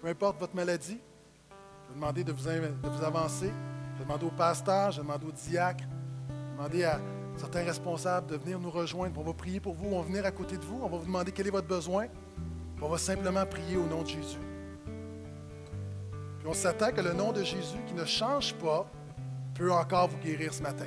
peu 0.00 0.08
importe 0.08 0.38
votre 0.38 0.54
maladie, 0.54 0.98
je 1.50 1.88
vais 1.88 1.94
demander 1.94 2.24
de 2.24 2.32
vous, 2.32 2.44
de 2.48 2.88
vous 2.88 3.04
avancer. 3.04 3.52
Je 3.92 3.98
vais 3.98 4.04
demander 4.04 4.24
au 4.24 4.30
pasteur, 4.30 4.92
je 4.92 5.02
vais 5.02 5.06
demander 5.06 5.26
au 5.26 5.32
diacre, 5.32 5.84
je 6.28 6.32
vais 6.32 6.56
demander 6.56 6.84
à 6.84 7.00
certains 7.36 7.64
responsables 7.64 8.28
de 8.28 8.36
venir 8.36 8.58
nous 8.58 8.70
rejoindre. 8.70 9.20
On 9.20 9.24
va 9.24 9.34
prier 9.34 9.60
pour 9.60 9.74
vous, 9.74 9.88
on 9.92 10.00
va 10.00 10.06
venir 10.06 10.24
à 10.24 10.30
côté 10.30 10.56
de 10.56 10.64
vous, 10.64 10.80
on 10.82 10.88
va 10.88 10.96
vous 10.96 11.06
demander 11.06 11.32
quel 11.32 11.46
est 11.46 11.50
votre 11.50 11.68
besoin. 11.68 12.06
On 12.80 12.88
va 12.88 12.96
simplement 12.96 13.44
prier 13.44 13.76
au 13.76 13.86
nom 13.86 14.02
de 14.02 14.08
Jésus 14.08 14.38
on 16.46 16.54
s'attend 16.54 16.92
que 16.92 17.00
le 17.00 17.12
nom 17.12 17.32
de 17.32 17.42
Jésus, 17.42 17.78
qui 17.86 17.94
ne 17.94 18.04
change 18.04 18.54
pas, 18.54 18.88
peut 19.54 19.72
encore 19.72 20.08
vous 20.08 20.18
guérir 20.18 20.54
ce 20.54 20.62
matin. 20.62 20.86